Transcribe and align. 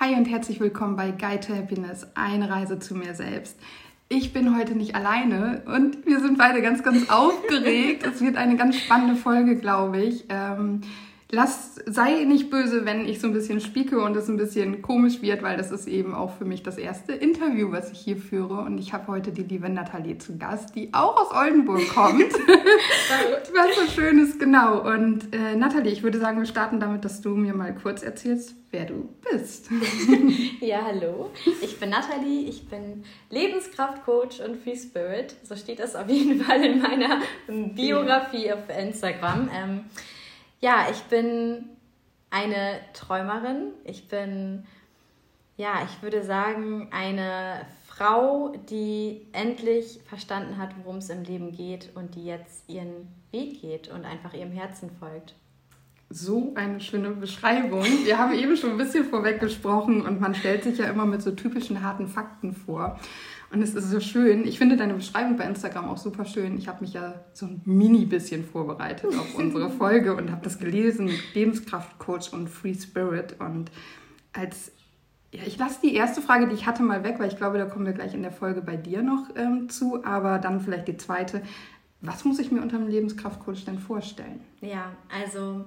Hi 0.00 0.14
und 0.14 0.26
herzlich 0.26 0.60
willkommen 0.60 0.94
bei 0.94 1.10
Guide 1.10 1.40
to 1.40 1.56
Happiness, 1.56 2.06
eine 2.14 2.48
Reise 2.48 2.78
zu 2.78 2.94
mir 2.94 3.16
selbst. 3.16 3.58
Ich 4.08 4.32
bin 4.32 4.56
heute 4.56 4.76
nicht 4.76 4.94
alleine 4.94 5.62
und 5.66 6.06
wir 6.06 6.20
sind 6.20 6.38
beide 6.38 6.62
ganz, 6.62 6.84
ganz 6.84 7.10
aufgeregt. 7.10 8.06
es 8.06 8.20
wird 8.20 8.36
eine 8.36 8.54
ganz 8.54 8.76
spannende 8.76 9.16
Folge, 9.16 9.56
glaube 9.56 10.00
ich. 10.00 10.26
Ähm, 10.28 10.82
lass, 11.30 11.76
sei 11.84 12.24
nicht 12.24 12.50
böse, 12.50 12.84
wenn 12.84 13.06
ich 13.06 13.20
so 13.20 13.26
ein 13.26 13.32
bisschen 13.34 13.60
spieke 13.60 14.00
und 14.00 14.16
es 14.16 14.28
ein 14.28 14.36
bisschen 14.36 14.80
komisch 14.80 15.20
wird, 15.20 15.42
weil 15.42 15.56
das 15.56 15.70
ist 15.70 15.86
eben 15.86 16.14
auch 16.14 16.36
für 16.36 16.44
mich 16.44 16.62
das 16.62 16.78
erste 16.78 17.12
Interview, 17.12 17.70
was 17.70 17.92
ich 17.92 17.98
hier 17.98 18.16
führe. 18.16 18.60
Und 18.62 18.78
ich 18.78 18.92
habe 18.92 19.08
heute 19.08 19.30
die 19.30 19.42
liebe 19.42 19.68
Nathalie 19.68 20.16
zu 20.18 20.38
Gast, 20.38 20.74
die 20.74 20.92
auch 20.94 21.16
aus 21.20 21.36
Oldenburg 21.36 21.86
kommt. 21.88 22.32
was 23.52 23.76
so 23.76 24.00
schön 24.00 24.18
ist, 24.18 24.40
genau. 24.40 24.80
Und 24.80 25.34
äh, 25.34 25.54
Nathalie, 25.54 25.92
ich 25.92 26.02
würde 26.02 26.18
sagen, 26.18 26.38
wir 26.38 26.46
starten 26.46 26.80
damit, 26.80 27.04
dass 27.04 27.20
du 27.20 27.30
mir 27.30 27.54
mal 27.54 27.74
kurz 27.74 28.02
erzählst, 28.02 28.54
wer 28.70 28.86
du 28.86 29.08
bist. 29.30 29.68
ja, 30.60 30.80
hallo. 30.84 31.30
Ich 31.60 31.78
bin 31.78 31.90
Nathalie, 31.90 32.48
ich 32.48 32.68
bin 32.68 33.04
Lebenskraftcoach 33.28 34.42
und 34.46 34.62
Free 34.62 34.76
Spirit. 34.76 35.36
So 35.42 35.56
steht 35.56 35.80
das 35.80 35.94
auf 35.94 36.08
jeden 36.08 36.40
Fall 36.40 36.64
in 36.64 36.80
meiner 36.80 37.20
Biografie 37.46 38.50
auf 38.52 38.60
Instagram. 38.68 39.50
Ähm, 39.54 39.84
ja, 40.60 40.86
ich 40.90 41.02
bin 41.04 41.64
eine 42.30 42.80
Träumerin. 42.92 43.72
Ich 43.84 44.08
bin, 44.08 44.64
ja, 45.56 45.82
ich 45.84 46.02
würde 46.02 46.22
sagen, 46.24 46.88
eine 46.90 47.66
Frau, 47.86 48.54
die 48.70 49.26
endlich 49.32 50.00
verstanden 50.08 50.58
hat, 50.58 50.70
worum 50.82 50.98
es 50.98 51.10
im 51.10 51.24
Leben 51.24 51.52
geht 51.52 51.90
und 51.94 52.14
die 52.14 52.24
jetzt 52.24 52.68
ihren 52.68 53.08
Weg 53.32 53.60
geht 53.60 53.88
und 53.88 54.04
einfach 54.04 54.34
ihrem 54.34 54.52
Herzen 54.52 54.90
folgt. 54.98 55.34
So 56.10 56.52
eine 56.54 56.80
schöne 56.80 57.10
Beschreibung. 57.10 57.84
Wir 58.04 58.18
haben 58.18 58.32
eben 58.32 58.56
schon 58.56 58.70
ein 58.70 58.78
bisschen 58.78 59.04
vorweg 59.04 59.40
gesprochen 59.40 60.06
und 60.06 60.20
man 60.20 60.34
stellt 60.34 60.64
sich 60.64 60.78
ja 60.78 60.86
immer 60.86 61.04
mit 61.04 61.20
so 61.22 61.32
typischen 61.32 61.82
harten 61.82 62.08
Fakten 62.08 62.54
vor. 62.54 62.98
Und 63.50 63.62
es 63.62 63.74
ist 63.74 63.90
so 63.90 64.00
schön. 64.00 64.46
Ich 64.46 64.58
finde 64.58 64.76
deine 64.76 64.94
Beschreibung 64.94 65.36
bei 65.36 65.44
Instagram 65.44 65.88
auch 65.88 65.96
super 65.96 66.26
schön. 66.26 66.58
Ich 66.58 66.68
habe 66.68 66.82
mich 66.82 66.92
ja 66.92 67.14
so 67.32 67.46
ein 67.46 67.62
mini 67.64 68.04
bisschen 68.04 68.44
vorbereitet 68.44 69.06
auf 69.14 69.34
unsere 69.38 69.70
Folge 69.70 70.14
und 70.14 70.30
habe 70.30 70.42
das 70.44 70.58
gelesen. 70.58 71.10
Lebenskraftcoach 71.32 72.32
und 72.32 72.48
Free 72.48 72.74
Spirit. 72.74 73.36
Und 73.38 73.70
als 74.34 74.72
ja, 75.32 75.42
ich 75.46 75.58
lasse 75.58 75.80
die 75.82 75.94
erste 75.94 76.20
Frage, 76.20 76.46
die 76.48 76.54
ich 76.54 76.66
hatte, 76.66 76.82
mal 76.82 77.04
weg, 77.04 77.16
weil 77.18 77.28
ich 77.28 77.36
glaube, 77.36 77.58
da 77.58 77.66
kommen 77.66 77.86
wir 77.86 77.92
gleich 77.92 78.14
in 78.14 78.22
der 78.22 78.32
Folge 78.32 78.62
bei 78.62 78.76
dir 78.76 79.02
noch 79.02 79.28
ähm, 79.36 79.68
zu. 79.70 80.04
Aber 80.04 80.38
dann 80.38 80.60
vielleicht 80.60 80.88
die 80.88 80.96
zweite. 80.98 81.42
Was 82.00 82.24
muss 82.24 82.38
ich 82.38 82.52
mir 82.52 82.60
unter 82.60 82.76
einem 82.76 82.88
Lebenskraftcoach 82.88 83.64
denn 83.64 83.78
vorstellen? 83.78 84.40
Ja, 84.60 84.92
also 85.08 85.64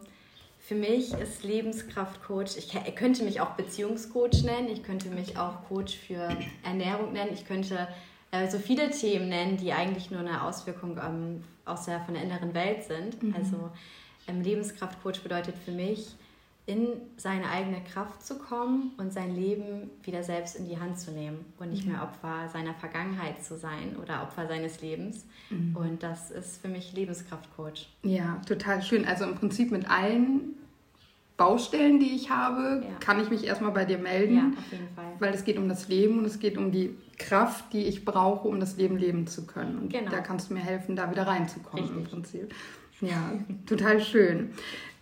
für 0.71 0.77
mich 0.77 1.11
ist 1.11 1.43
Lebenskraftcoach, 1.43 2.55
ich 2.55 2.95
könnte 2.95 3.25
mich 3.25 3.41
auch 3.41 3.55
Beziehungscoach 3.55 4.43
nennen, 4.45 4.69
ich 4.71 4.83
könnte 4.83 5.09
mich 5.09 5.37
auch 5.37 5.65
Coach 5.67 5.97
für 5.97 6.29
Ernährung 6.63 7.11
nennen, 7.11 7.31
ich 7.33 7.45
könnte 7.45 7.89
äh, 8.31 8.49
so 8.49 8.57
viele 8.57 8.89
Themen 8.89 9.27
nennen, 9.27 9.57
die 9.57 9.73
eigentlich 9.73 10.11
nur 10.11 10.21
eine 10.21 10.41
Auswirkung 10.41 10.97
ähm, 10.97 11.43
aus 11.65 11.87
der, 11.87 11.99
von 11.99 12.13
der 12.13 12.23
inneren 12.23 12.53
Welt 12.53 12.85
sind. 12.85 13.21
Mhm. 13.21 13.35
Also 13.35 13.69
ähm, 14.29 14.39
Lebenskraftcoach 14.39 15.21
bedeutet 15.21 15.55
für 15.65 15.73
mich, 15.73 16.15
in 16.67 16.87
seine 17.17 17.49
eigene 17.49 17.81
Kraft 17.83 18.25
zu 18.25 18.37
kommen 18.37 18.91
und 18.97 19.11
sein 19.11 19.35
Leben 19.35 19.89
wieder 20.03 20.23
selbst 20.23 20.55
in 20.55 20.69
die 20.69 20.79
Hand 20.79 20.97
zu 20.99 21.11
nehmen 21.11 21.43
und 21.59 21.71
nicht 21.71 21.85
mehr 21.85 22.01
Opfer 22.01 22.47
seiner 22.47 22.75
Vergangenheit 22.75 23.43
zu 23.43 23.57
sein 23.57 23.97
oder 24.01 24.23
Opfer 24.23 24.47
seines 24.47 24.79
Lebens. 24.79 25.25
Mhm. 25.49 25.75
Und 25.75 26.03
das 26.03 26.31
ist 26.31 26.61
für 26.61 26.69
mich 26.69 26.93
Lebenskraftcoach. 26.93 27.89
Ja, 28.03 28.39
total 28.47 28.81
schön. 28.81 29.03
Also 29.03 29.25
im 29.25 29.35
Prinzip 29.35 29.71
mit 29.71 29.89
allen 29.89 30.60
Baustellen, 31.41 31.99
die 31.99 32.11
ich 32.15 32.29
habe, 32.29 32.83
ja. 32.83 32.95
kann 32.99 33.19
ich 33.19 33.31
mich 33.31 33.45
erstmal 33.45 33.71
bei 33.71 33.83
dir 33.83 33.97
melden. 33.97 34.35
Ja, 34.35 34.43
auf 34.55 34.71
jeden 34.71 34.87
Fall. 34.95 35.05
Weil 35.17 35.33
es 35.33 35.43
geht 35.43 35.57
um 35.57 35.67
das 35.67 35.87
Leben 35.87 36.19
und 36.19 36.25
es 36.25 36.39
geht 36.39 36.55
um 36.55 36.71
die 36.71 36.95
Kraft, 37.17 37.73
die 37.73 37.85
ich 37.85 38.05
brauche, 38.05 38.47
um 38.47 38.59
das 38.59 38.77
Leben 38.77 38.95
leben 38.97 39.25
zu 39.25 39.47
können. 39.47 39.79
Und 39.79 39.91
genau. 39.91 40.11
da 40.11 40.19
kannst 40.19 40.49
du 40.49 40.53
mir 40.53 40.59
helfen, 40.59 40.95
da 40.95 41.09
wieder 41.09 41.25
reinzukommen 41.25 41.85
Richtig. 41.85 42.03
im 42.03 42.09
Prinzip. 42.09 42.55
Ja, 43.01 43.33
total 43.65 43.99
schön. 44.01 44.51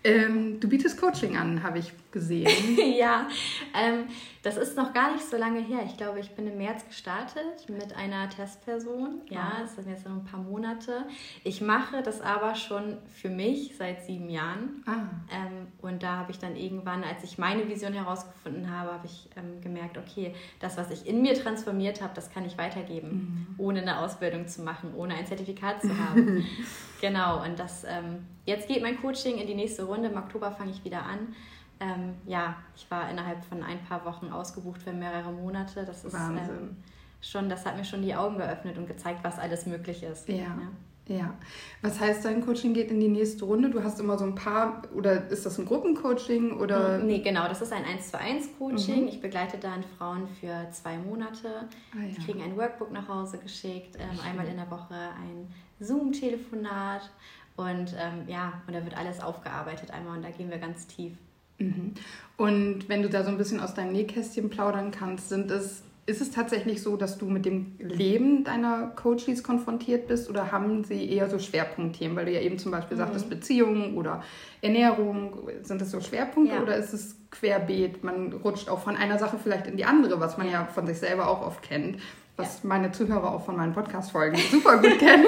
Ähm, 0.01 0.59
du 0.61 0.69
bietest 0.69 0.99
Coaching 0.99 1.35
an, 1.35 1.61
habe 1.61 1.79
ich 1.79 1.91
gesehen. 2.11 2.47
ja, 2.97 3.27
ähm, 3.75 4.05
das 4.43 4.55
ist 4.55 4.77
noch 4.77 4.93
gar 4.93 5.11
nicht 5.11 5.25
so 5.25 5.35
lange 5.35 5.59
her. 5.59 5.79
Ich 5.85 5.97
glaube, 5.97 6.21
ich 6.21 6.31
bin 6.31 6.47
im 6.47 6.57
März 6.57 6.85
gestartet 6.87 7.67
mit 7.67 7.93
einer 7.93 8.29
Testperson. 8.29 9.21
Ja, 9.29 9.57
es 9.65 9.75
sind 9.75 9.89
jetzt 9.89 10.05
noch 10.05 10.13
ein 10.13 10.23
paar 10.23 10.39
Monate. 10.39 11.03
Ich 11.43 11.59
mache 11.59 12.01
das 12.01 12.21
aber 12.21 12.55
schon 12.55 12.97
für 13.13 13.29
mich 13.29 13.75
seit 13.77 14.05
sieben 14.05 14.29
Jahren. 14.29 14.83
Ah. 14.85 15.09
Ähm, 15.33 15.67
und 15.81 16.01
da 16.01 16.15
habe 16.15 16.31
ich 16.31 16.39
dann 16.39 16.55
irgendwann, 16.55 17.03
als 17.03 17.25
ich 17.25 17.37
meine 17.37 17.67
Vision 17.67 17.91
herausgefunden 17.91 18.71
habe, 18.71 18.93
habe 18.93 19.05
ich 19.05 19.29
ähm, 19.35 19.59
gemerkt, 19.59 19.97
okay, 19.97 20.33
das, 20.61 20.77
was 20.77 20.91
ich 20.91 21.07
in 21.07 21.21
mir 21.21 21.33
transformiert 21.33 22.01
habe, 22.01 22.13
das 22.15 22.31
kann 22.31 22.45
ich 22.45 22.57
weitergeben, 22.57 23.09
mhm. 23.09 23.55
ohne 23.57 23.81
eine 23.81 23.99
Ausbildung 23.99 24.47
zu 24.47 24.61
machen, 24.61 24.93
ohne 24.95 25.15
ein 25.15 25.27
Zertifikat 25.27 25.81
zu 25.81 25.89
haben. 25.97 26.45
genau, 27.01 27.43
und 27.43 27.59
das 27.59 27.83
ähm, 27.83 28.25
jetzt 28.45 28.67
geht 28.67 28.81
mein 28.81 28.99
Coaching 29.01 29.37
in 29.37 29.47
die 29.47 29.55
nächste 29.55 29.83
Runde. 29.83 30.09
Im 30.09 30.17
Oktober 30.17 30.51
fange 30.51 30.71
ich 30.71 30.83
wieder 30.83 31.03
an. 31.03 31.35
Ähm, 31.79 32.15
ja, 32.25 32.57
ich 32.75 32.89
war 32.91 33.09
innerhalb 33.09 33.43
von 33.45 33.63
ein 33.63 33.79
paar 33.85 34.05
Wochen 34.05 34.31
ausgebucht 34.31 34.81
für 34.81 34.91
mehrere 34.91 35.31
Monate. 35.31 35.85
Das 35.85 36.03
ist 36.03 36.13
ähm, 36.13 36.75
schon, 37.21 37.49
das 37.49 37.65
hat 37.65 37.77
mir 37.77 37.85
schon 37.85 38.01
die 38.01 38.15
Augen 38.15 38.37
geöffnet 38.37 38.77
und 38.77 38.87
gezeigt, 38.87 39.19
was 39.23 39.39
alles 39.39 39.65
möglich 39.65 40.03
ist. 40.03 40.27
Ja. 40.27 40.35
ja. 40.35 40.71
Ja. 41.09 41.33
Was 41.81 41.99
heißt, 41.99 42.23
dein 42.23 42.45
Coaching 42.45 42.73
geht 42.75 42.91
in 42.91 42.99
die 42.99 43.07
nächste 43.07 43.43
Runde? 43.45 43.69
Du 43.71 43.83
hast 43.83 43.99
immer 43.99 44.17
so 44.17 44.25
ein 44.25 44.35
paar, 44.35 44.83
oder 44.93 45.27
ist 45.29 45.43
das 45.43 45.57
ein 45.57 45.65
Gruppencoaching? 45.65 46.59
Oder? 46.59 46.99
Mm, 46.99 47.07
nee, 47.07 47.19
genau, 47.19 47.47
das 47.47 47.63
ist 47.63 47.73
ein 47.73 47.83
1 47.83 48.11
zu 48.11 48.19
1 48.19 48.49
Coaching. 48.59 49.03
Mhm. 49.03 49.07
Ich 49.07 49.19
begleite 49.19 49.57
dann 49.57 49.83
Frauen 49.97 50.27
für 50.39 50.69
zwei 50.71 50.97
Monate. 50.97 51.67
Ah, 51.93 52.03
ja. 52.03 52.13
Die 52.15 52.23
kriegen 52.23 52.43
ein 52.43 52.55
Workbook 52.55 52.91
nach 52.91 53.07
Hause 53.07 53.39
geschickt, 53.39 53.97
ähm, 53.97 54.19
einmal 54.23 54.47
in 54.47 54.57
der 54.57 54.69
Woche 54.69 54.93
ein 54.93 55.51
Zoom-Telefonat 55.79 57.09
und 57.55 57.93
ähm, 57.99 58.23
ja, 58.27 58.61
und 58.67 58.73
da 58.73 58.83
wird 58.83 58.97
alles 58.97 59.19
aufgearbeitet 59.21 59.91
einmal 59.91 60.17
und 60.17 60.23
da 60.23 60.29
gehen 60.29 60.49
wir 60.49 60.59
ganz 60.59 60.87
tief. 60.87 61.13
Mhm. 61.57 61.93
Und 62.37 62.87
wenn 62.87 63.01
du 63.01 63.09
da 63.09 63.23
so 63.23 63.29
ein 63.29 63.37
bisschen 63.37 63.59
aus 63.59 63.73
deinem 63.73 63.91
Nähkästchen 63.91 64.49
plaudern 64.49 64.91
kannst, 64.91 65.27
sind 65.27 65.51
es, 65.51 65.83
ist 66.05 66.21
es 66.21 66.31
tatsächlich 66.31 66.81
so, 66.81 66.95
dass 66.95 67.17
du 67.17 67.25
mit 67.25 67.45
dem 67.45 67.75
Leben 67.79 68.45
deiner 68.45 68.87
Coaches 68.95 69.43
konfrontiert 69.43 70.07
bist 70.07 70.29
oder 70.29 70.53
haben 70.53 70.85
sie 70.85 71.09
eher 71.09 71.29
so 71.29 71.37
Schwerpunktthemen? 71.37 72.15
Weil 72.15 72.25
du 72.25 72.31
ja 72.31 72.39
eben 72.39 72.57
zum 72.57 72.71
Beispiel 72.71 72.95
mhm. 72.95 73.01
sagtest, 73.01 73.29
Beziehungen 73.29 73.97
oder 73.97 74.23
Ernährung, 74.61 75.49
sind 75.61 75.81
das 75.81 75.91
so 75.91 75.99
Schwerpunkte 75.99 76.55
ja. 76.55 76.61
oder 76.61 76.77
ist 76.77 76.93
es 76.93 77.17
querbeet? 77.29 78.03
Man 78.03 78.31
rutscht 78.31 78.69
auch 78.69 78.79
von 78.79 78.95
einer 78.95 79.19
Sache 79.19 79.37
vielleicht 79.37 79.67
in 79.67 79.75
die 79.75 79.85
andere, 79.85 80.19
was 80.21 80.37
man 80.37 80.49
ja, 80.49 80.65
von 80.65 80.87
sich 80.87 80.97
selber 80.97 81.27
auch 81.27 81.45
oft 81.45 81.61
kennt 81.61 81.97
was 82.39 82.63
meine 82.63 82.91
Zuhörer 82.91 83.33
auch 83.33 83.45
von 83.45 83.57
meinen 83.57 83.73
Podcast-Folgen 83.73 84.37
super 84.49 84.77
gut 84.77 84.97
kennen, 84.99 85.25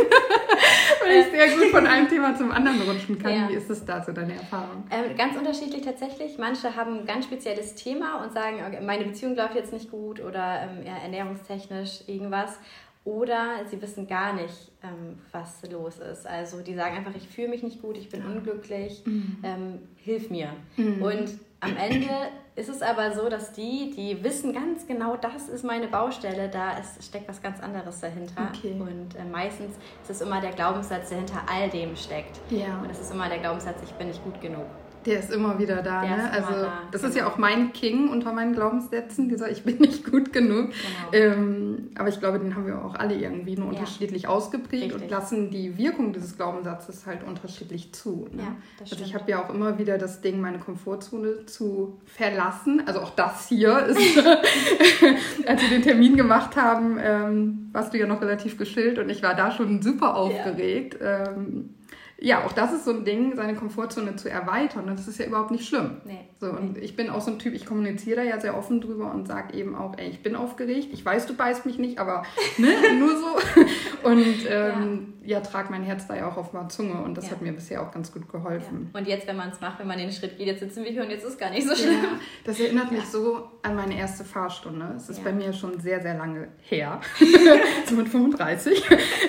weil 1.04 1.22
ich 1.22 1.28
sehr 1.28 1.58
gut 1.58 1.72
von 1.72 1.88
einem 1.88 2.08
Thema 2.08 2.36
zum 2.36 2.52
anderen 2.52 2.82
rutschen 2.82 3.20
kann. 3.20 3.34
Ja. 3.34 3.50
Wie 3.50 3.54
ist 3.54 3.70
das 3.70 3.86
da 3.86 4.04
so 4.04 4.12
deine 4.12 4.34
Erfahrung? 4.34 4.84
Ähm, 4.92 5.16
ganz 5.18 5.38
unterschiedlich 5.38 5.82
tatsächlich. 5.82 6.38
Manche 6.38 6.76
haben 6.76 7.00
ein 7.00 7.06
ganz 7.06 7.26
spezielles 7.26 7.76
Thema 7.76 8.24
und 8.24 8.34
sagen, 8.34 8.58
okay, 8.68 8.82
meine 8.82 9.06
Beziehung 9.06 9.36
läuft 9.36 9.56
jetzt 9.56 9.74
nicht 9.74 9.90
gut 9.92 10.20
oder 10.20 10.62
ähm, 10.64 10.86
ja, 10.86 10.98
ernährungstechnisch 10.98 12.02
irgendwas. 12.08 12.60
Oder 13.04 13.66
sie 13.66 13.82
wissen 13.82 14.08
gar 14.08 14.34
nicht, 14.34 14.72
ähm, 14.84 15.18
was 15.32 15.64
los 15.72 15.98
ist. 15.98 16.28
Also 16.28 16.62
die 16.62 16.76
sagen 16.76 16.98
einfach, 16.98 17.16
ich 17.16 17.28
fühle 17.28 17.48
mich 17.48 17.64
nicht 17.64 17.82
gut, 17.82 17.98
ich 17.98 18.10
bin 18.10 18.24
unglücklich, 18.24 19.02
mhm. 19.06 19.38
ähm, 19.42 19.80
hilf 19.96 20.30
mir. 20.30 20.50
Mhm. 20.78 21.02
Und 21.02 21.40
am 21.62 21.76
Ende 21.78 22.10
ist 22.56 22.70
es 22.70 22.82
aber 22.82 23.14
so, 23.14 23.30
dass 23.30 23.54
die, 23.54 23.92
die 23.96 24.24
wissen 24.24 24.54
ganz 24.54 24.86
genau, 24.86 25.16
das 25.16 25.48
ist 25.48 25.64
meine 25.64 25.88
Baustelle, 25.88 26.50
da 26.50 26.78
ist, 26.78 27.04
steckt 27.04 27.30
was 27.30 27.42
ganz 27.42 27.62
anderes 27.62 28.02
dahinter. 28.02 28.50
Okay. 28.54 28.76
Und 28.78 29.16
äh, 29.16 29.24
meistens 29.24 29.76
ist 30.04 30.10
es 30.10 30.22
immer 30.22 30.42
der 30.42 30.52
Glaubenssatz, 30.52 31.10
der 31.10 31.20
hinter 31.20 31.42
all 31.50 31.70
dem 31.70 31.96
steckt. 31.96 32.40
Ja. 32.50 32.80
Und 32.82 32.90
es 32.90 33.00
ist 33.00 33.12
immer 33.12 33.30
der 33.30 33.40
Glaubenssatz, 33.40 33.78
ich 33.84 33.92
bin 33.94 34.08
nicht 34.08 34.24
gut 34.24 34.40
genug. 34.42 34.66
Der 35.06 35.20
ist 35.20 35.32
immer 35.32 35.58
wieder 35.58 35.82
da, 35.82 36.02
der 36.02 36.18
ne? 36.18 36.32
also 36.32 36.52
da. 36.52 36.74
das 36.92 37.02
genau. 37.02 37.10
ist 37.10 37.18
ja 37.18 37.28
auch 37.28 37.38
mein 37.38 37.74
King 37.74 38.10
unter 38.10 38.34
meinen 38.34 38.54
Glaubenssätzen, 38.54 39.30
dieser 39.30 39.50
ich 39.50 39.64
bin 39.64 39.78
nicht 39.78 40.10
gut 40.10 40.32
genug. 40.32 40.70
Genau. 41.12 41.26
Ähm, 41.26 41.90
aber 41.98 42.10
ich 42.10 42.20
glaube, 42.20 42.40
den 42.40 42.56
haben 42.56 42.68
wir 42.68 42.84
auch 42.84 42.96
alle 42.96 43.16
irgendwie 43.16 43.56
nur 43.56 43.72
ja. 43.72 43.80
unterschiedlich 43.80 44.28
ausgeprägt 44.28 44.84
Richtig. 44.84 45.02
und 45.02 45.10
lassen 45.10 45.50
die 45.50 45.78
Wirkung 45.78 46.14
dieses 46.14 46.38
Glaubenssatzes 46.38 47.06
halt 47.06 47.24
unterschiedlich 47.24 47.94
zu. 47.94 48.28
Ne? 48.32 48.44
Ja, 48.44 48.56
also 48.80 49.04
ich 49.04 49.16
habe 49.16 49.30
ja 49.30 49.44
auch 49.44 49.50
immer 49.54 49.78
wieder 49.78 49.98
das 49.98 50.22
Ding, 50.22 50.40
meine 50.40 50.60
Komfortzone 50.60 51.46
zu 51.46 52.00
verlassen. 52.06 52.84
Also 52.86 53.00
auch 53.02 53.16
das 53.16 53.48
hier 53.48 53.86
ist, 53.88 54.18
als 55.48 55.62
wir 55.62 55.70
den 55.70 55.82
Termin 55.82 56.16
gemacht 56.16 56.56
haben, 56.56 56.98
ähm, 57.02 57.70
warst 57.72 57.94
du 57.94 57.98
ja 57.98 58.06
noch 58.06 58.22
relativ 58.22 58.58
geschillt 58.58 59.00
und 59.00 59.10
ich 59.10 59.24
war 59.24 59.36
da 59.36 59.52
schon 59.52 59.82
super 59.82 60.16
aufgeregt. 60.16 60.98
Ja. 61.02 61.28
Ähm, 61.28 61.76
ja, 62.24 62.46
auch 62.46 62.54
das 62.54 62.72
ist 62.72 62.86
so 62.86 62.92
ein 62.92 63.04
Ding, 63.04 63.36
seine 63.36 63.56
Komfortzone 63.56 64.16
zu 64.16 64.30
erweitern. 64.30 64.88
Und 64.88 65.00
das 65.00 65.08
ist 65.08 65.18
ja 65.18 65.26
überhaupt 65.26 65.50
nicht 65.50 65.68
schlimm. 65.68 66.02
Nee. 66.06 66.20
So, 66.40 66.52
und 66.52 66.78
ich 66.78 66.96
bin 66.96 67.10
auch 67.10 67.20
so 67.20 67.32
ein 67.32 67.40
Typ, 67.40 67.56
ich 67.56 67.66
kommuniziere 67.66 68.18
da 68.18 68.24
ja 68.24 68.40
sehr 68.40 68.56
offen 68.56 68.80
drüber 68.80 69.12
und 69.12 69.28
sage 69.28 69.58
eben 69.58 69.76
auch, 69.76 69.98
ey, 69.98 70.08
ich 70.08 70.22
bin 70.22 70.36
aufgeregt. 70.36 70.90
Ich 70.92 71.04
weiß, 71.04 71.26
du 71.26 71.34
beißt 71.34 71.66
mich 71.66 71.80
nicht, 71.80 71.98
aber 71.98 72.24
ne, 72.60 72.70
nur 73.00 73.18
so. 73.18 74.08
und 74.08 74.46
ähm, 74.48 75.14
ja. 75.24 75.38
ja. 75.38 75.42
trag 75.42 75.72
mein 75.72 75.82
Herz 75.82 76.06
da 76.06 76.16
ja 76.16 76.30
auch 76.30 76.38
auf 76.38 76.54
meiner 76.54 76.70
Zunge 76.70 77.02
und 77.02 77.18
das 77.18 77.26
ja. 77.26 77.32
hat 77.32 77.42
mir 77.42 77.54
bisher 77.54 77.82
auch 77.82 77.92
ganz 77.92 78.12
gut 78.12 78.32
geholfen. 78.32 78.92
Ja. 78.94 79.00
Und 79.00 79.08
jetzt, 79.08 79.26
wenn 79.26 79.38
man 79.38 79.50
es 79.50 79.60
macht, 79.60 79.80
wenn 79.80 79.88
man 79.88 79.98
den 79.98 80.12
Schritt 80.12 80.38
geht, 80.38 80.46
jetzt 80.46 80.60
sitzen 80.60 80.84
wir 80.84 80.92
hier 80.92 81.02
und 81.02 81.10
jetzt 81.10 81.24
ist 81.24 81.34
es 81.34 81.38
gar 81.40 81.50
nicht 81.50 81.68
so 81.68 81.76
schlimm. 81.76 82.06
das 82.46 82.60
erinnert 82.60 82.92
mich 82.92 83.06
so 83.06 83.50
an 83.64 83.76
meine 83.76 83.98
erste 83.98 84.24
Fahrstunde. 84.26 84.94
Es 84.96 85.10
ist 85.10 85.24
bei 85.24 85.34
mir 85.34 85.54
schon 85.54 85.80
sehr, 85.80 86.00
sehr 86.02 86.14
lange 86.14 86.50
her. 86.62 87.02
so 87.88 87.96
mit 87.96 88.10
35. 88.10 88.84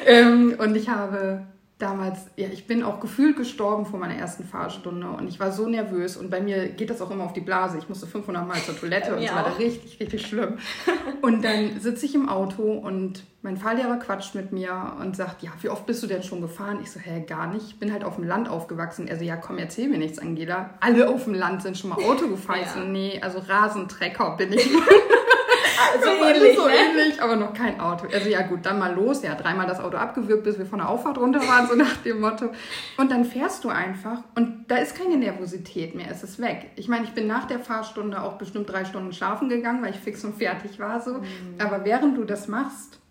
ähm, 0.07 0.57
und 0.59 0.77
ich 0.77 0.91
habe 0.91 1.47
damals, 1.83 2.27
ja, 2.37 2.47
ich 2.53 2.67
bin 2.69 2.85
auch 2.85 3.01
gefühlt 3.01 3.37
gestorben 3.37 3.87
vor 3.87 3.99
meiner 3.99 4.15
ersten 4.15 4.45
Fahrstunde 4.45 5.09
und 5.09 5.27
ich 5.27 5.41
war 5.41 5.51
so 5.51 5.67
nervös 5.67 6.17
und 6.17 6.31
bei 6.31 6.41
mir 6.41 6.69
geht 6.69 6.91
das 6.91 7.03
auch 7.03 7.11
immer 7.11 7.25
auf 7.25 7.33
die 7.33 7.41
Blase. 7.41 7.77
Ich 7.79 7.89
musste 7.89 8.07
500 8.07 8.47
Mal 8.47 8.59
zur 8.59 8.79
Toilette 8.79 9.17
und 9.17 9.23
es 9.23 9.35
war 9.35 9.59
richtig, 9.59 9.99
richtig 9.99 10.27
schlimm. 10.27 10.59
Und 11.23 11.45
dann 11.45 11.81
sitze 11.81 12.07
ich 12.07 12.15
im 12.15 12.29
Auto 12.29 12.63
und 12.63 13.25
mein 13.43 13.57
Fahrlehrer 13.57 13.97
quatscht 13.97 14.35
mit 14.35 14.53
mir 14.53 14.97
und 15.01 15.17
sagt, 15.17 15.43
ja, 15.43 15.51
wie 15.61 15.69
oft 15.69 15.85
bist 15.87 16.03
du 16.03 16.07
denn 16.07 16.23
schon 16.23 16.41
gefahren? 16.41 16.79
Ich 16.83 16.93
so, 16.93 17.01
hä, 17.01 17.25
gar 17.27 17.53
nicht. 17.53 17.67
Ich 17.67 17.79
bin 17.79 17.93
halt 17.93 18.05
auf 18.05 18.17
dem 18.17 18.25
Land 18.25 18.49
aufgewachsen. 18.49 19.09
Er 19.09 19.19
so, 19.19 19.25
ja, 19.25 19.37
komm, 19.37 19.59
erzähl 19.59 19.89
mir 19.89 19.99
nichts, 19.99 20.21
Angela. 20.21 20.71
Alle 20.81 21.09
auf 21.09 21.25
dem 21.25 21.35
Land 21.35 21.63
sind 21.63 21.77
schon 21.77 21.91
mal 21.91 21.97
Auto 21.97 22.29
gefahren. 22.29 22.61
Ja. 22.61 22.67
Ich 22.67 22.73
so, 22.73 22.81
nee, 22.81 23.21
also 23.21 23.39
Rasentrecker 23.41 24.37
bin 24.37 24.53
ich. 24.53 24.69
so 26.03 26.25
ähnlich, 26.25 26.57
so 26.57 26.67
ne? 26.67 26.73
ähnlich, 26.75 27.23
aber 27.23 27.37
noch 27.37 27.53
kein 27.53 27.81
Auto. 27.81 28.07
Also 28.13 28.29
ja 28.29 28.43
gut, 28.43 28.65
dann 28.65 28.79
mal 28.79 28.95
los. 28.95 29.23
Ja, 29.23 29.35
dreimal 29.35 29.67
das 29.67 29.81
Auto 29.81 29.97
abgewürgt, 29.97 30.45
bis 30.45 30.59
wir 30.59 30.67
von 30.67 30.79
der 30.79 30.89
Auffahrt 30.89 31.19
runter 31.19 31.41
waren, 31.41 31.67
so 31.67 31.75
nach 31.77 31.97
dem 31.99 32.21
Motto. 32.21 32.51
Und 32.97 33.11
dann 33.11 33.25
fährst 33.25 33.65
du 33.65 33.69
einfach 33.69 34.23
und 34.35 34.65
da 34.69 34.77
ist 34.77 34.97
keine 34.97 35.17
Nervosität 35.17 35.95
mehr, 35.95 36.07
es 36.11 36.23
ist 36.23 36.41
weg. 36.41 36.71
Ich 36.77 36.89
meine, 36.89 37.05
ich 37.05 37.13
bin 37.13 37.27
nach 37.27 37.47
der 37.47 37.59
Fahrstunde 37.59 38.23
auch 38.23 38.35
bestimmt 38.35 38.71
drei 38.71 38.85
Stunden 38.85 39.13
schlafen 39.13 39.49
gegangen, 39.49 39.83
weil 39.83 39.91
ich 39.91 40.01
fix 40.01 40.25
und 40.25 40.37
fertig 40.37 40.79
war 40.79 41.01
so. 41.01 41.15
Mhm. 41.15 41.57
Aber 41.59 41.85
während 41.85 42.17
du 42.17 42.25
das 42.25 42.49
machst, 42.49 43.02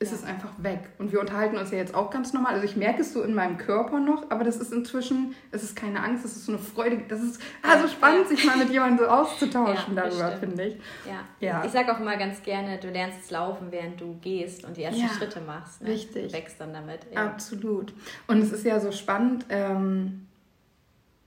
ist 0.00 0.12
ja. 0.12 0.18
es 0.18 0.24
einfach 0.24 0.50
weg. 0.58 0.90
Und 0.98 1.10
wir 1.12 1.20
unterhalten 1.20 1.56
uns 1.56 1.72
ja 1.72 1.78
jetzt 1.78 1.94
auch 1.94 2.10
ganz 2.10 2.32
normal. 2.32 2.54
Also 2.54 2.64
ich 2.64 2.76
merke 2.76 3.02
es 3.02 3.12
so 3.12 3.22
in 3.22 3.34
meinem 3.34 3.58
Körper 3.58 3.98
noch, 3.98 4.30
aber 4.30 4.44
das 4.44 4.56
ist 4.56 4.72
inzwischen, 4.72 5.34
es 5.50 5.64
ist 5.64 5.74
keine 5.74 6.02
Angst, 6.02 6.24
es 6.24 6.36
ist 6.36 6.46
so 6.46 6.52
eine 6.52 6.60
Freude. 6.60 7.00
Das 7.08 7.20
ist 7.20 7.40
also 7.62 7.88
spannend, 7.88 8.30
ja. 8.30 8.36
sich 8.36 8.44
mal 8.46 8.56
mit 8.56 8.70
jemandem 8.70 9.06
so 9.06 9.10
auszutauschen 9.10 9.94
ja, 9.96 10.02
darüber, 10.02 10.36
finde 10.36 10.66
ich. 10.66 10.76
Ja. 11.04 11.24
ja. 11.40 11.64
Ich 11.64 11.72
sage 11.72 11.92
auch 11.92 11.98
immer 11.98 12.16
ganz 12.16 12.42
gerne, 12.42 12.78
du 12.78 12.88
lernst 12.88 13.28
laufen, 13.32 13.68
während 13.70 14.00
du 14.00 14.16
gehst 14.20 14.64
und 14.64 14.76
die 14.76 14.84
ersten 14.84 15.08
Schritte 15.08 15.40
machst. 15.40 15.82
Ne? 15.82 15.90
Richtig. 15.90 16.28
Du 16.28 16.32
wächst 16.32 16.60
dann 16.60 16.72
damit. 16.72 17.00
Absolut. 17.16 17.92
Und 18.28 18.40
es 18.40 18.52
ist 18.52 18.64
ja 18.64 18.78
so 18.78 18.92
spannend, 18.92 19.46
ähm, 19.48 20.26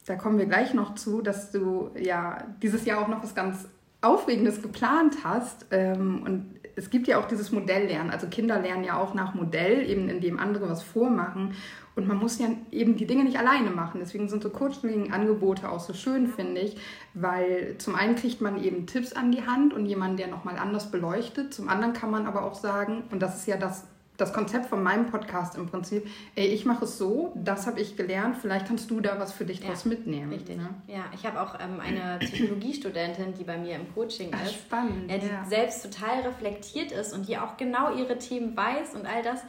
da 0.06 0.15
kommen 0.15 0.38
wir 0.38 0.45
gleich 0.45 0.73
noch 0.73 0.95
zu, 0.95 1.21
dass 1.21 1.51
du 1.51 1.91
ja 2.00 2.45
dieses 2.62 2.85
Jahr 2.85 3.01
auch 3.01 3.07
noch 3.07 3.21
was 3.21 3.35
ganz 3.35 3.68
Aufregendes 4.01 4.62
geplant 4.62 5.18
hast. 5.23 5.68
Ähm, 5.71 6.23
und 6.23 6.61
es 6.75 6.89
gibt 6.89 7.07
ja 7.07 7.19
auch 7.19 7.27
dieses 7.27 7.51
Modelllernen. 7.51 8.12
Also 8.12 8.27
Kinder 8.27 8.59
lernen 8.59 8.83
ja 8.83 9.00
auch 9.00 9.13
nach 9.13 9.33
Modell, 9.33 9.89
eben 9.89 10.09
indem 10.09 10.39
andere 10.39 10.69
was 10.69 10.83
vormachen. 10.83 11.56
Und 11.95 12.07
man 12.07 12.18
muss 12.18 12.39
ja 12.39 12.47
eben 12.71 12.95
die 12.95 13.06
Dinge 13.06 13.23
nicht 13.23 13.38
alleine 13.38 13.69
machen. 13.69 14.00
Deswegen 14.00 14.29
sind 14.29 14.44
so 14.44 14.50
Coaching-Angebote 14.50 15.69
auch 15.69 15.81
so 15.81 15.94
schön, 15.94 16.27
finde 16.27 16.62
ich, 16.62 16.77
weil 17.13 17.75
zum 17.79 17.95
einen 17.95 18.15
kriegt 18.15 18.39
man 18.41 18.63
eben 18.63 18.88
Tipps 18.88 19.13
an 19.13 19.31
die 19.31 19.45
Hand 19.45 19.73
und 19.73 19.85
jemanden, 19.85 20.18
der 20.18 20.27
nochmal 20.27 20.57
anders 20.57 20.89
beleuchtet. 20.89 21.53
Zum 21.53 21.68
anderen 21.68 21.94
kann 21.94 22.09
man 22.09 22.25
aber 22.25 22.44
auch 22.44 22.56
sagen, 22.56 23.03
und 23.12 23.21
das 23.21 23.38
ist 23.38 23.47
ja 23.47 23.57
das, 23.57 23.88
das 24.21 24.33
Konzept 24.33 24.68
von 24.68 24.83
meinem 24.83 25.07
Podcast 25.07 25.57
im 25.57 25.68
Prinzip, 25.68 26.07
ey, 26.35 26.47
ich 26.47 26.65
mache 26.65 26.85
es 26.85 26.97
so, 26.97 27.33
das 27.35 27.65
habe 27.65 27.81
ich 27.81 27.97
gelernt, 27.97 28.38
vielleicht 28.39 28.68
kannst 28.68 28.89
du 28.91 29.01
da 29.01 29.19
was 29.19 29.33
für 29.33 29.45
dich 29.45 29.62
ja, 29.62 29.68
draus 29.68 29.85
mitnehmen. 29.85 30.31
Richtig. 30.31 30.57
Ne? 30.57 30.69
Ja, 30.88 31.06
ich 31.13 31.25
habe 31.25 31.41
auch 31.41 31.56
ähm, 31.59 31.79
eine 31.79 32.19
Psychologiestudentin, 32.25 33.33
die 33.33 33.44
bei 33.44 33.57
mir 33.57 33.75
im 33.75 33.94
Coaching 33.94 34.29
Ach, 34.31 34.45
ist. 34.45 34.53
Spannend. 34.53 35.09
Ja, 35.09 35.18
die 35.18 35.27
ja. 35.27 35.45
selbst 35.45 35.83
total 35.83 36.21
reflektiert 36.21 36.91
ist 36.91 37.13
und 37.13 37.27
die 37.27 37.38
auch 37.38 37.57
genau 37.57 37.95
ihre 37.95 38.18
Themen 38.18 38.56
weiß 38.56 38.94
und 38.94 39.06
all 39.06 39.23
das. 39.23 39.41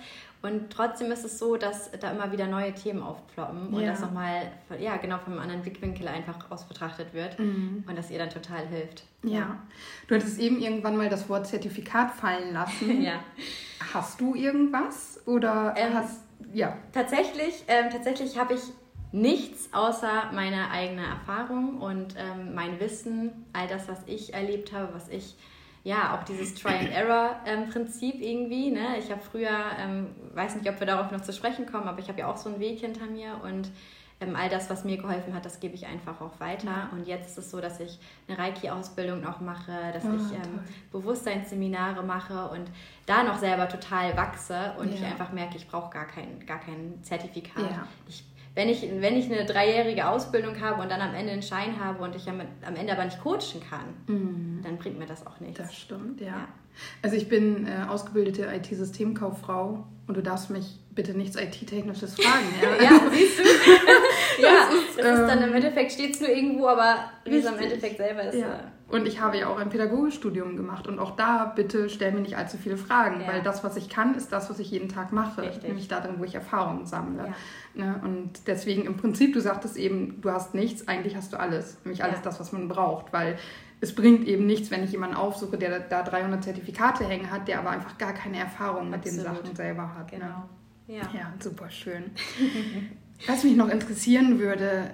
Und 0.42 0.70
trotzdem 0.70 1.12
ist 1.12 1.24
es 1.24 1.38
so, 1.38 1.56
dass 1.56 1.90
da 1.92 2.10
immer 2.10 2.32
wieder 2.32 2.48
neue 2.48 2.74
Themen 2.74 3.00
aufploppen 3.00 3.68
und 3.68 3.80
ja. 3.80 3.90
das 3.90 4.00
nochmal, 4.00 4.50
ja, 4.80 4.96
genau 4.96 5.18
vom 5.18 5.38
anderen 5.38 5.62
Blickwinkel 5.62 6.08
einfach 6.08 6.50
aus 6.50 6.64
betrachtet 6.64 7.14
wird 7.14 7.38
mhm. 7.38 7.84
und 7.86 7.96
das 7.96 8.10
ihr 8.10 8.18
dann 8.18 8.30
total 8.30 8.66
hilft. 8.66 9.04
Ja. 9.22 9.30
ja. 9.32 9.58
Du 10.08 10.16
hattest 10.16 10.40
eben 10.40 10.60
irgendwann 10.60 10.96
mal 10.96 11.08
das 11.08 11.28
Wort 11.28 11.46
Zertifikat 11.46 12.10
fallen 12.10 12.52
lassen. 12.52 13.02
ja. 13.04 13.20
Hast 13.94 14.20
du 14.20 14.34
irgendwas 14.34 15.20
oder 15.26 15.74
ähm, 15.76 15.94
hast, 15.94 16.22
ja. 16.52 16.76
Tatsächlich, 16.92 17.62
ähm, 17.68 17.90
tatsächlich 17.90 18.36
habe 18.36 18.54
ich 18.54 18.62
nichts 19.12 19.72
außer 19.72 20.32
meine 20.32 20.70
eigene 20.70 21.06
Erfahrung 21.06 21.78
und 21.80 22.16
ähm, 22.16 22.54
mein 22.54 22.80
Wissen, 22.80 23.46
all 23.52 23.68
das, 23.68 23.86
was 23.86 23.98
ich 24.06 24.34
erlebt 24.34 24.72
habe, 24.72 24.92
was 24.92 25.08
ich 25.08 25.36
ja, 25.84 26.16
auch 26.16 26.24
dieses 26.24 26.54
Try-and-Error-Prinzip 26.54 28.14
ähm, 28.16 28.22
irgendwie. 28.22 28.70
Ne? 28.70 28.98
Ich 28.98 29.10
habe 29.10 29.20
früher, 29.20 29.58
ähm, 29.78 30.08
weiß 30.34 30.56
nicht, 30.56 30.68
ob 30.68 30.78
wir 30.78 30.86
darauf 30.86 31.10
noch 31.10 31.22
zu 31.22 31.32
sprechen 31.32 31.66
kommen, 31.66 31.88
aber 31.88 31.98
ich 31.98 32.08
habe 32.08 32.20
ja 32.20 32.30
auch 32.30 32.36
so 32.36 32.48
einen 32.48 32.60
Weg 32.60 32.80
hinter 32.80 33.06
mir 33.06 33.40
und 33.42 33.70
ähm, 34.20 34.36
all 34.36 34.48
das, 34.48 34.70
was 34.70 34.84
mir 34.84 34.96
geholfen 34.96 35.34
hat, 35.34 35.44
das 35.44 35.58
gebe 35.58 35.74
ich 35.74 35.86
einfach 35.86 36.20
auch 36.20 36.38
weiter. 36.38 36.68
Ja. 36.68 36.88
Und 36.92 37.06
jetzt 37.08 37.30
ist 37.30 37.38
es 37.38 37.50
so, 37.50 37.60
dass 37.60 37.80
ich 37.80 37.98
eine 38.28 38.38
Reiki-Ausbildung 38.38 39.20
noch 39.20 39.40
mache, 39.40 39.72
dass 39.92 40.04
oh, 40.04 40.14
ich 40.14 40.32
ähm, 40.32 40.60
Bewusstseinsseminare 40.92 42.04
mache 42.04 42.48
und 42.50 42.70
da 43.06 43.24
noch 43.24 43.38
selber 43.38 43.68
total 43.68 44.16
wachse 44.16 44.74
und 44.78 44.88
ja. 44.88 44.94
ich 44.94 45.04
einfach 45.04 45.32
merke, 45.32 45.56
ich 45.56 45.66
brauche 45.66 45.90
gar 45.90 46.06
kein, 46.06 46.46
gar 46.46 46.60
kein 46.60 47.02
Zertifikat. 47.02 47.70
Ja. 47.70 47.88
Ich 48.06 48.24
wenn 48.54 48.68
ich, 48.68 48.82
wenn 48.82 49.16
ich 49.16 49.32
eine 49.32 49.46
dreijährige 49.46 50.06
Ausbildung 50.08 50.60
habe 50.60 50.82
und 50.82 50.90
dann 50.90 51.00
am 51.00 51.14
Ende 51.14 51.32
einen 51.32 51.42
Schein 51.42 51.82
habe 51.82 52.02
und 52.04 52.14
ich 52.14 52.28
am 52.28 52.40
Ende 52.74 52.92
aber 52.92 53.04
nicht 53.04 53.20
coachen 53.22 53.62
kann, 53.68 53.94
mhm. 54.06 54.60
dann 54.62 54.76
bringt 54.76 54.98
mir 54.98 55.06
das 55.06 55.26
auch 55.26 55.40
nichts. 55.40 55.58
Das 55.58 55.74
stimmt, 55.74 56.20
ja. 56.20 56.26
ja. 56.26 56.48
Also 57.02 57.16
ich 57.16 57.28
bin 57.28 57.66
äh, 57.66 57.86
ausgebildete 57.88 58.44
IT-Systemkauffrau 58.44 59.86
und 60.06 60.16
du 60.16 60.22
darfst 60.22 60.50
mich 60.50 60.80
bitte 60.90 61.16
nichts 61.16 61.36
IT-Technisches 61.36 62.14
fragen. 62.14 62.46
Ja, 62.62 62.82
ja 62.84 63.10
siehst 63.10 63.38
du? 63.38 63.42
ja, 64.42 64.50
das 64.66 64.74
ist, 64.74 64.98
das 64.98 65.20
ist 65.20 65.26
dann 65.26 65.42
im 65.42 65.54
Endeffekt 65.54 65.92
steht 65.92 66.14
es 66.14 66.20
nur 66.20 66.30
irgendwo, 66.30 66.68
aber 66.68 67.10
wie 67.24 67.36
es 67.36 67.46
am 67.46 67.58
Endeffekt 67.58 67.96
selber 67.96 68.24
ist. 68.24 68.38
Ja. 68.38 68.71
Und 68.92 69.06
ich 69.06 69.22
habe 69.22 69.38
ja 69.38 69.46
auch 69.48 69.56
ein 69.56 69.70
Pädagogikstudium 69.70 70.54
gemacht 70.54 70.86
und 70.86 70.98
auch 70.98 71.16
da 71.16 71.46
bitte 71.46 71.88
stell 71.88 72.12
mir 72.12 72.20
nicht 72.20 72.36
allzu 72.36 72.58
viele 72.58 72.76
Fragen, 72.76 73.22
ja. 73.22 73.26
weil 73.26 73.42
das, 73.42 73.64
was 73.64 73.76
ich 73.76 73.88
kann, 73.88 74.14
ist 74.14 74.30
das, 74.32 74.50
was 74.50 74.58
ich 74.58 74.70
jeden 74.70 74.90
Tag 74.90 75.12
mache, 75.12 75.40
Richtig. 75.40 75.62
nämlich 75.62 75.88
darin, 75.88 76.16
wo 76.18 76.24
ich 76.24 76.34
Erfahrungen 76.34 76.84
sammle. 76.84 77.32
Ja. 77.74 77.84
Ne? 77.86 78.00
Und 78.04 78.46
deswegen 78.46 78.82
im 78.82 78.98
Prinzip, 78.98 79.32
du 79.32 79.40
sagtest 79.40 79.78
eben, 79.78 80.20
du 80.20 80.30
hast 80.30 80.54
nichts, 80.54 80.88
eigentlich 80.88 81.16
hast 81.16 81.32
du 81.32 81.40
alles, 81.40 81.78
nämlich 81.84 82.04
alles 82.04 82.20
das, 82.20 82.38
was 82.38 82.52
man 82.52 82.68
braucht, 82.68 83.14
weil 83.14 83.38
es 83.80 83.94
bringt 83.94 84.28
eben 84.28 84.44
nichts, 84.44 84.70
wenn 84.70 84.84
ich 84.84 84.92
jemanden 84.92 85.16
aufsuche, 85.16 85.56
der 85.56 85.80
da 85.80 86.02
300 86.02 86.44
Zertifikate 86.44 87.04
hängen 87.04 87.30
hat, 87.30 87.48
der 87.48 87.60
aber 87.60 87.70
einfach 87.70 87.96
gar 87.96 88.12
keine 88.12 88.40
Erfahrung 88.40 88.90
mit 88.90 89.00
Absolut. 89.00 89.26
den 89.26 89.34
Sachen 89.34 89.56
selber 89.56 89.94
hat. 89.94 90.12
Ne? 90.12 90.18
Genau. 90.18 90.48
Ne? 90.86 90.96
Ja. 90.96 91.02
ja, 91.14 91.32
super 91.40 91.70
schön. 91.70 92.10
Was 93.26 93.42
mich 93.42 93.56
noch 93.56 93.70
interessieren 93.70 94.38
würde, 94.38 94.90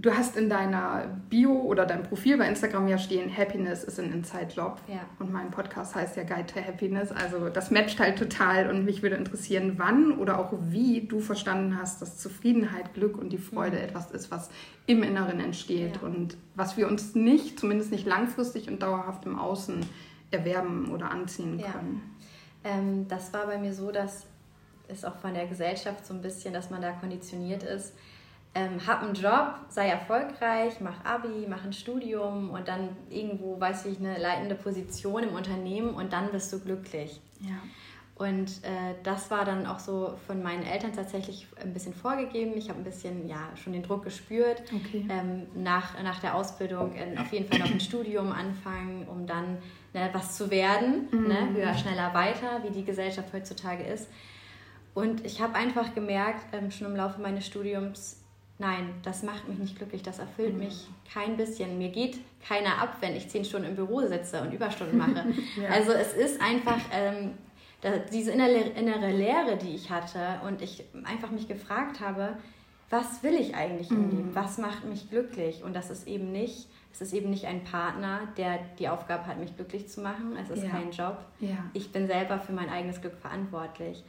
du 0.00 0.14
hast 0.14 0.36
in 0.36 0.48
deiner 0.48 1.06
Bio 1.28 1.52
oder 1.52 1.84
deinem 1.84 2.04
Profil 2.04 2.38
bei 2.38 2.48
Instagram 2.48 2.88
ja 2.88 2.98
stehen, 2.98 3.34
Happiness 3.34 3.84
ist 3.84 3.98
ein 3.98 4.12
Inside-Job. 4.12 4.80
Ja. 4.86 5.00
Und 5.18 5.32
mein 5.32 5.50
Podcast 5.50 5.94
heißt 5.94 6.16
ja 6.16 6.22
Guide 6.22 6.46
to 6.46 6.60
Happiness. 6.60 7.10
Also 7.10 7.48
das 7.48 7.70
matcht 7.70 7.98
halt 7.98 8.18
total 8.18 8.70
und 8.70 8.84
mich 8.84 9.02
würde 9.02 9.16
interessieren, 9.16 9.74
wann 9.76 10.12
oder 10.12 10.38
auch 10.38 10.52
wie 10.70 11.02
du 11.02 11.20
verstanden 11.20 11.78
hast, 11.80 12.00
dass 12.00 12.18
Zufriedenheit, 12.18 12.94
Glück 12.94 13.18
und 13.18 13.30
die 13.30 13.38
Freude 13.38 13.76
mhm. 13.76 13.84
etwas 13.84 14.10
ist, 14.10 14.30
was 14.30 14.50
im 14.86 15.02
Inneren 15.02 15.40
entsteht 15.40 15.96
ja. 15.96 16.08
und 16.08 16.36
was 16.54 16.76
wir 16.76 16.88
uns 16.88 17.14
nicht, 17.14 17.58
zumindest 17.58 17.90
nicht 17.90 18.06
langfristig 18.06 18.68
und 18.68 18.82
dauerhaft 18.82 19.26
im 19.26 19.38
Außen 19.38 19.80
erwerben 20.30 20.90
oder 20.92 21.10
anziehen 21.10 21.60
können. 21.60 22.02
Ja. 22.64 22.70
Ähm, 22.70 23.08
das 23.08 23.32
war 23.32 23.46
bei 23.46 23.58
mir 23.58 23.72
so, 23.72 23.90
dass 23.90 24.26
es 24.88 25.04
auch 25.04 25.16
von 25.16 25.34
der 25.34 25.46
Gesellschaft 25.46 26.06
so 26.06 26.14
ein 26.14 26.22
bisschen, 26.22 26.54
dass 26.54 26.70
man 26.70 26.80
da 26.80 26.92
konditioniert 26.92 27.62
ist, 27.62 27.92
ähm, 28.54 28.86
hab 28.86 29.02
einen 29.02 29.14
Job, 29.14 29.54
sei 29.68 29.88
erfolgreich, 29.88 30.80
mach 30.80 31.04
Abi, 31.04 31.46
mach 31.48 31.64
ein 31.64 31.72
Studium 31.72 32.50
und 32.50 32.66
dann 32.66 32.96
irgendwo, 33.10 33.60
weiß 33.60 33.86
ich, 33.86 33.98
eine 33.98 34.18
leitende 34.18 34.54
Position 34.54 35.22
im 35.24 35.34
Unternehmen 35.34 35.90
und 35.90 36.12
dann 36.12 36.30
bist 36.30 36.52
du 36.52 36.60
glücklich. 36.60 37.20
Ja. 37.40 37.56
Und 38.18 38.64
äh, 38.64 38.96
das 39.04 39.30
war 39.30 39.44
dann 39.44 39.64
auch 39.64 39.78
so 39.78 40.18
von 40.26 40.42
meinen 40.42 40.64
Eltern 40.64 40.92
tatsächlich 40.92 41.46
ein 41.62 41.72
bisschen 41.72 41.94
vorgegeben. 41.94 42.56
Ich 42.56 42.68
habe 42.68 42.80
ein 42.80 42.84
bisschen 42.84 43.28
ja 43.28 43.38
schon 43.54 43.74
den 43.74 43.84
Druck 43.84 44.02
gespürt. 44.02 44.62
Okay. 44.74 45.06
Ähm, 45.08 45.46
nach, 45.54 46.02
nach 46.02 46.18
der 46.18 46.34
Ausbildung 46.34 46.96
äh, 46.96 47.16
auf 47.16 47.32
jeden 47.32 47.48
Fall 47.48 47.60
noch 47.60 47.70
ein 47.70 47.78
Studium 47.78 48.32
anfangen, 48.32 49.06
um 49.06 49.24
dann 49.24 49.58
ne, 49.94 50.10
was 50.12 50.36
zu 50.36 50.50
werden. 50.50 51.06
Mhm. 51.12 51.28
Ne, 51.28 51.48
höher, 51.54 51.74
schneller, 51.74 52.12
weiter, 52.12 52.64
wie 52.64 52.70
die 52.70 52.84
Gesellschaft 52.84 53.32
heutzutage 53.32 53.84
ist. 53.84 54.08
Und 54.94 55.24
ich 55.24 55.40
habe 55.40 55.54
einfach 55.54 55.94
gemerkt, 55.94 56.44
ähm, 56.52 56.72
schon 56.72 56.88
im 56.88 56.96
Laufe 56.96 57.20
meines 57.20 57.46
Studiums, 57.46 58.20
nein, 58.58 58.94
das 59.02 59.22
macht 59.22 59.48
mich 59.48 59.58
nicht 59.58 59.76
glücklich, 59.76 60.02
das 60.02 60.18
erfüllt 60.18 60.54
mhm. 60.54 60.60
mich 60.60 60.86
kein 61.12 61.36
bisschen. 61.36 61.78
Mir 61.78 61.90
geht 61.90 62.18
keiner 62.46 62.80
ab, 62.82 62.96
wenn 63.00 63.16
ich 63.16 63.28
zehn 63.28 63.44
Stunden 63.44 63.68
im 63.68 63.76
Büro 63.76 64.00
sitze 64.06 64.42
und 64.42 64.52
Überstunden 64.52 64.98
mache. 64.98 65.26
ja. 65.60 65.68
Also 65.70 65.92
es 65.92 66.12
ist 66.12 66.40
einfach 66.40 66.80
ähm, 66.92 67.32
da, 67.80 67.98
diese 67.98 68.32
innere, 68.32 68.58
innere 68.58 69.12
Leere, 69.12 69.56
die 69.56 69.74
ich 69.74 69.90
hatte 69.90 70.40
und 70.46 70.62
ich 70.62 70.84
einfach 71.04 71.30
mich 71.30 71.48
gefragt 71.48 72.00
habe, 72.00 72.36
was 72.90 73.22
will 73.22 73.34
ich 73.34 73.54
eigentlich 73.54 73.90
im 73.90 74.06
mhm. 74.06 74.10
Leben? 74.10 74.34
Was 74.34 74.58
macht 74.58 74.84
mich 74.84 75.10
glücklich? 75.10 75.62
Und 75.62 75.76
das 75.76 75.90
ist 75.90 76.08
eben 76.08 76.32
nicht, 76.32 76.68
es 76.92 77.02
ist 77.02 77.12
eben 77.12 77.28
nicht 77.28 77.44
ein 77.44 77.62
Partner, 77.62 78.20
der 78.36 78.58
die 78.78 78.88
Aufgabe 78.88 79.26
hat, 79.26 79.38
mich 79.38 79.54
glücklich 79.54 79.88
zu 79.88 80.00
machen. 80.00 80.36
Es 80.40 80.48
ist 80.48 80.64
ja. 80.64 80.70
kein 80.70 80.90
Job. 80.90 81.18
Ja. 81.38 81.58
Ich 81.74 81.92
bin 81.92 82.06
selber 82.06 82.40
für 82.40 82.52
mein 82.52 82.70
eigenes 82.70 83.00
Glück 83.00 83.16
verantwortlich. 83.18 84.02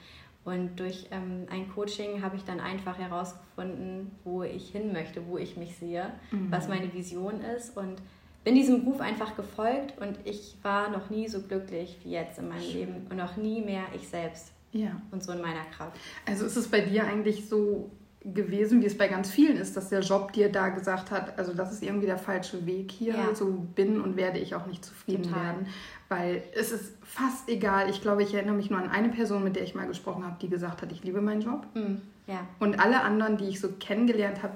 Und 0.46 0.80
durch 0.80 1.08
ähm, 1.12 1.46
ein 1.50 1.70
Coaching 1.70 2.22
habe 2.22 2.36
ich 2.36 2.44
dann 2.44 2.60
einfach 2.60 2.98
herausgefunden, 2.98 4.12
wo 4.24 4.44
ich 4.44 4.70
hin 4.70 4.94
möchte, 4.94 5.28
wo 5.28 5.38
ich 5.38 5.58
mich 5.58 5.76
sehe, 5.78 6.12
mhm. 6.32 6.52
was 6.52 6.68
meine 6.68 6.92
Vision 6.94 7.42
ist 7.42 7.76
und 7.78 8.02
bin 8.44 8.56
diesem 8.56 8.88
Ruf 8.88 9.02
einfach 9.02 9.36
gefolgt 9.36 10.00
und 10.00 10.18
ich 10.26 10.56
war 10.64 10.90
noch 10.90 11.10
nie 11.10 11.28
so 11.28 11.42
glücklich 11.42 11.98
wie 12.04 12.12
jetzt 12.12 12.40
in 12.40 12.48
meinem 12.48 12.62
Schön. 12.62 12.74
Leben 12.74 13.08
und 13.10 13.18
noch 13.18 13.38
nie 13.38 13.62
mehr 13.62 13.84
ich 13.94 14.08
selbst. 14.08 14.54
Ja. 14.72 15.02
Und 15.12 15.24
so 15.24 15.32
in 15.34 15.42
meiner 15.42 15.66
Kraft. 15.66 16.00
Also 16.26 16.46
ist 16.46 16.56
es 16.56 16.68
bei 16.68 16.82
dir 16.82 17.06
eigentlich 17.06 17.50
so 17.50 17.92
gewesen, 18.22 18.82
wie 18.82 18.86
es 18.86 18.98
bei 18.98 19.08
ganz 19.08 19.32
vielen 19.32 19.56
ist, 19.58 19.78
dass 19.78 19.90
der 19.90 20.02
Job 20.02 20.34
dir 20.34 20.52
da 20.52 20.70
gesagt 20.70 21.10
hat, 21.10 21.38
also 21.38 21.54
das 21.54 21.72
ist 21.72 21.82
irgendwie 21.82 22.06
der 22.06 22.18
falsche 22.18 22.66
Weg 22.66 22.92
hier, 22.92 23.14
ja. 23.14 23.34
so 23.34 23.66
bin 23.76 24.02
und 24.02 24.18
werde 24.18 24.40
ich 24.40 24.56
auch 24.56 24.66
nicht 24.66 24.84
zufrieden 24.84 25.24
Total. 25.24 25.44
werden. 25.44 25.68
Weil 26.10 26.44
es 26.54 26.72
ist 26.72 26.98
fast 27.04 27.48
egal. 27.48 27.90
Ich 27.90 28.02
glaube, 28.02 28.24
ich 28.24 28.34
erinnere 28.34 28.56
mich 28.56 28.70
nur 28.70 28.80
an 28.80 28.90
eine 28.90 29.10
Person, 29.10 29.44
mit 29.44 29.56
der 29.56 29.64
ich 29.64 29.74
mal 29.74 29.88
gesprochen 29.88 30.26
habe, 30.26 30.36
die 30.42 30.50
gesagt 30.50 30.82
hat, 30.82 30.92
ich 30.92 31.04
liebe 31.04 31.22
meinen 31.22 31.42
Job. 31.42 31.66
Mhm. 31.76 32.02
Ja. 32.28 32.46
Und 32.60 32.80
alle 32.80 33.02
anderen, 33.02 33.38
die 33.38 33.46
ich 33.46 33.60
so 33.60 33.70
kennengelernt 33.80 34.44
habe, 34.44 34.54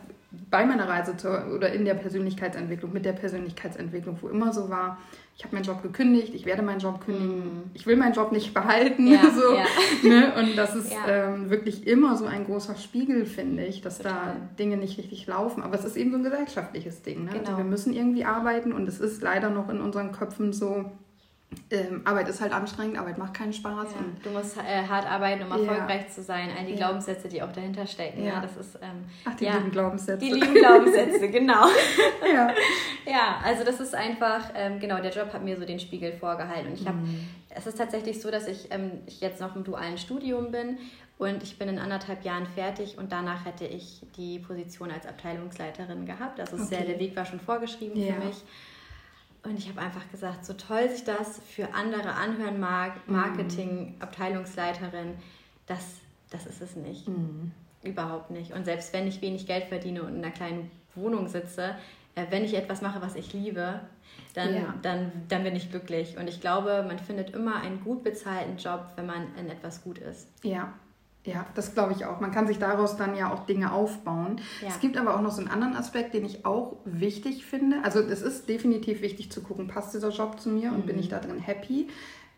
bei 0.50 0.66
meiner 0.66 0.90
Reise 0.90 1.16
zur, 1.16 1.54
oder 1.54 1.72
in 1.72 1.86
der 1.86 1.94
Persönlichkeitsentwicklung, 1.94 2.92
mit 2.92 3.06
der 3.06 3.14
Persönlichkeitsentwicklung, 3.14 4.18
wo 4.22 4.30
immer 4.30 4.52
so 4.52 4.70
war, 4.70 4.98
ich 5.36 5.44
habe 5.44 5.56
meinen 5.56 5.66
Job 5.66 5.82
gekündigt, 5.82 6.34
ich 6.36 6.46
werde 6.46 6.62
meinen 6.62 6.80
Job 6.80 7.04
kündigen, 7.04 7.38
mhm. 7.38 7.72
ich 7.74 7.88
will 7.88 7.96
meinen 7.96 8.14
Job 8.14 8.32
nicht 8.32 8.54
behalten. 8.54 9.08
Ja, 9.08 9.22
so, 9.36 9.56
ja. 9.56 9.66
Ne? 10.04 10.34
Und 10.36 10.56
das 10.56 10.76
ist 10.76 10.92
ja. 10.92 11.34
ähm, 11.34 11.50
wirklich 11.50 11.88
immer 11.88 12.16
so 12.16 12.26
ein 12.26 12.46
großer 12.46 12.76
Spiegel, 12.76 13.26
finde 13.26 13.66
ich, 13.66 13.82
dass 13.82 13.98
Total. 13.98 14.14
da 14.14 14.36
Dinge 14.60 14.78
nicht 14.78 14.98
richtig 15.00 15.26
laufen. 15.26 15.64
Aber 15.64 15.76
es 15.76 15.86
ist 15.86 15.98
eben 15.98 16.12
so 16.12 16.18
ein 16.18 16.24
gesellschaftliches 16.24 17.02
Ding. 17.02 17.26
Ne? 17.26 17.32
Also 17.32 17.40
genau. 17.40 17.50
Also 17.50 17.58
wir 17.58 17.70
müssen 17.70 17.94
irgendwie 17.94 18.26
arbeiten 18.26 18.72
und 18.74 18.88
es 18.88 19.00
ist 19.00 19.24
leider 19.24 19.50
noch 19.50 19.70
in 19.70 19.82
unseren 19.82 20.12
Köpfen 20.12 20.54
so, 20.54 20.92
ähm, 21.72 22.02
Arbeit 22.06 22.28
ist 22.28 22.42
halt 22.42 22.54
anstrengend, 22.54 22.98
Arbeit 22.98 23.18
macht 23.18 23.34
keinen 23.34 23.54
Spaß. 23.54 23.92
Ja, 23.92 23.98
du 24.24 24.30
musst 24.30 24.58
äh, 24.58 24.88
hart 24.88 25.10
arbeiten, 25.10 25.44
um 25.44 25.52
erfolgreich 25.52 26.10
zu 26.10 26.22
sein. 26.22 26.50
All 26.58 26.66
die 26.66 26.72
ja. 26.72 26.78
Glaubenssätze, 26.78 27.28
die 27.28 27.42
auch 27.42 27.52
dahinter 27.52 27.86
stecken. 27.88 28.26
Ja. 28.26 28.42
das 28.42 28.58
ist, 28.58 28.76
ähm, 28.76 29.06
Ach, 29.26 29.36
die 29.36 29.46
lieben 29.46 29.72
Glaubenssätze. 29.72 30.26
Die 30.26 30.32
lieben 30.32 30.54
Glaubenssätze, 30.54 31.30
genau. 31.30 31.66
ja. 32.34 32.54
ja, 33.06 33.42
also 33.44 33.64
das 33.64 33.80
ist 33.80 33.96
einfach, 33.96 34.52
ähm, 34.56 34.80
genau, 34.80 35.02
der 35.02 35.12
Job 35.12 35.34
hat 35.34 35.44
mir 35.44 35.58
so 35.58 35.66
den 35.66 35.80
Spiegel 35.80 36.14
vorgehalten. 36.14 36.72
Und 36.72 36.80
ich 36.80 36.88
habe, 36.88 36.98
mhm. 36.98 37.28
es 37.50 37.68
ist 37.68 37.78
tatsächlich 37.78 38.22
so, 38.22 38.32
dass 38.32 38.48
ich, 38.48 38.72
ähm, 38.72 38.92
ich 39.06 39.22
jetzt 39.22 39.42
noch 39.42 39.56
im 39.56 39.64
dualen 39.64 39.98
Studium 39.98 40.52
bin 40.52 40.78
und 41.18 41.44
ich 41.44 41.58
bin 41.58 41.70
in 41.70 41.80
anderthalb 41.80 42.26
Jahren 42.26 42.48
fertig 42.48 42.98
und 42.98 43.12
danach 43.12 43.46
hätte 43.46 43.66
ich 43.66 44.02
die 44.18 44.40
Position 44.40 44.92
als 44.92 45.06
Abteilungsleiterin 45.06 46.06
gehabt. 46.06 46.40
Also 46.40 46.58
okay. 46.58 46.86
der 46.88 47.00
Weg 47.00 47.16
war 47.16 47.26
schon 47.26 47.40
vorgeschrieben 47.40 47.96
für 47.96 48.26
mich. 48.26 48.44
Und 49.44 49.58
ich 49.58 49.68
habe 49.68 49.82
einfach 49.82 50.10
gesagt, 50.10 50.46
so 50.46 50.54
toll 50.54 50.90
sich 50.90 51.04
das 51.04 51.40
für 51.40 51.74
andere 51.74 52.14
anhören 52.14 52.60
mag, 52.60 53.08
mhm. 53.08 53.16
Marketing, 53.16 53.96
Abteilungsleiterin, 54.00 55.16
das, 55.68 55.98
das 56.30 56.46
ist 56.46 56.62
es 56.62 56.76
nicht. 56.76 57.08
Mhm. 57.08 57.52
Überhaupt 57.84 58.32
nicht. 58.32 58.54
Und 58.54 58.64
selbst 58.64 58.94
wenn 58.94 59.08
ich 59.08 59.22
wenig 59.22 59.46
Geld 59.46 59.66
verdiene 59.66 60.04
und 60.04 60.16
in 60.16 60.24
einer 60.24 60.34
kleinen 60.34 60.72
Wohnung 60.96 61.28
sitze, 61.28 61.76
äh, 62.16 62.26
wenn 62.30 62.46
ich 62.46 62.54
etwas 62.54 62.82
mache, 62.82 63.02
was 63.02 63.16
ich 63.16 63.34
liebe, 63.34 63.82
dann, 64.34 64.56
ja. 64.56 64.74
dann, 64.82 65.12
dann 65.28 65.44
bin 65.44 65.56
ich 65.56 65.70
glücklich. 65.70 66.18
Und 66.18 66.30
ich 66.30 66.40
glaube, 66.40 66.84
man 66.88 67.00
findet 67.00 67.32
immer 67.32 67.62
einen 67.62 67.84
gut 67.84 68.04
bezahlten 68.04 68.58
Job, 68.58 68.94
wenn 68.96 69.06
man 69.06 69.36
in 69.36 69.50
etwas 69.50 69.84
gut 69.84 69.98
ist. 69.98 70.28
Ja, 70.44 70.74
ja, 71.26 71.46
das 71.56 71.74
glaube 71.74 71.94
ich 71.94 72.06
auch. 72.06 72.20
Man 72.20 72.32
kann 72.32 72.48
sich 72.48 72.60
daraus 72.60 72.98
dann 72.98 73.16
ja 73.16 73.32
auch 73.32 73.46
Dinge 73.46 73.72
aufbauen. 73.72 74.42
Ja. 74.62 74.68
Es 74.68 74.80
gibt 74.82 74.98
aber 74.98 75.16
auch 75.16 75.22
noch 75.22 75.32
so 75.32 75.40
einen 75.40 75.50
anderen 75.50 75.76
Aspekt, 75.76 76.14
den 76.14 76.26
ich 76.26 76.46
auch 76.46 76.78
wichtig 76.84 77.46
finde. 77.46 77.78
Also 77.84 78.00
es 78.00 78.22
ist 78.22 78.50
definitiv 78.50 79.02
wichtig 79.02 79.32
zu 79.32 79.42
gucken, 79.42 79.68
passt 79.68 79.94
dieser 79.94 80.10
Job 80.10 80.40
zu 80.40 80.50
mir 80.50 80.72
mhm. 80.72 80.76
und 80.76 80.86
bin 80.86 81.00
ich 81.00 81.08
da 81.08 81.20
drin 81.20 81.40
happy. 81.40 81.88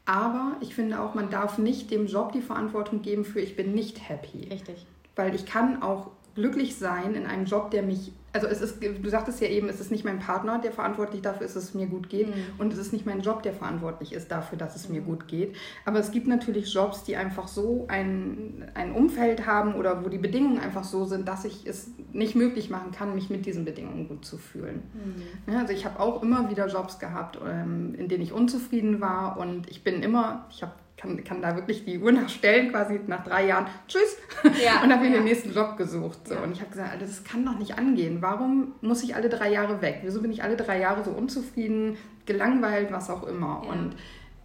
Aber 0.06 0.58
ich 0.62 0.76
finde 0.76 1.02
auch, 1.02 1.16
man 1.16 1.32
darf 1.32 1.58
nicht 1.58 1.90
dem 1.90 2.06
Job 2.06 2.32
die 2.32 2.42
Verantwortung 2.42 3.02
geben 3.02 3.26
für 3.26 3.40
ich 3.40 3.56
bin 3.56 3.74
nicht 3.74 4.08
happy. 4.08 4.50
Richtig. 4.52 4.86
Weil 5.16 5.34
ich 5.34 5.48
kann 5.48 5.82
auch 5.82 6.12
glücklich 6.36 6.76
sein 6.76 7.16
in 7.16 7.26
einem 7.26 7.46
Job, 7.46 7.72
der 7.72 7.82
mich 7.82 8.12
also 8.36 8.48
es 8.48 8.60
ist, 8.60 8.84
du 8.84 9.10
sagtest 9.10 9.40
ja 9.40 9.48
eben, 9.48 9.70
es 9.70 9.80
ist 9.80 9.92
nicht 9.92 10.04
mein 10.04 10.20
Partner, 10.20 10.60
der 10.60 10.74
verantwortlich 10.74 11.22
dafür 11.22 11.46
ist, 11.46 11.56
dass 11.56 11.64
es 11.64 11.74
mir 11.74 11.88
gut 11.88 12.10
geht. 12.10 12.28
Mhm. 12.28 12.34
Und 12.58 12.74
es 12.74 12.80
ist 12.80 12.92
nicht 12.92 13.06
mein 13.06 13.22
Job, 13.22 13.44
der 13.44 13.54
verantwortlich 13.54 14.12
ist 14.12 14.30
dafür, 14.30 14.58
dass 14.58 14.76
es 14.76 14.90
mhm. 14.90 14.96
mir 14.96 15.02
gut 15.02 15.28
geht. 15.30 15.56
Aber 15.86 16.00
es 16.00 16.12
gibt 16.12 16.28
natürlich 16.28 16.74
Jobs, 16.74 17.06
die 17.06 17.16
einfach 17.16 17.48
so 17.48 17.86
ein, 17.88 18.70
ein 18.74 18.92
Umfeld 18.92 19.48
haben 19.48 19.76
oder 19.76 20.04
wo 20.04 20.10
die 20.10 20.18
Bedingungen 20.18 20.60
einfach 20.60 20.84
so 20.84 21.06
sind, 21.06 21.28
dass 21.30 21.46
ich 21.46 21.66
es 21.66 21.90
nicht 22.12 22.36
möglich 22.36 22.70
machen 22.70 22.92
kann, 22.92 23.16
mich 23.16 23.30
mit 23.30 23.46
diesen 23.46 23.64
Bedingungen 23.64 24.10
gut 24.10 24.26
zu 24.26 24.38
fühlen. 24.38 24.84
Mhm. 24.94 25.54
Ja, 25.54 25.62
also 25.62 25.72
ich 25.72 25.86
habe 25.86 26.02
auch 26.02 26.22
immer 26.22 26.50
wieder 26.50 26.68
Jobs 26.68 27.00
gehabt, 27.00 27.40
ähm, 27.48 27.96
in 27.98 28.10
denen 28.10 28.24
ich 28.24 28.34
unzufrieden 28.34 29.00
war 29.00 29.38
und 29.38 29.70
ich 29.70 29.84
bin 29.84 30.04
immer, 30.04 30.46
ich 30.52 30.62
habe 30.62 30.74
kann, 30.98 31.24
kann 31.24 31.42
da 31.42 31.56
wirklich 31.56 31.86
die 31.86 32.00
Uhr 32.00 32.12
nachstellen, 32.12 32.72
quasi 32.72 33.00
nach 33.08 33.24
drei 33.24 33.48
Jahren, 33.48 33.68
tschüss, 33.88 34.18
ja, 34.64 34.82
und 34.84 34.92
habe 34.92 35.04
mir 35.04 35.12
ja. 35.12 35.18
den 35.18 35.26
nächsten 35.26 35.54
Job 35.54 35.78
gesucht. 35.78 36.28
So. 36.28 36.36
Ja. 36.36 36.42
Und 36.42 36.54
ich 36.54 36.62
habe 36.62 36.72
gesagt, 36.72 36.92
Alter, 36.92 37.06
das 37.06 37.24
kann 37.24 37.46
doch 37.46 37.58
nicht 37.58 37.78
angehen. 37.78 38.22
Warum 38.22 38.74
muss 38.82 39.04
ich 39.04 39.16
alle 39.16 39.30
drei 39.30 39.52
Jahre 39.52 39.82
weg? 39.82 40.00
Wieso 40.04 40.22
bin 40.22 40.32
ich 40.32 40.44
alle 40.44 40.56
drei 40.56 40.80
Jahre 40.80 41.04
so 41.04 41.12
unzufrieden, 41.12 41.98
gelangweilt, 42.26 42.92
was 42.92 43.10
auch 43.10 43.24
immer? 43.24 43.68
Und 43.68 43.96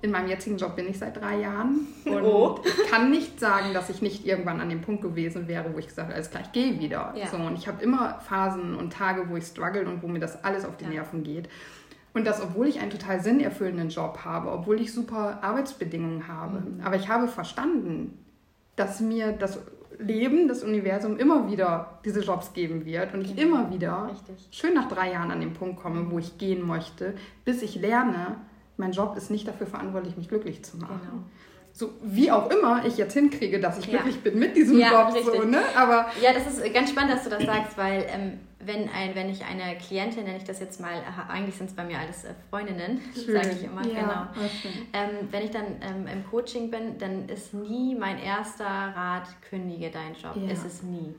in 0.02 0.11
meinem 0.11 0.28
jetzigen 0.28 0.57
Job 0.57 0.76
bin 0.76 0.88
ich 0.88 0.99
seit 0.99 1.21
drei 1.21 1.40
Jahren 1.40 1.87
und 2.07 2.23
oh. 2.23 2.59
ich 2.64 2.90
kann 2.90 3.11
nicht 3.11 3.38
sagen, 3.38 3.75
dass 3.75 3.90
ich 3.90 4.00
nicht 4.00 4.26
irgendwann 4.26 4.61
an 4.61 4.71
dem 4.71 4.80
Punkt 4.80 5.02
gewesen 5.02 5.47
wäre, 5.47 5.75
wo 5.75 5.78
ich 5.78 5.88
gesagt 5.88 6.09
habe, 6.09 6.14
alles 6.14 6.30
klar, 6.30 6.42
ich 6.42 6.52
gehe 6.52 6.80
wieder. 6.80 7.14
So, 7.30 7.37
und 7.37 7.59
ich 7.59 7.69
habe 7.69 7.83
immer 7.83 8.19
Phasen 8.21 8.76
und 8.76 8.92
Tage, 8.92 9.28
wo 9.28 9.37
ich 9.37 9.45
struggle 9.45 9.87
und 9.87 10.02
wo 10.02 10.09
mir 10.09 10.19
das 10.19 10.42
alles 10.42 10.64
auf 10.64 10.78
die 10.78 10.87
Nerven 10.87 11.23
geht. 11.23 11.49
Und 12.12 12.26
das, 12.26 12.42
obwohl 12.42 12.66
ich 12.66 12.80
einen 12.80 12.90
total 12.90 13.20
sinnerfüllenden 13.20 13.88
Job 13.88 14.20
habe, 14.24 14.50
obwohl 14.50 14.80
ich 14.80 14.92
super 14.92 15.38
Arbeitsbedingungen 15.42 16.26
habe. 16.26 16.60
Mhm. 16.60 16.80
Aber 16.82 16.96
ich 16.96 17.08
habe 17.08 17.28
verstanden, 17.28 18.18
dass 18.76 19.00
mir 19.00 19.32
das 19.32 19.60
Leben, 19.98 20.48
das 20.48 20.62
Universum 20.62 21.18
immer 21.18 21.50
wieder 21.50 21.98
diese 22.04 22.20
Jobs 22.20 22.52
geben 22.52 22.84
wird 22.84 23.12
und 23.14 23.20
ich 23.20 23.36
genau. 23.36 23.56
immer 23.56 23.70
wieder 23.70 24.08
Richtig. 24.10 24.48
schön 24.50 24.74
nach 24.74 24.88
drei 24.88 25.12
Jahren 25.12 25.30
an 25.30 25.40
den 25.40 25.52
Punkt 25.52 25.80
komme, 25.80 26.10
wo 26.10 26.18
ich 26.18 26.38
gehen 26.38 26.66
möchte, 26.66 27.14
bis 27.44 27.62
ich 27.62 27.76
lerne, 27.76 28.36
mein 28.76 28.92
Job 28.92 29.16
ist 29.16 29.30
nicht 29.30 29.46
dafür 29.46 29.66
verantwortlich, 29.66 30.16
mich 30.16 30.28
glücklich 30.28 30.64
zu 30.64 30.78
machen. 30.78 31.00
Genau. 31.02 31.22
So 31.72 31.90
wie 32.02 32.32
auch 32.32 32.50
immer 32.50 32.84
ich 32.84 32.96
jetzt 32.96 33.12
hinkriege, 33.12 33.60
dass 33.60 33.78
ich 33.78 33.86
ja. 33.86 33.98
glücklich 33.98 34.22
bin 34.22 34.38
mit 34.38 34.56
diesem 34.56 34.78
ja, 34.78 34.90
Job. 34.90 35.16
So, 35.22 35.44
ne? 35.44 35.60
Aber 35.76 36.06
ja, 36.20 36.32
das 36.32 36.46
ist 36.46 36.74
ganz 36.74 36.90
spannend, 36.90 37.12
dass 37.12 37.24
du 37.24 37.30
das 37.30 37.44
sagst, 37.44 37.78
weil 37.78 38.06
ähm, 38.08 38.40
wenn, 38.60 38.88
ein, 38.88 39.14
wenn 39.14 39.30
ich 39.30 39.44
eine 39.44 39.76
Klientin, 39.78 40.24
nenne 40.24 40.38
ich 40.38 40.44
das 40.44 40.60
jetzt 40.60 40.80
mal, 40.80 41.02
eigentlich 41.28 41.56
sind 41.56 41.70
es 41.70 41.76
bei 41.76 41.84
mir 41.84 41.98
alles 41.98 42.24
äh, 42.24 42.34
Freundinnen, 42.50 43.00
sage 43.14 43.50
ich 43.50 43.64
immer, 43.64 43.86
ja, 43.86 44.00
genau. 44.00 44.48
Ähm, 44.92 45.28
wenn 45.30 45.44
ich 45.44 45.50
dann 45.50 45.76
ähm, 45.80 46.06
im 46.06 46.26
Coaching 46.26 46.70
bin, 46.70 46.98
dann 46.98 47.28
ist 47.28 47.54
nie 47.54 47.94
mein 47.94 48.18
erster 48.18 48.64
Rat, 48.64 49.28
kündige 49.48 49.90
deinen 49.90 50.14
Job. 50.14 50.36
Ja. 50.36 50.50
Ist 50.50 50.64
es 50.64 50.82
nie 50.82 51.14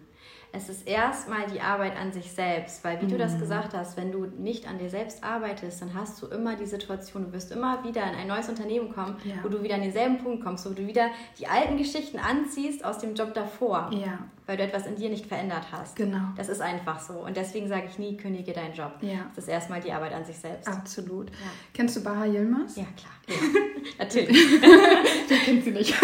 es 0.54 0.70
ist 0.70 0.88
erstmal 0.88 1.48
die 1.48 1.62
Arbeit 1.62 1.98
an 1.98 2.12
sich 2.12 2.32
selbst, 2.32 2.84
weil 2.84 3.00
wie 3.02 3.06
mhm. 3.06 3.12
du 3.12 3.18
das 3.18 3.36
mhm. 3.36 3.40
gesagt 3.40 3.74
hast, 3.74 3.96
wenn 3.96 4.12
du 4.12 4.26
nicht 4.26 4.68
an 4.68 4.80
dir 4.80 4.90
selbst 4.90 5.24
arbeitest, 5.24 5.82
dann 5.82 5.94
hast 5.94 6.22
du 6.22 6.28
immer 6.28 6.56
die 6.56 6.66
Situation, 6.66 7.26
du 7.26 7.34
wirst 7.34 7.52
immer 7.52 7.84
wieder 7.84 8.04
in 8.04 8.16
ein 8.16 8.28
neues 8.28 8.50
Unternehmen 8.50 8.94
kommen, 8.94 9.16
ja. 9.24 9.36
wo 9.44 9.50
du 9.50 9.64
wieder 9.64 9.76
an 9.76 9.82
denselben 9.82 10.18
Punkt 10.18 10.44
kommst, 10.44 10.70
wo 10.70 10.74
du 10.74 10.86
wieder 10.86 11.08
die 11.40 11.48
alten 11.48 11.78
Geschichten 11.78 12.20
anziehst 12.20 12.84
aus 12.84 13.00
dem 13.00 13.16
Job 13.16 13.34
davor, 13.34 13.90
ja. 13.94 14.20
Weil 14.52 14.58
du 14.58 14.64
etwas 14.64 14.86
in 14.86 14.98
dir 14.98 15.08
nicht 15.08 15.28
verändert 15.28 15.68
hast. 15.72 15.96
Genau. 15.96 16.20
Das 16.36 16.50
ist 16.50 16.60
einfach 16.60 17.00
so 17.00 17.14
und 17.26 17.38
deswegen 17.38 17.70
sage 17.70 17.84
ich 17.90 17.98
nie, 17.98 18.18
kündige 18.18 18.52
deinen 18.52 18.74
Job. 18.74 18.96
Ja. 19.00 19.32
Das 19.34 19.46
ist 19.46 19.50
erstmal 19.50 19.80
die 19.80 19.94
Arbeit 19.94 20.12
an 20.12 20.26
sich 20.26 20.36
selbst. 20.36 20.68
Absolut. 20.68 21.30
Ja. 21.30 21.36
Kennst 21.74 21.96
du 21.96 22.04
Baha 22.04 22.26
Yilmaz? 22.26 22.76
Ja, 22.76 22.84
klar. 22.98 23.40
Natürlich. 23.98 24.38
Die 25.30 25.36
kennt 25.36 25.64
sie 25.64 25.72
nicht. 25.72 25.96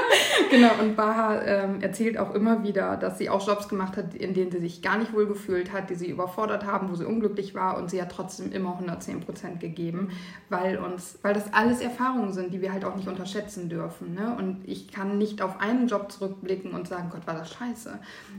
genau, 0.50 0.70
und 0.80 0.96
Baha 0.96 1.40
ähm, 1.42 1.80
erzählt 1.80 2.18
auch 2.18 2.34
immer 2.34 2.62
wieder, 2.62 2.96
dass 2.96 3.18
sie 3.18 3.30
auch 3.30 3.46
Jobs 3.46 3.68
gemacht 3.68 3.96
hat, 3.96 4.14
in 4.14 4.34
denen 4.34 4.50
sie 4.50 4.60
sich 4.60 4.82
gar 4.82 4.98
nicht 4.98 5.14
wohl 5.14 5.26
gefühlt 5.26 5.72
hat, 5.72 5.88
die 5.88 5.94
sie 5.94 6.10
überfordert 6.10 6.66
haben, 6.66 6.90
wo 6.90 6.94
sie 6.94 7.06
unglücklich 7.06 7.54
war 7.54 7.78
und 7.78 7.90
sie 7.90 8.02
hat 8.02 8.12
trotzdem 8.12 8.52
immer 8.52 8.72
110 8.72 9.20
Prozent 9.20 9.60
gegeben, 9.60 10.10
weil 10.50 10.76
uns, 10.76 11.18
weil 11.22 11.32
das 11.34 11.52
alles 11.54 11.80
Erfahrungen 11.80 12.32
sind, 12.32 12.52
die 12.52 12.60
wir 12.60 12.72
halt 12.72 12.84
auch 12.84 12.96
nicht 12.96 13.08
unterschätzen 13.08 13.68
dürfen. 13.68 14.14
Ne? 14.14 14.36
Und 14.38 14.62
ich 14.66 14.92
kann 14.92 15.16
nicht 15.16 15.40
auf 15.40 15.60
einen 15.60 15.88
Job 15.88 16.12
zurückblicken 16.12 16.72
und 16.72 16.88
sagen, 16.88 17.08
Gott, 17.10 17.26
war 17.26 17.34
das 17.34 17.52
scheiße. 17.52 17.93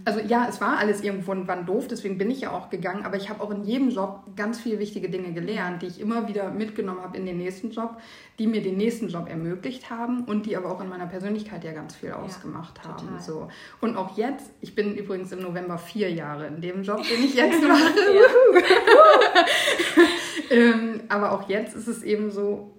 Also 0.05 0.19
ja, 0.19 0.47
es 0.49 0.61
war 0.61 0.77
alles 0.77 1.01
irgendwo 1.01 1.33
wann 1.45 1.65
doof, 1.65 1.87
deswegen 1.87 2.17
bin 2.17 2.29
ich 2.29 2.41
ja 2.41 2.51
auch 2.51 2.69
gegangen, 2.69 3.05
aber 3.05 3.17
ich 3.17 3.29
habe 3.29 3.41
auch 3.43 3.51
in 3.51 3.63
jedem 3.63 3.89
Job 3.89 4.23
ganz 4.35 4.59
viele 4.59 4.79
wichtige 4.79 5.09
Dinge 5.09 5.33
gelernt, 5.33 5.81
die 5.81 5.87
ich 5.87 5.99
immer 5.99 6.27
wieder 6.27 6.51
mitgenommen 6.51 7.01
habe 7.01 7.17
in 7.17 7.25
den 7.25 7.37
nächsten 7.37 7.71
Job 7.71 7.97
die 8.37 8.47
mir 8.47 8.61
den 8.61 8.75
nächsten 8.77 9.07
Job 9.07 9.29
ermöglicht 9.29 9.89
haben 9.89 10.25
und 10.25 10.45
die 10.45 10.57
aber 10.57 10.71
auch 10.71 10.81
in 10.81 10.89
meiner 10.89 11.07
Persönlichkeit 11.07 11.63
ja 11.63 11.71
ganz 11.71 11.95
viel 11.95 12.11
ausgemacht 12.11 12.79
ja, 12.83 12.89
haben. 12.89 13.19
So. 13.19 13.47
Und 13.79 13.95
auch 13.95 14.17
jetzt, 14.17 14.51
ich 14.59 14.75
bin 14.75 14.95
übrigens 14.95 15.31
im 15.31 15.41
November 15.41 15.77
vier 15.77 16.11
Jahre 16.11 16.47
in 16.47 16.59
dem 16.61 16.83
Job, 16.83 17.01
den 17.03 17.23
ich 17.23 17.33
jetzt 17.35 17.61
mache. 17.63 17.93
ähm, 20.49 21.01
aber 21.07 21.31
auch 21.31 21.47
jetzt 21.47 21.75
ist 21.75 21.87
es 21.87 22.03
eben 22.03 22.29
so, 22.29 22.74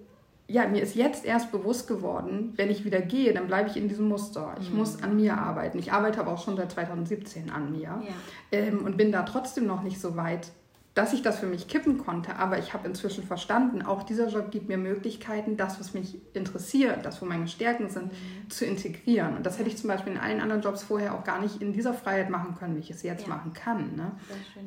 ja, 0.47 0.65
mir 0.67 0.81
ist 0.81 0.95
jetzt 0.95 1.25
erst 1.25 1.51
bewusst 1.51 1.87
geworden, 1.87 2.53
wenn 2.55 2.69
ich 2.69 2.85
wieder 2.85 3.01
gehe, 3.01 3.33
dann 3.33 3.47
bleibe 3.47 3.69
ich 3.69 3.75
in 3.75 3.89
diesem 3.89 4.07
Muster. 4.07 4.55
Ich 4.61 4.71
mhm. 4.71 4.77
muss 4.77 5.03
an 5.03 5.17
mir 5.17 5.37
arbeiten. 5.37 5.77
Ich 5.77 5.91
arbeite 5.91 6.21
aber 6.21 6.31
auch 6.31 6.43
schon 6.43 6.55
seit 6.55 6.71
2017 6.71 7.49
an 7.49 7.71
mir 7.71 7.81
ja. 7.81 8.01
ähm, 8.53 8.85
und 8.85 8.95
bin 8.95 9.11
da 9.11 9.23
trotzdem 9.23 9.67
noch 9.67 9.83
nicht 9.83 9.99
so 9.99 10.15
weit, 10.15 10.51
dass 10.97 11.13
ich 11.13 11.21
das 11.21 11.37
für 11.37 11.45
mich 11.45 11.67
kippen 11.67 11.99
konnte, 11.99 12.37
aber 12.37 12.57
ich 12.57 12.73
habe 12.73 12.87
inzwischen 12.87 13.23
verstanden, 13.23 13.83
auch 13.83 14.01
dieser 14.01 14.29
Job 14.29 14.49
gibt 14.49 14.67
mir 14.67 14.77
Möglichkeiten, 14.77 15.55
das, 15.55 15.79
was 15.79 15.93
mich 15.93 16.17
interessiert, 16.33 17.05
das, 17.05 17.21
wo 17.21 17.25
meine 17.25 17.47
Stärken 17.47 17.87
sind, 17.87 18.05
mhm. 18.05 18.49
zu 18.49 18.65
integrieren. 18.65 19.37
Und 19.37 19.45
das 19.45 19.59
hätte 19.59 19.69
ich 19.69 19.77
zum 19.77 19.89
Beispiel 19.89 20.13
in 20.13 20.17
allen 20.17 20.41
anderen 20.41 20.63
Jobs 20.63 20.81
vorher 20.81 21.13
auch 21.13 21.23
gar 21.23 21.39
nicht 21.39 21.61
in 21.61 21.71
dieser 21.71 21.93
Freiheit 21.93 22.31
machen 22.31 22.55
können, 22.57 22.75
wie 22.75 22.79
ich 22.79 22.89
es 22.89 23.03
jetzt 23.03 23.27
ja. 23.27 23.35
machen 23.35 23.53
kann. 23.53 23.95
Ne? 23.95 24.11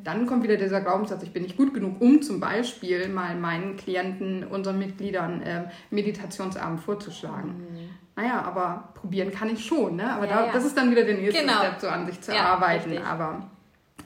Dann 0.05 0.27
kommt 0.27 0.45
wieder 0.45 0.57
dieser 0.57 0.81
Glaubenssatz, 0.81 1.25
ich 1.25 1.33
bin 1.33 1.43
nicht 1.43 1.57
gut 1.57 1.75
genug, 1.75 2.01
um 2.01 2.23
zum 2.23 2.39
Beispiel 2.39 3.09
mal 3.09 3.35
meinen 3.35 3.77
Klienten, 3.77 4.45
unseren 4.45 4.79
Mitgliedern 4.79 5.43
äh, 5.43 5.65
Meditationsabend 5.91 6.81
vorzuschlagen. 6.81 7.57
Mhm. 7.57 7.91
Naja, 8.15 8.43
aber 8.43 8.91
probieren 8.95 9.33
kann 9.33 9.49
ich 9.49 9.65
schon. 9.65 9.97
Ne? 9.97 10.13
Aber 10.13 10.29
ja, 10.29 10.47
da, 10.47 10.53
das 10.53 10.65
ist 10.65 10.77
dann 10.77 10.93
wieder 10.93 11.03
der 11.03 11.17
nächste 11.17 11.41
genau. 11.41 11.59
Step, 11.59 11.81
so 11.81 11.89
an 11.89 12.07
sich 12.07 12.21
zu 12.21 12.39
arbeiten. 12.39 12.91
Richtig. 12.91 13.05
Aber 13.05 13.51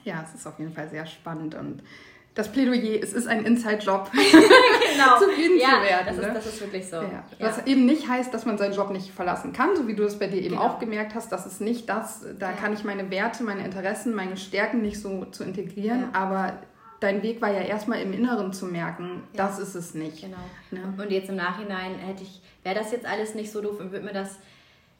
ja, 0.04 0.24
es 0.26 0.34
ist 0.34 0.46
auf 0.46 0.58
jeden 0.58 0.72
Fall 0.72 0.88
sehr 0.88 1.04
spannend 1.04 1.54
und 1.54 1.82
das 2.34 2.50
Plädoyer, 2.50 3.00
es 3.00 3.12
ist 3.12 3.28
ein 3.28 3.44
Inside-Job, 3.44 4.10
genau. 4.12 5.18
zufrieden 5.18 5.58
ja, 5.58 5.76
zu 5.76 5.82
werden. 5.82 6.06
Das, 6.06 6.16
ne? 6.16 6.26
ist, 6.26 6.34
das 6.34 6.46
ist 6.46 6.60
wirklich 6.60 6.88
so. 6.88 6.96
Ja. 6.96 7.24
Was 7.38 7.58
ja. 7.58 7.66
eben 7.66 7.86
nicht 7.86 8.08
heißt, 8.08 8.34
dass 8.34 8.44
man 8.44 8.58
seinen 8.58 8.74
Job 8.74 8.90
nicht 8.90 9.12
verlassen 9.12 9.52
kann, 9.52 9.76
so 9.76 9.86
wie 9.86 9.94
du 9.94 10.02
es 10.04 10.18
bei 10.18 10.26
dir 10.26 10.38
eben 10.38 10.56
genau. 10.56 10.62
auch 10.62 10.78
gemerkt 10.78 11.14
hast, 11.14 11.30
das 11.30 11.46
ist 11.46 11.60
nicht 11.60 11.88
das, 11.88 12.24
da 12.38 12.52
kann 12.52 12.72
ich 12.72 12.82
meine 12.82 13.10
Werte, 13.10 13.44
meine 13.44 13.64
Interessen, 13.64 14.14
meine 14.14 14.36
Stärken 14.36 14.82
nicht 14.82 15.00
so 15.00 15.26
zu 15.26 15.44
integrieren, 15.44 16.08
aber 16.12 16.54
dein 17.00 17.22
Weg 17.22 17.40
war 17.40 17.52
ja 17.52 17.60
erstmal 17.60 18.00
im 18.00 18.12
Inneren 18.12 18.52
zu 18.52 18.66
merken, 18.66 19.22
das 19.34 19.58
ist 19.58 19.74
es 19.74 19.94
nicht. 19.94 20.22
Genau. 20.22 20.36
Ne? 20.70 20.94
Und 21.00 21.10
jetzt 21.10 21.28
im 21.28 21.36
Nachhinein 21.36 21.96
hätte 21.98 22.22
ich, 22.22 22.40
wäre 22.62 22.74
das 22.74 22.90
jetzt 22.90 23.06
alles 23.06 23.34
nicht 23.34 23.52
so 23.52 23.60
doof 23.60 23.78
und 23.78 23.92
würde 23.92 24.06
mir 24.06 24.12
das 24.12 24.38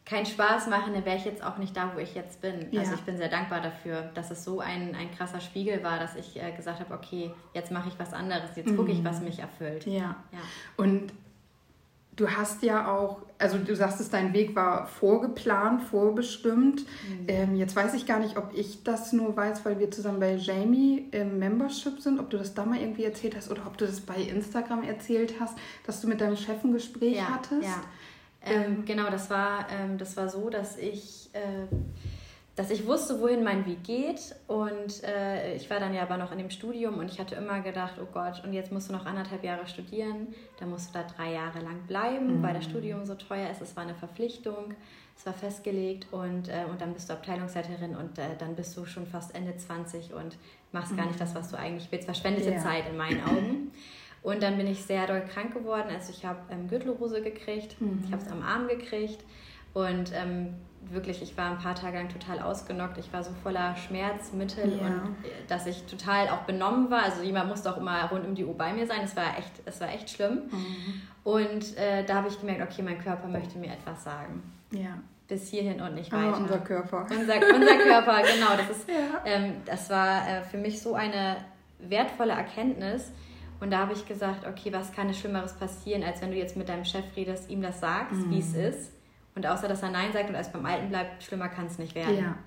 keinen 0.05 0.27
Spaß 0.27 0.67
machen, 0.67 0.93
dann 0.93 1.05
wäre 1.05 1.17
ich 1.17 1.25
jetzt 1.25 1.43
auch 1.43 1.57
nicht 1.57 1.77
da, 1.77 1.93
wo 1.95 1.99
ich 1.99 2.15
jetzt 2.15 2.43
bin. 2.43 2.67
Ja. 2.71 2.81
Also 2.81 2.95
ich 2.95 3.01
bin 3.01 3.17
sehr 3.17 3.29
dankbar 3.29 3.63
dafür, 3.63 4.11
dass 4.15 4.31
es 4.31 4.45
so 4.45 4.61
ein, 4.61 4.95
ein 4.95 5.11
krasser 5.17 5.41
Spiegel 5.41 5.83
war, 5.83 5.99
dass 5.99 6.15
ich 6.15 6.41
äh, 6.43 6.53
gesagt 6.53 6.81
habe, 6.81 6.93
okay, 6.93 7.31
jetzt 7.55 7.71
mache 7.71 7.89
ich 7.89 7.99
was 7.99 8.13
anderes, 8.13 8.51
jetzt 8.55 8.77
gucke 8.77 8.93
ich, 8.93 9.03
was 9.03 9.21
mhm. 9.21 9.25
mich 9.27 9.39
erfüllt. 9.39 9.87
Ja. 9.87 10.17
ja. 10.31 10.39
Und 10.77 11.13
du 12.17 12.29
hast 12.29 12.63
ja 12.63 12.93
auch, 12.93 13.23
also 13.39 13.57
du 13.59 13.75
sagst 13.75 13.99
es, 14.01 14.11
dein 14.11 14.35
Weg 14.35 14.55
war 14.55 14.87
vorgeplant, 14.87 15.83
vorbestimmt. 15.83 16.83
Mhm. 16.83 17.25
Ähm, 17.29 17.57
jetzt 17.57 17.75
weiß 17.75 17.95
ich 17.95 18.05
gar 18.07 18.21
nicht, 18.21 18.37
ob 18.37 18.53
ich 18.55 18.85
das 18.85 19.15
nur 19.15 19.35
weiß, 19.35 19.65
weil 19.65 19.79
wir 19.79 19.91
zusammen 19.91 20.21
bei 20.21 20.35
Jamie 20.35 21.09
im 21.13 21.39
Membership 21.39 22.01
sind, 22.01 22.21
ob 22.21 22.29
du 22.29 22.37
das 22.37 22.53
da 22.53 22.67
mal 22.67 22.79
irgendwie 22.79 23.05
erzählt 23.05 23.37
hast 23.37 23.51
oder 23.51 23.67
ob 23.67 23.79
du 23.79 23.87
das 23.87 24.01
bei 24.01 24.17
Instagram 24.17 24.83
erzählt 24.83 25.35
hast, 25.41 25.57
dass 25.87 26.03
du 26.03 26.09
mit 26.09 26.21
deinem 26.21 26.37
Chef 26.37 26.63
ein 26.63 26.73
Gespräch 26.73 27.17
ja, 27.17 27.29
hattest. 27.31 27.63
Ja. 27.63 27.83
Ähm, 28.45 28.85
genau, 28.85 29.11
das 29.11 29.31
war, 29.31 29.67
ähm, 29.71 29.99
das 29.99 30.17
war 30.17 30.29
so, 30.29 30.51
dass 30.51 30.77
ich, 30.77 31.31
äh, 31.33 31.67
dass 32.57 32.71
ich 32.71 32.87
wusste, 32.87 33.21
wohin 33.21 33.43
mein 33.43 33.67
Weg 33.67 33.83
geht. 33.85 34.35
Und 34.47 35.03
äh, 35.05 35.55
ich 35.57 35.69
war 35.71 35.81
dann 35.81 35.95
ja 35.95 36.03
aber 36.03 36.17
noch 36.17 36.31
in 36.31 36.39
dem 36.39 36.51
Studium 36.51 36.99
und 36.99 37.11
ich 37.11 37.19
hatte 37.19 37.35
immer 37.35 37.61
gedacht, 37.61 37.95
oh 38.01 38.07
Gott, 38.13 38.43
und 38.45 38.53
jetzt 38.53 38.71
musst 38.71 38.89
du 38.89 38.93
noch 38.93 39.07
anderthalb 39.07 39.43
Jahre 39.43 39.67
studieren. 39.67 40.29
Da 40.59 40.67
musst 40.67 40.91
du 40.91 40.99
da 40.99 41.05
drei 41.05 41.33
Jahre 41.33 41.61
lang 41.61 41.87
bleiben, 41.87 42.39
mhm. 42.39 42.43
weil 42.43 42.55
das 42.55 42.65
Studium 42.65 43.05
so 43.07 43.15
teuer 43.15 43.51
ist. 43.51 43.61
Es 43.61 43.77
war 43.77 43.85
eine 43.85 43.95
Verpflichtung, 43.95 44.75
es 45.17 45.25
war 45.27 45.33
festgelegt 45.33 46.07
und, 46.13 46.49
äh, 46.49 46.65
und 46.71 46.81
dann 46.81 46.93
bist 46.93 47.09
du 47.09 47.15
Abteilungsleiterin 47.15 47.97
und 47.97 48.19
äh, 48.19 48.37
dann 48.39 48.55
bist 48.55 48.77
du 48.77 48.85
schon 48.85 49.07
fast 49.07 49.35
Ende 49.35 49.57
20 49.57 50.13
und 50.13 50.37
machst 50.73 50.93
mhm. 50.93 50.97
gar 50.99 51.07
nicht 51.07 51.21
das, 51.21 51.35
was 51.35 51.51
du 51.51 51.59
eigentlich 51.59 51.91
willst. 51.91 52.05
Verschwendete 52.05 52.53
ja. 52.53 52.59
Zeit 52.59 52.89
in 52.89 52.97
meinen 52.97 53.23
Augen. 53.25 53.73
Und 54.25 54.43
dann 54.43 54.57
bin 54.57 54.67
ich 54.67 54.83
sehr 54.83 55.07
doll 55.07 55.21
krank 55.21 55.53
geworden. 55.53 55.89
Also 55.93 56.11
ich 56.11 56.25
habe 56.25 56.39
ähm, 56.51 56.67
Gürtelrose 56.67 57.21
gekriegt, 57.21 57.79
mhm. 57.79 58.03
ich 58.05 58.11
habe 58.11 58.23
es 58.23 58.33
am 58.33 58.43
Arm 58.43 58.67
gekriegt 58.69 59.23
und 59.75 60.13
ähm, 60.15 60.55
wirklich, 60.91 61.21
ich 61.21 61.37
war 61.37 61.51
ein 61.51 61.59
paar 61.59 61.75
Tage 61.75 61.99
lang 61.99 62.09
total 62.09 62.41
ausgenockt. 62.41 62.97
Ich 62.97 63.13
war 63.13 63.23
so 63.23 63.33
voller 63.43 63.77
Schmerzmittel 63.77 64.79
ja. 64.81 64.87
und 64.87 65.25
äh, 65.25 65.47
dass 65.47 65.67
ich 65.67 65.85
total 65.85 66.31
auch 66.31 66.43
benommen 66.45 66.91
war. 66.91 67.03
Also 67.03 67.23
jemand 67.23 67.51
musste 67.51 67.71
auch 67.71 67.77
immer 67.77 68.03
rund 68.11 68.27
um 68.27 68.35
die 68.35 68.47
Uhr 68.47 68.57
bei 68.57 68.73
mir 68.73 68.87
sein. 68.87 69.01
Es 69.05 69.15
war 69.15 69.39
echt, 69.39 69.53
es 69.67 69.79
war 69.83 69.89
echt 69.93 70.09
schlimm. 70.09 70.45
Mhm. 70.51 71.03
Und 71.23 71.77
äh, 71.77 72.03
da 72.07 72.15
habe 72.15 72.29
ich 72.29 72.41
gemerkt, 72.41 72.63
okay, 72.63 72.81
mein 72.81 72.99
Körper 72.99 73.29
möchte 73.29 73.59
mir 73.59 73.73
etwas 73.73 74.05
sagen. 74.05 74.43
Ja. 74.71 74.99
Bis 75.29 75.49
hierhin 75.49 75.83
und 75.83 75.95
nicht 75.95 76.11
weiter. 76.11 76.33
Oh, 76.35 76.41
unser 76.41 76.59
Körper. 76.61 77.07
Unser, 77.11 77.35
unser 77.55 77.77
Körper, 77.77 78.23
genau. 78.35 78.57
Das, 78.57 78.77
ist, 78.77 78.89
ja. 78.89 79.21
ähm, 79.27 79.57
das 79.67 79.91
war 79.91 80.27
äh, 80.27 80.43
für 80.45 80.57
mich 80.57 80.81
so 80.81 80.95
eine 80.95 81.37
wertvolle 81.79 82.33
Erkenntnis, 82.33 83.13
und 83.61 83.71
da 83.71 83.79
habe 83.79 83.93
ich 83.93 84.07
gesagt, 84.07 84.47
okay, 84.47 84.73
was 84.73 84.93
kann 84.93 85.09
es 85.09 85.19
Schlimmeres 85.19 85.55
passieren, 85.55 86.03
als 86.03 86.21
wenn 86.21 86.31
du 86.31 86.37
jetzt 86.37 86.57
mit 86.57 86.69
deinem 86.69 86.85
Chef 86.85 87.05
redest, 87.17 87.49
ihm 87.51 87.63
das 87.63 87.81
sagst, 87.81 88.27
mhm. 88.27 88.31
wie 88.31 88.41
es 88.41 88.55
ist. 88.55 88.93
Und 89.35 89.47
außer 89.47 89.69
dass 89.69 89.83
er 89.83 89.91
Nein 89.91 90.13
sagt 90.13 90.29
und 90.29 90.35
alles 90.37 90.53
beim 90.53 90.65
Alten 90.65 90.89
bleibt, 90.89 91.23
schlimmer 91.23 91.49
kann 91.49 91.67
es 91.67 91.79
nicht 91.79 91.95
werden. 91.95 92.19
Ja. 92.19 92.39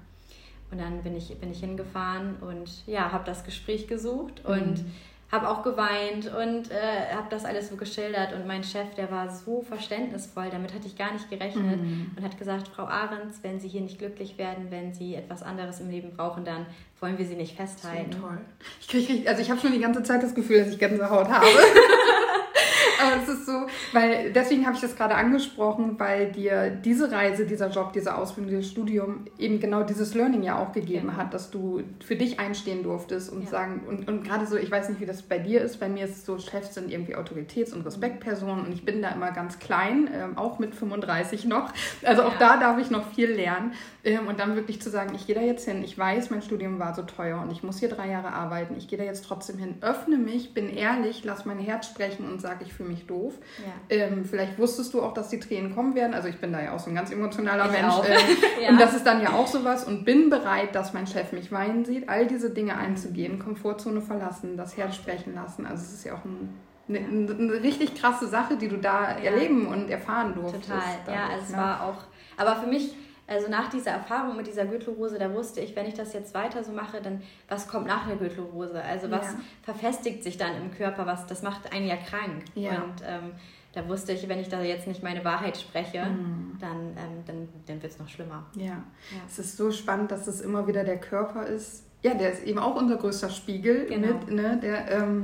Und 0.72 0.80
dann 0.80 1.02
bin 1.04 1.16
ich, 1.16 1.38
bin 1.40 1.52
ich 1.52 1.60
hingefahren 1.60 2.36
und 2.42 2.86
ja, 2.88 3.12
habe 3.12 3.24
das 3.26 3.44
Gespräch 3.44 3.88
gesucht 3.88 4.44
mhm. 4.44 4.54
und 4.54 4.86
habe 5.32 5.50
auch 5.50 5.62
geweint 5.62 6.28
und 6.28 6.72
äh, 6.72 7.14
habe 7.14 7.28
das 7.30 7.44
alles 7.44 7.70
so 7.70 7.76
geschildert. 7.76 8.34
Und 8.34 8.48
mein 8.48 8.64
Chef, 8.64 8.94
der 8.96 9.12
war 9.12 9.30
so 9.30 9.62
verständnisvoll, 9.62 10.50
damit 10.50 10.74
hatte 10.74 10.88
ich 10.88 10.98
gar 10.98 11.12
nicht 11.12 11.30
gerechnet 11.30 11.82
mhm. 11.82 12.12
und 12.16 12.24
hat 12.24 12.38
gesagt, 12.38 12.70
Frau 12.70 12.84
Ahrens, 12.86 13.44
wenn 13.44 13.60
Sie 13.60 13.68
hier 13.68 13.82
nicht 13.82 14.00
glücklich 14.00 14.38
werden, 14.38 14.68
wenn 14.70 14.94
Sie 14.94 15.16
etwas 15.16 15.44
anderes 15.44 15.80
im 15.80 15.90
Leben 15.90 16.12
brauchen, 16.16 16.46
dann 16.46 16.66
wollen 17.00 17.18
wir 17.18 17.26
Sie 17.26 17.36
nicht 17.36 17.56
festhalten. 17.56 18.12
Toll. 18.12 18.38
Ich 18.82 18.88
krieg, 18.88 19.28
also 19.28 19.42
ich 19.42 19.50
habe 19.50 19.60
schon 19.60 19.72
die 19.72 19.80
ganze 19.80 20.04
Zeit 20.04 20.24
das 20.24 20.34
Gefühl, 20.34 20.60
dass 20.60 20.70
ich 20.74 20.80
Gänsehaut 20.80 21.28
habe. 21.28 21.46
Aber 23.02 23.22
es 23.22 23.30
ist 23.30 23.46
so, 23.46 23.68
weil 23.94 24.32
deswegen 24.34 24.66
habe 24.66 24.76
ich 24.76 24.82
das 24.82 24.96
gerade 24.96 25.16
angesprochen, 25.16 25.96
weil 25.98 26.32
dir 26.32 26.70
diese 26.70 27.12
Reise, 27.12 27.46
dieser 27.46 27.70
Job, 27.70 27.94
diese 27.94 28.16
Ausbildung, 28.16 28.50
dieses 28.50 28.72
Studium 28.72 29.26
eben 29.38 29.60
genau 29.60 29.84
dieses 29.84 30.14
Learning 30.14 30.44
ja 30.44 30.60
auch 30.60 30.72
gegeben 30.72 31.10
ja. 31.10 31.18
hat, 31.18 31.34
dass 31.34 31.52
du 31.52 31.82
für 32.06 32.16
dich 32.16 32.40
einstehen 32.40 32.84
durftest 32.84 33.32
und 33.32 33.44
ja. 33.44 33.50
sagen, 33.50 33.82
und, 33.88 34.08
und 34.08 34.24
gerade 34.24 34.46
so, 34.46 34.58
ich 34.58 34.72
weiß 34.72 34.90
nicht, 34.90 35.02
wie 35.02 35.06
das 35.06 35.22
bei 35.22 35.40
dir 35.40 35.62
ist, 35.62 35.80
bei 35.80 35.90
mir 35.90 36.06
ist 36.06 36.18
es 36.18 36.26
so, 36.26 36.38
Chefs 36.38 36.74
sind 36.74 36.92
irgendwie 36.92 37.16
Autoritäts- 37.16 37.74
und 37.74 37.86
Respektpersonen 37.86 38.66
und 38.66 38.74
ich 38.74 38.86
bin 38.86 39.02
da 39.02 39.10
immer 39.10 39.32
ganz 39.32 39.60
klein, 39.60 40.10
ähm, 40.14 40.38
auch 40.38 40.60
mit 40.60 40.76
35 40.76 41.46
noch. 41.46 41.72
Also 42.04 42.24
auch 42.24 42.34
ja. 42.34 42.40
da 42.40 42.58
darf 42.58 42.80
ich 42.80 42.90
noch 42.90 43.12
viel 43.14 43.32
lernen. 43.32 43.74
Ähm, 44.04 44.28
und 44.28 44.40
dann 44.40 44.56
wirklich 44.56 44.82
zu 44.82 44.90
sagen, 44.90 45.14
ich 45.16 45.28
gehe 45.28 45.36
da 45.36 45.42
jetzt 45.42 45.66
hin, 45.66 45.84
ich 45.84 45.98
weiß, 45.98 46.30
mein 46.30 46.42
Studium 46.42 46.80
war 46.80 46.96
so 46.96 47.02
teuer 47.04 47.42
und 47.42 47.52
ich 47.52 47.64
muss 47.64 47.80
hier 47.80 47.90
drei 47.90 48.10
Jahre 48.10 48.32
arbeiten, 48.32 48.76
ich 48.78 48.88
gehe 48.88 48.98
da 48.98 49.04
jetzt 49.04 49.26
trotzdem 49.26 49.58
hin, 49.58 49.76
öffne 49.82 50.18
mich, 50.18 50.54
bin 50.54 50.70
ehrlich, 50.70 51.24
lass 51.26 51.46
mein 51.46 51.60
Herz 51.60 51.88
sprechen 51.88 52.30
und 52.30 52.40
sage, 52.40 52.64
ich 52.66 52.74
fühle 52.74 52.87
mich 52.88 53.06
doof. 53.06 53.34
Ja. 53.60 53.98
Ähm, 53.98 54.26
vielleicht 54.26 54.58
wusstest 54.58 54.94
du 54.94 55.02
auch, 55.02 55.14
dass 55.14 55.30
die 55.30 55.40
Tränen 55.40 55.76
kommen 55.76 55.96
werden. 55.96 56.14
Also 56.14 56.28
ich 56.28 56.40
bin 56.40 56.52
da 56.52 56.62
ja 56.62 56.74
auch 56.74 56.80
so 56.80 56.90
ein 56.90 56.96
ganz 56.96 57.12
emotionaler 57.12 57.66
ich 57.66 57.72
Mensch. 57.72 57.96
Ähm, 58.08 58.38
ja. 58.64 58.70
Und 58.70 58.82
das 58.82 58.96
ist 58.96 59.06
dann 59.06 59.22
ja 59.22 59.34
auch 59.34 59.48
sowas 59.48 59.84
und 59.84 60.06
bin 60.06 60.30
bereit, 60.30 60.76
dass 60.76 60.94
mein 60.94 61.08
Chef 61.08 61.32
mich 61.32 61.52
weinen 61.52 61.86
sieht, 61.86 62.10
all 62.10 62.28
diese 62.28 62.50
Dinge 62.50 62.78
einzugehen, 62.78 63.40
Komfortzone 63.40 64.02
verlassen, 64.02 64.58
das 64.58 64.78
Herz 64.78 64.96
sprechen 64.96 65.36
lassen. 65.36 65.66
Also 65.66 65.84
es 65.84 65.94
ist 65.94 66.04
ja 66.06 66.14
auch 66.14 66.26
ein 66.26 66.50
eine, 66.90 67.00
eine, 67.00 67.64
richtig 67.64 67.96
krasse 67.96 68.28
Sache, 68.28 68.56
die 68.56 68.70
du 68.70 68.78
da 68.78 69.18
ja. 69.18 69.32
erleben 69.32 69.68
und 69.68 69.90
erfahren 69.90 70.34
durftest. 70.34 70.70
Total, 70.70 71.14
ja, 71.14 71.28
also 71.32 71.44
es 71.44 71.52
ne? 71.52 71.58
war 71.58 71.84
auch, 71.84 71.98
aber 72.38 72.56
für 72.62 72.68
mich 72.68 72.96
also 73.28 73.50
nach 73.50 73.70
dieser 73.70 73.92
Erfahrung 73.92 74.38
mit 74.38 74.48
dieser 74.48 74.66
Gürtelrose, 74.66 75.20
da 75.20 75.34
wusste 75.34 75.60
ich, 75.60 75.76
wenn 75.76 75.86
ich 75.86 75.94
das 75.94 76.14
jetzt 76.14 76.34
weiter 76.34 76.64
so 76.64 76.72
mache, 76.72 77.02
dann 77.02 77.22
was 77.50 77.68
kommt 77.68 77.86
nach 77.86 78.08
der 78.08 78.16
Gürtelrose? 78.16 78.82
Also 78.82 79.12
was 79.12 79.26
ja. 79.34 79.40
verfestigt 79.64 80.24
sich 80.24 80.38
dann 80.38 80.56
im 80.56 80.72
Körper? 80.72 81.06
Was 81.06 81.28
das 81.28 81.44
macht 81.44 81.74
einen 81.74 81.88
ja 81.88 81.98
krank. 81.98 82.46
Ja. 82.56 82.84
Und 82.84 83.02
ähm, 83.06 83.34
da 83.74 83.88
wusste 83.88 84.14
ich, 84.14 84.30
wenn 84.30 84.40
ich 84.40 84.48
da 84.48 84.62
jetzt 84.62 84.88
nicht 84.88 85.04
meine 85.04 85.26
Wahrheit 85.26 85.58
spreche, 85.58 86.06
mhm. 86.06 86.58
dann, 86.62 86.88
ähm, 86.92 87.24
dann, 87.26 87.50
dann 87.66 87.82
wird 87.82 87.92
es 87.92 88.00
noch 88.00 88.08
schlimmer. 88.08 88.46
Ja. 88.56 88.66
ja. 88.66 88.82
es 89.28 89.40
ist 89.40 89.58
so 89.58 89.72
spannend, 89.72 90.10
dass 90.12 90.26
es 90.28 90.40
immer 90.40 90.66
wieder 90.66 90.86
der 90.86 90.98
Körper 90.98 91.46
ist. 91.46 91.84
Ja, 92.04 92.14
der 92.14 92.32
ist 92.32 92.44
eben 92.44 92.60
auch 92.60 92.76
unser 92.76 92.96
größter 92.96 93.30
Spiegel, 93.30 93.88
genau. 93.88 94.08
mit, 94.08 94.32
ne? 94.32 94.58
der, 94.62 94.90
ähm, 94.90 95.24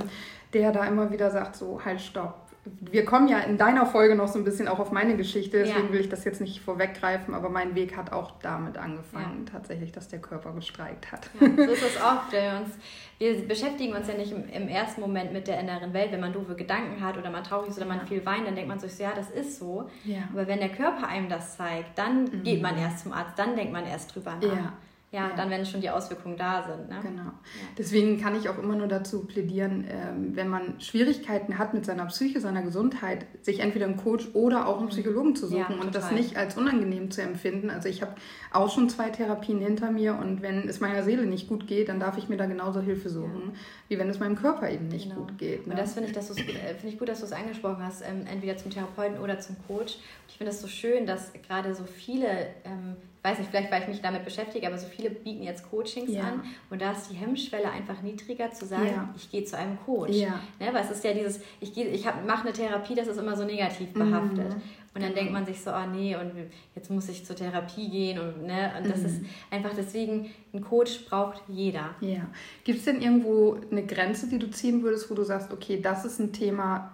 der 0.52 0.74
da 0.74 0.86
immer 0.86 1.10
wieder 1.10 1.32
sagt, 1.32 1.56
so, 1.56 1.84
halt, 1.84 2.02
stopp 2.02 2.43
wir 2.66 3.04
kommen 3.04 3.28
ja 3.28 3.40
in 3.40 3.58
deiner 3.58 3.86
Folge 3.86 4.16
noch 4.16 4.30
so 4.30 4.40
ein 4.40 4.46
bisschen 4.46 4.70
auch 4.70 4.80
auf 4.80 4.92
meine 4.92 5.18
Geschichte, 5.18 5.60
deswegen 5.60 5.88
ja. 5.88 5.94
will 5.94 6.00
ich 6.00 6.10
das 6.10 6.24
jetzt 6.24 6.40
nicht 6.40 6.62
vorweggreifen, 6.62 7.34
aber 7.34 7.50
mein 7.50 7.76
Weg 7.76 7.98
hat 7.98 8.14
auch 8.14 8.40
damit 8.42 8.78
angefangen, 8.78 9.46
ja. 9.46 9.52
tatsächlich, 9.52 9.92
dass 9.92 10.08
der 10.08 10.20
Körper 10.20 10.54
gestreikt 10.54 11.12
hat. 11.12 11.30
Ja, 11.40 11.48
so 11.56 11.72
ist 11.74 11.84
es 11.84 12.02
oft. 12.02 12.32
Wir, 12.32 12.62
uns, 12.62 12.78
wir 13.20 13.48
beschäftigen 13.48 13.94
uns 13.94 14.08
ja 14.08 14.14
nicht 14.14 14.32
im, 14.32 14.48
im, 14.48 14.68
ersten 14.70 15.02
Moment 15.02 15.34
mit 15.34 15.48
der 15.48 15.60
inneren 15.60 15.94
Welt. 15.94 16.12
Wenn 16.12 16.22
man 16.22 16.32
doofe 16.32 16.56
Gedanken 16.56 17.04
hat 17.04 17.18
oder 17.18 17.30
man 17.30 17.44
traurig 17.44 17.70
ist 17.70 17.78
oder 17.78 17.86
man 17.86 18.08
viel 18.08 18.26
weint, 18.26 18.48
dann 18.48 18.56
denkt 18.56 18.70
man 18.70 18.80
sich 18.80 18.96
so, 18.96 19.04
ja, 19.04 19.12
das 19.14 19.30
ist 19.30 19.60
so. 19.60 19.90
Aber 20.32 20.48
wenn 20.48 20.60
der 20.60 20.70
Körper 20.70 21.08
einem 21.08 21.28
das 21.28 21.58
zeigt, 21.58 21.98
dann 21.98 22.24
mhm. 22.24 22.44
geht 22.44 22.62
man 22.62 22.78
erst 22.78 23.00
zum 23.00 23.12
Arzt, 23.12 23.38
dann 23.38 23.56
denkt 23.56 23.74
man 23.74 23.86
erst 23.86 24.16
drüber 24.16 24.36
nach 24.42 24.74
ja, 25.14 25.30
ja, 25.30 25.36
dann, 25.36 25.52
wenn 25.52 25.64
schon 25.64 25.80
die 25.80 25.92
Auswirkungen 25.92 26.38
da 26.38 26.64
sind. 26.64 26.90
Ne? 26.90 27.00
Genau. 27.04 27.32
Deswegen 27.78 28.20
kann 28.20 28.36
ich 28.36 28.50
auch 28.50 28.58
immer 28.58 28.76
nur 28.76 28.88
dazu 28.88 29.26
plädieren, 29.26 29.86
ähm, 29.88 30.36
wenn 30.36 30.48
man 30.48 30.82
Schwierigkeiten 30.82 31.60
hat 31.60 31.76
mit 31.76 31.86
seiner 31.86 32.08
Psyche, 32.08 32.42
seiner 32.42 32.64
Gesundheit, 32.64 33.28
sich 33.44 33.60
entweder 33.60 33.86
einen 33.86 33.98
Coach 33.98 34.30
oder 34.34 34.68
auch 34.68 34.80
einen 34.80 34.90
Psychologen 34.90 35.36
zu 35.36 35.46
suchen 35.46 35.80
und 35.80 35.94
das 35.94 36.12
nicht 36.12 36.36
als 36.36 36.58
unangenehm 36.58 37.12
zu 37.12 37.22
empfinden. 37.22 37.70
Also 37.70 37.90
ich 37.90 38.02
habe 38.02 38.16
auch 38.52 38.74
schon 38.74 38.90
zwei 38.90 39.12
Therapien 39.12 39.60
hinter 39.60 39.92
mir 39.92 40.16
und 40.16 40.42
wenn 40.42 40.68
es 40.68 40.80
meiner 40.80 41.04
Seele 41.04 41.28
nicht 41.28 41.48
gut 41.48 41.68
geht, 41.68 41.90
dann 41.90 42.00
darf 42.00 42.18
ich 42.18 42.28
mir 42.28 42.38
da 42.38 42.48
genauso 42.48 42.82
Hilfe 42.82 43.10
suchen, 43.10 43.54
wie 43.90 44.00
wenn 44.00 44.10
es 44.10 44.20
meinem 44.20 44.36
Körper 44.36 44.72
eben 44.72 44.88
nicht 44.88 45.10
genau. 45.10 45.22
gut 45.22 45.38
geht. 45.38 45.68
Ne? 45.68 45.74
Und 45.74 45.80
das 45.80 45.94
finde 45.94 46.10
ich, 46.10 46.16
dass 46.16 46.32
äh, 46.32 46.74
find 46.74 46.92
ich 46.92 46.98
gut, 46.98 47.08
dass 47.08 47.20
du 47.20 47.26
es 47.26 47.34
angesprochen 47.34 47.86
hast, 47.86 48.02
ähm, 48.02 48.26
entweder 48.26 48.58
zum 48.58 48.72
Therapeuten 48.72 49.20
oder 49.20 49.40
zum 49.40 49.58
Coach. 49.68 49.94
Und 49.94 50.30
ich 50.30 50.38
finde 50.38 50.52
es 50.52 50.60
so 50.60 50.68
schön, 50.68 51.06
dass 51.06 51.32
gerade 51.34 51.76
so 51.76 51.84
viele 51.84 52.48
ähm, 52.66 52.96
weiß 53.24 53.40
nicht, 53.40 53.50
vielleicht 53.50 53.72
weil 53.72 53.84
ich 53.84 53.88
mich 53.88 54.02
damit 54.02 54.26
beschäftige, 54.26 54.68
aber 54.68 54.78
so 54.78 54.88
viele 54.88 55.10
bieten 55.10 55.44
jetzt 55.44 55.70
Coachings 55.70 56.12
ja. 56.12 56.24
an 56.24 56.44
und 56.70 56.82
da 56.82 56.92
ist 56.92 57.10
die 57.10 57.16
Hemmschwelle 57.16 57.72
einfach 57.72 58.02
niedriger 58.02 58.52
zu 58.52 58.66
sagen, 58.66 58.86
ja. 58.86 59.10
ich 59.16 59.32
gehe 59.32 59.46
zu 59.46 59.58
einem 59.58 59.78
Coach. 59.86 60.14
Ja. 60.14 60.42
Ne, 60.60 60.74
weil 60.74 60.84
es 60.84 60.92
ist 60.92 61.04
ja 61.06 61.14
dieses, 61.14 61.40
ich, 61.62 61.76
ich 61.78 62.06
mache 62.28 62.44
eine 62.44 62.54
Therapie, 62.54 62.96
das 62.96 63.08
ist 63.08 63.18
immer 63.18 63.38
so 63.38 63.46
negativ 63.46 63.94
behaftet. 63.94 64.50
Mhm. 64.50 64.62
Und 64.96 65.02
dann 65.02 65.16
denkt 65.16 65.32
man 65.32 65.46
sich 65.46 65.60
so, 65.60 65.72
ah 65.72 65.86
oh 65.88 65.96
nee, 65.96 66.16
und 66.16 66.34
jetzt 66.76 66.92
muss 66.92 67.10
ich 67.10 67.26
zur 67.26 67.36
Therapie 67.36 67.90
gehen 67.90 68.20
und 68.20 68.46
ne, 68.46 68.74
und 68.78 68.90
das 68.90 69.00
mhm. 69.00 69.06
ist 69.06 69.22
einfach 69.50 69.72
deswegen, 69.76 70.30
ein 70.54 70.62
Coach 70.62 71.06
braucht 71.06 71.42
jeder. 71.48 71.96
Ja. 72.02 72.28
Gibt 72.64 72.80
es 72.80 72.86
denn 72.86 73.02
irgendwo 73.02 73.58
eine 73.72 73.86
Grenze, 73.86 74.28
die 74.28 74.38
du 74.38 74.52
ziehen 74.52 74.84
würdest, 74.84 75.10
wo 75.10 75.16
du 75.16 75.24
sagst, 75.24 75.52
okay, 75.52 75.82
das 75.82 76.06
ist 76.06 76.20
ein 76.20 76.34
Thema, 76.34 76.92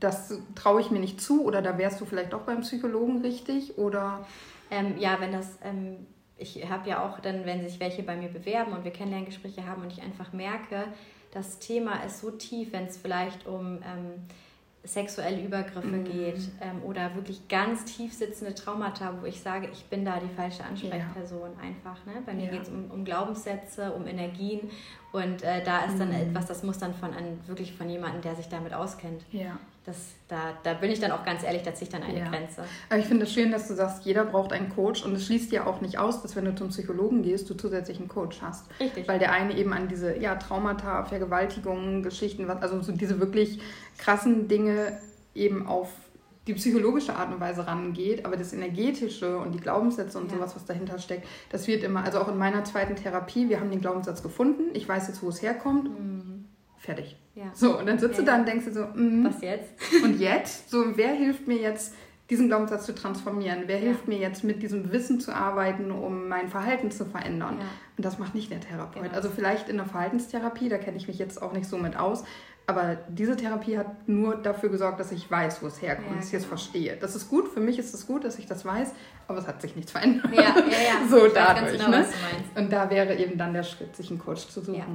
das 0.00 0.38
traue 0.54 0.80
ich 0.80 0.90
mir 0.90 0.98
nicht 0.98 1.20
zu 1.20 1.44
oder 1.44 1.60
da 1.60 1.76
wärst 1.76 2.00
du 2.00 2.06
vielleicht 2.06 2.34
auch 2.34 2.42
beim 2.42 2.62
Psychologen 2.62 3.20
richtig 3.20 3.78
oder? 3.78 4.26
Ähm, 4.72 4.96
ja, 4.98 5.20
wenn 5.20 5.32
das, 5.32 5.58
ähm, 5.62 6.06
ich 6.38 6.68
habe 6.68 6.88
ja 6.88 7.06
auch 7.06 7.20
dann, 7.20 7.44
wenn 7.44 7.62
sich 7.68 7.78
welche 7.78 8.02
bei 8.02 8.16
mir 8.16 8.30
bewerben 8.30 8.72
und 8.72 8.84
wir 8.84 8.90
Kennenlerngespräche 8.90 9.66
haben 9.66 9.82
und 9.82 9.92
ich 9.92 10.02
einfach 10.02 10.32
merke, 10.32 10.86
das 11.30 11.58
Thema 11.58 12.02
ist 12.04 12.20
so 12.20 12.30
tief, 12.30 12.72
wenn 12.72 12.86
es 12.86 12.96
vielleicht 12.96 13.46
um 13.46 13.76
ähm, 13.82 14.24
sexuelle 14.84 15.40
Übergriffe 15.40 15.86
mhm. 15.86 16.04
geht 16.04 16.40
ähm, 16.60 16.82
oder 16.84 17.14
wirklich 17.14 17.48
ganz 17.48 17.84
tief 17.84 18.14
sitzende 18.14 18.54
Traumata, 18.54 19.14
wo 19.20 19.26
ich 19.26 19.40
sage, 19.40 19.68
ich 19.72 19.84
bin 19.84 20.04
da 20.04 20.18
die 20.18 20.34
falsche 20.34 20.64
Ansprechperson 20.64 21.50
ja. 21.56 21.68
einfach. 21.68 22.04
Ne? 22.06 22.22
Bei 22.24 22.32
mir 22.32 22.46
ja. 22.46 22.50
geht 22.52 22.62
es 22.62 22.68
um, 22.68 22.90
um 22.90 23.04
Glaubenssätze, 23.04 23.92
um 23.92 24.06
Energien 24.06 24.70
und 25.12 25.42
äh, 25.42 25.62
da 25.62 25.84
ist 25.84 25.98
dann 25.98 26.08
mhm. 26.08 26.28
etwas, 26.28 26.46
das 26.46 26.62
muss 26.62 26.78
dann 26.78 26.94
von 26.94 27.12
an, 27.12 27.38
wirklich 27.46 27.74
von 27.74 27.88
jemandem, 27.88 28.22
der 28.22 28.34
sich 28.34 28.48
damit 28.48 28.72
auskennt. 28.72 29.22
Ja. 29.30 29.58
Das, 29.84 29.96
da, 30.28 30.52
da 30.62 30.74
bin 30.74 30.92
ich 30.92 31.00
dann 31.00 31.10
auch 31.10 31.24
ganz 31.24 31.42
ehrlich, 31.42 31.62
da 31.62 31.74
ziehe 31.74 31.88
ich 31.88 31.92
dann 31.92 32.04
eine 32.04 32.20
ja. 32.20 32.28
Grenze. 32.28 32.62
Aber 32.88 33.00
ich 33.00 33.06
finde 33.06 33.24
es 33.24 33.32
schön, 33.32 33.50
dass 33.50 33.66
du 33.66 33.74
sagst, 33.74 34.04
jeder 34.04 34.24
braucht 34.24 34.52
einen 34.52 34.68
Coach 34.68 35.04
und 35.04 35.12
es 35.14 35.26
schließt 35.26 35.50
ja 35.50 35.66
auch 35.66 35.80
nicht 35.80 35.98
aus, 35.98 36.22
dass 36.22 36.36
wenn 36.36 36.44
du 36.44 36.54
zum 36.54 36.68
Psychologen 36.68 37.22
gehst, 37.22 37.50
du 37.50 37.54
zusätzlich 37.54 37.98
einen 37.98 38.06
Coach 38.06 38.40
hast. 38.42 38.66
Richtig. 38.78 39.08
Weil 39.08 39.18
der 39.18 39.32
eine 39.32 39.56
eben 39.56 39.72
an 39.72 39.88
diese 39.88 40.16
ja, 40.16 40.36
Traumata, 40.36 41.04
Vergewaltigungen, 41.04 42.04
Geschichten, 42.04 42.48
also 42.48 42.80
so 42.80 42.92
diese 42.92 43.18
wirklich 43.18 43.60
krassen 43.98 44.46
Dinge 44.46 44.98
eben 45.34 45.66
auf 45.66 45.88
die 46.46 46.54
psychologische 46.54 47.14
Art 47.14 47.32
und 47.32 47.40
Weise 47.40 47.66
rangeht, 47.66 48.24
aber 48.24 48.36
das 48.36 48.52
Energetische 48.52 49.38
und 49.38 49.52
die 49.52 49.60
Glaubenssätze 49.60 50.18
und 50.18 50.30
ja. 50.30 50.36
sowas, 50.36 50.56
was 50.56 50.64
dahinter 50.64 50.98
steckt, 50.98 51.26
das 51.50 51.68
wird 51.68 51.84
immer, 51.84 52.04
also 52.04 52.18
auch 52.20 52.28
in 52.28 52.36
meiner 52.36 52.64
zweiten 52.64 52.96
Therapie, 52.96 53.48
wir 53.48 53.60
haben 53.60 53.70
den 53.70 53.80
Glaubenssatz 53.80 54.22
gefunden, 54.22 54.70
ich 54.74 54.88
weiß 54.88 55.06
jetzt, 55.08 55.22
wo 55.22 55.28
es 55.28 55.40
herkommt, 55.40 55.84
mhm. 55.84 56.11
Fertig. 56.82 57.16
Ja. 57.34 57.44
So, 57.54 57.78
und 57.78 57.86
dann 57.86 57.98
sitzt 57.98 58.18
ja. 58.18 58.24
du 58.24 58.30
da 58.30 58.36
und 58.38 58.46
denkst 58.46 58.66
dir 58.66 58.72
so, 58.72 58.82
mm, 58.82 59.24
was 59.24 59.40
jetzt? 59.40 59.70
Und 60.04 60.18
jetzt? 60.18 60.70
So, 60.70 60.96
wer 60.96 61.14
hilft 61.14 61.46
mir 61.46 61.56
jetzt, 61.56 61.94
diesen 62.28 62.48
Glaubenssatz 62.48 62.84
zu 62.84 62.94
transformieren? 62.94 63.64
Wer 63.66 63.78
hilft 63.78 64.08
mir 64.08 64.18
jetzt, 64.18 64.44
mit 64.44 64.62
diesem 64.62 64.92
Wissen 64.92 65.20
zu 65.20 65.34
arbeiten, 65.34 65.90
um 65.90 66.28
mein 66.28 66.48
Verhalten 66.48 66.90
zu 66.90 67.06
verändern? 67.06 67.58
Und 67.96 68.04
das 68.04 68.18
macht 68.18 68.34
nicht 68.34 68.50
der 68.50 68.60
Therapeut. 68.60 69.02
Genau. 69.02 69.14
Also 69.14 69.30
vielleicht 69.30 69.68
in 69.68 69.76
der 69.76 69.86
Verhaltenstherapie, 69.86 70.68
da 70.68 70.78
kenne 70.78 70.96
ich 70.96 71.08
mich 71.08 71.18
jetzt 71.18 71.40
auch 71.40 71.52
nicht 71.52 71.68
so 71.68 71.78
mit 71.78 71.96
aus, 71.96 72.24
aber 72.66 72.96
diese 73.08 73.36
Therapie 73.36 73.76
hat 73.76 74.08
nur 74.08 74.36
dafür 74.36 74.68
gesorgt, 74.68 75.00
dass 75.00 75.10
ich 75.10 75.28
weiß, 75.30 75.62
wo 75.62 75.66
es 75.66 75.82
herkommt, 75.82 76.10
ja, 76.10 76.16
dass 76.16 76.28
ich 76.28 76.34
es 76.34 76.42
genau. 76.42 76.48
verstehe. 76.48 76.96
Das 76.96 77.16
ist 77.16 77.28
gut, 77.28 77.48
für 77.48 77.60
mich 77.60 77.78
ist 77.78 77.92
es 77.92 78.06
gut, 78.06 78.24
dass 78.24 78.38
ich 78.38 78.46
das 78.46 78.64
weiß, 78.64 78.92
aber 79.26 79.38
es 79.38 79.48
hat 79.48 79.60
sich 79.60 79.74
nichts 79.74 79.90
verändert. 79.90 80.32
Ja, 80.32 80.42
ja, 80.42 80.54
ja. 80.56 81.08
so 81.10 81.26
ich 81.26 81.32
dadurch. 81.32 81.72
Genau, 81.72 81.88
ne? 81.88 82.06
Und 82.54 82.72
da 82.72 82.88
wäre 82.88 83.16
eben 83.16 83.36
dann 83.36 83.52
der 83.52 83.64
Schritt, 83.64 83.96
sich 83.96 84.10
einen 84.10 84.20
Coach 84.20 84.46
zu 84.46 84.60
suchen, 84.60 84.74
ja. 84.74 84.86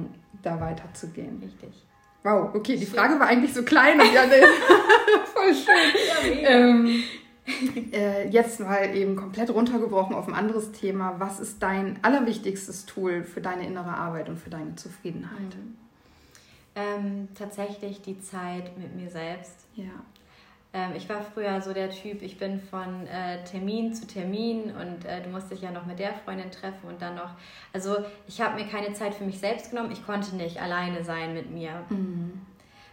Da 0.42 0.60
weiterzugehen. 0.60 1.40
Richtig. 1.42 1.84
Wow, 2.22 2.54
okay, 2.54 2.76
die 2.76 2.86
Frage 2.86 3.18
war 3.18 3.28
eigentlich 3.28 3.54
so 3.54 3.62
klein 3.62 4.00
und 4.00 4.12
ja, 4.12 4.22
voll 5.34 5.54
schön. 5.54 6.42
Ja, 6.42 6.48
ähm, 6.50 7.02
äh, 7.92 8.28
jetzt 8.28 8.60
mal 8.60 8.94
eben 8.94 9.16
komplett 9.16 9.50
runtergebrochen 9.50 10.14
auf 10.14 10.28
ein 10.28 10.34
anderes 10.34 10.72
Thema. 10.72 11.14
Was 11.18 11.40
ist 11.40 11.62
dein 11.62 11.98
allerwichtigstes 12.02 12.86
Tool 12.86 13.22
für 13.24 13.40
deine 13.40 13.66
innere 13.66 13.94
Arbeit 13.94 14.28
und 14.28 14.38
für 14.38 14.50
deine 14.50 14.74
Zufriedenheit? 14.74 15.56
Mhm. 15.56 15.76
Ähm, 16.74 17.28
tatsächlich 17.34 18.02
die 18.02 18.20
Zeit 18.20 18.76
mit 18.78 18.94
mir 18.94 19.10
selbst. 19.10 19.66
Ja. 19.74 19.84
Ähm, 20.74 20.92
ich 20.96 21.08
war 21.08 21.22
früher 21.22 21.60
so 21.62 21.72
der 21.72 21.90
Typ, 21.90 22.20
ich 22.22 22.38
bin 22.38 22.60
von 22.60 23.06
äh, 23.06 23.42
Termin 23.44 23.94
zu 23.94 24.06
Termin 24.06 24.64
und 24.64 25.06
äh, 25.06 25.22
du 25.22 25.30
musst 25.30 25.50
dich 25.50 25.62
ja 25.62 25.70
noch 25.70 25.86
mit 25.86 25.98
der 25.98 26.12
Freundin 26.12 26.50
treffen 26.50 26.88
und 26.88 27.00
dann 27.00 27.14
noch. 27.14 27.30
Also 27.72 27.96
ich 28.26 28.40
habe 28.40 28.62
mir 28.62 28.68
keine 28.68 28.92
Zeit 28.92 29.14
für 29.14 29.24
mich 29.24 29.38
selbst 29.38 29.70
genommen. 29.70 29.90
Ich 29.92 30.04
konnte 30.04 30.36
nicht 30.36 30.60
alleine 30.60 31.04
sein 31.04 31.32
mit 31.32 31.50
mir. 31.50 31.84
Mhm. 31.88 32.42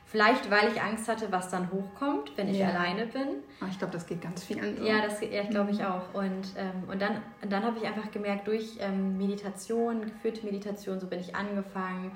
Vielleicht, 0.08 0.50
weil 0.50 0.72
ich 0.72 0.82
Angst 0.82 1.10
hatte, 1.10 1.30
was 1.32 1.50
dann 1.50 1.70
hochkommt, 1.72 2.32
wenn 2.38 2.48
ich 2.48 2.60
ja. 2.60 2.70
alleine 2.70 3.08
bin. 3.08 3.28
Oh, 3.62 3.66
ich 3.70 3.78
glaube, 3.78 3.92
das 3.92 4.06
geht 4.06 4.22
ganz 4.22 4.44
vielen 4.46 4.78
so. 4.78 4.86
Ja, 4.86 5.02
das 5.02 5.20
ja, 5.20 5.44
glaube 5.44 5.72
ich 5.72 5.80
mhm. 5.80 5.86
auch. 5.86 6.14
Und, 6.14 6.54
ähm, 6.58 6.90
und 6.90 7.02
dann, 7.02 7.22
dann 7.42 7.64
habe 7.64 7.80
ich 7.80 7.86
einfach 7.86 8.10
gemerkt, 8.12 8.48
durch 8.48 8.78
ähm, 8.80 9.18
Meditation, 9.18 10.02
geführte 10.02 10.46
Meditation, 10.46 11.02
so 11.02 11.08
bin 11.08 11.20
ich 11.20 11.36
angefangen, 11.36 12.12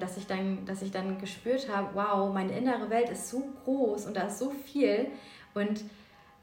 dass, 0.00 0.16
ich 0.16 0.26
dann, 0.26 0.64
dass 0.66 0.82
ich 0.82 0.90
dann 0.90 1.18
gespürt 1.18 1.68
habe, 1.68 1.88
wow, 1.94 2.32
meine 2.32 2.56
innere 2.56 2.90
Welt 2.90 3.10
ist 3.10 3.28
so 3.28 3.42
groß 3.64 4.06
und 4.06 4.16
da 4.16 4.22
ist 4.22 4.38
so 4.38 4.50
viel 4.50 5.08
und 5.54 5.84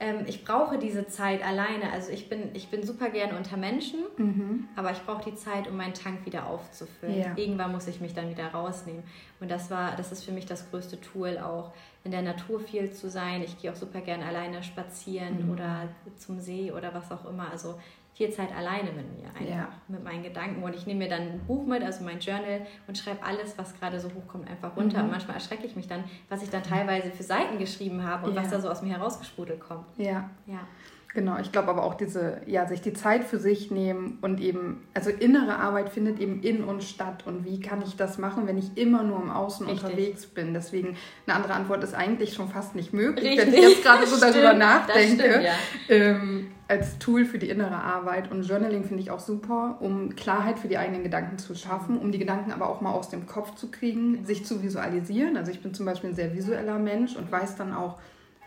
ähm, 0.01 0.25
ich 0.25 0.43
brauche 0.43 0.79
diese 0.79 1.07
Zeit 1.07 1.45
alleine. 1.45 1.91
Also 1.93 2.11
ich 2.11 2.27
bin, 2.27 2.49
ich 2.55 2.69
bin 2.69 2.83
super 2.83 3.09
gerne 3.09 3.37
unter 3.37 3.55
Menschen, 3.55 3.99
mhm. 4.17 4.67
aber 4.75 4.91
ich 4.91 4.99
brauche 5.05 5.29
die 5.29 5.35
Zeit, 5.35 5.67
um 5.67 5.77
meinen 5.77 5.93
Tank 5.93 6.25
wieder 6.25 6.47
aufzufüllen. 6.47 7.19
Ja. 7.19 7.33
Irgendwann 7.35 7.71
muss 7.71 7.87
ich 7.87 8.01
mich 8.01 8.15
dann 8.15 8.29
wieder 8.29 8.47
rausnehmen. 8.47 9.03
Und 9.39 9.51
das 9.51 9.69
war, 9.69 9.95
das 9.95 10.11
ist 10.11 10.23
für 10.23 10.31
mich 10.31 10.47
das 10.47 10.69
größte 10.71 10.99
Tool 10.99 11.37
auch, 11.37 11.71
in 12.03 12.09
der 12.09 12.23
Natur 12.23 12.59
viel 12.59 12.91
zu 12.91 13.11
sein. 13.11 13.43
Ich 13.43 13.61
gehe 13.61 13.71
auch 13.71 13.75
super 13.75 14.01
gerne 14.01 14.25
alleine 14.25 14.63
spazieren 14.63 15.45
mhm. 15.45 15.51
oder 15.51 15.87
zum 16.17 16.39
See 16.39 16.71
oder 16.71 16.95
was 16.95 17.11
auch 17.11 17.29
immer. 17.29 17.51
Also 17.51 17.75
viel 18.21 18.31
Zeit 18.31 18.55
alleine 18.55 18.91
mit 18.91 19.17
mir, 19.17 19.29
einfach 19.29 19.41
ja. 19.49 19.69
mit 19.87 20.03
meinen 20.03 20.21
Gedanken. 20.21 20.61
Und 20.61 20.75
ich 20.75 20.85
nehme 20.85 20.99
mir 20.99 21.09
dann 21.09 21.21
ein 21.21 21.41
Buch 21.47 21.65
mit, 21.65 21.81
also 21.81 22.03
mein 22.03 22.19
Journal, 22.19 22.67
und 22.87 22.95
schreibe 22.95 23.23
alles, 23.23 23.57
was 23.57 23.73
gerade 23.79 23.99
so 23.99 24.09
hochkommt, 24.13 24.47
einfach 24.47 24.75
runter. 24.77 24.99
Mhm. 24.99 25.05
Und 25.05 25.11
manchmal 25.11 25.37
erschrecke 25.37 25.65
ich 25.65 25.75
mich 25.75 25.87
dann, 25.87 26.03
was 26.29 26.43
ich 26.43 26.51
dann 26.51 26.61
teilweise 26.61 27.09
für 27.09 27.23
Seiten 27.23 27.57
geschrieben 27.57 28.03
habe 28.03 28.27
und 28.27 28.35
ja. 28.35 28.43
was 28.43 28.51
da 28.51 28.61
so 28.61 28.69
aus 28.69 28.83
mir 28.83 28.93
herausgesprudelt 28.93 29.59
kommt. 29.59 29.85
Ja. 29.97 30.29
Ja. 30.45 30.67
Genau, 31.13 31.37
ich 31.41 31.51
glaube 31.51 31.67
aber 31.67 31.83
auch 31.83 31.95
diese, 31.95 32.37
ja, 32.45 32.65
sich 32.67 32.81
die 32.81 32.93
Zeit 32.93 33.25
für 33.25 33.37
sich 33.37 33.69
nehmen 33.69 34.17
und 34.21 34.39
eben, 34.39 34.87
also 34.93 35.09
innere 35.09 35.57
Arbeit 35.57 35.89
findet 35.89 36.19
eben 36.21 36.41
in 36.41 36.63
uns 36.63 36.89
statt. 36.89 37.25
Und 37.25 37.43
wie 37.43 37.59
kann 37.59 37.81
ich 37.85 37.97
das 37.97 38.17
machen, 38.17 38.47
wenn 38.47 38.57
ich 38.57 38.77
immer 38.77 39.03
nur 39.03 39.21
im 39.21 39.29
Außen 39.29 39.67
Richtig. 39.67 39.83
unterwegs 39.83 40.25
bin? 40.27 40.53
Deswegen 40.53 40.95
eine 41.27 41.35
andere 41.35 41.53
Antwort 41.53 41.83
ist 41.83 41.93
eigentlich 41.93 42.33
schon 42.33 42.47
fast 42.47 42.75
nicht 42.75 42.93
möglich, 42.93 43.31
Richtig. 43.31 43.47
wenn 43.47 43.53
ich 43.53 43.69
jetzt 43.69 43.83
gerade 43.83 44.07
so 44.07 44.17
darüber 44.21 44.53
nachdenke. 44.53 45.23
Stimmt, 45.23 45.43
ja. 45.43 45.53
ähm, 45.89 46.51
als 46.69 46.97
Tool 46.99 47.25
für 47.25 47.39
die 47.39 47.49
innere 47.49 47.75
Arbeit. 47.75 48.31
Und 48.31 48.43
Journaling 48.43 48.85
finde 48.85 49.03
ich 49.03 49.11
auch 49.11 49.19
super, 49.19 49.79
um 49.81 50.15
Klarheit 50.15 50.59
für 50.59 50.69
die 50.69 50.77
eigenen 50.77 51.03
Gedanken 51.03 51.37
zu 51.37 51.55
schaffen, 51.55 51.97
um 51.97 52.13
die 52.13 52.19
Gedanken 52.19 52.53
aber 52.53 52.69
auch 52.69 52.79
mal 52.79 52.93
aus 52.93 53.09
dem 53.09 53.25
Kopf 53.25 53.55
zu 53.55 53.69
kriegen, 53.69 54.23
sich 54.23 54.45
zu 54.45 54.63
visualisieren. 54.63 55.35
Also 55.35 55.51
ich 55.51 55.61
bin 55.61 55.73
zum 55.73 55.85
Beispiel 55.85 56.11
ein 56.11 56.15
sehr 56.15 56.33
visueller 56.33 56.79
Mensch 56.79 57.17
und 57.17 57.29
weiß 57.29 57.57
dann 57.57 57.73
auch, 57.73 57.97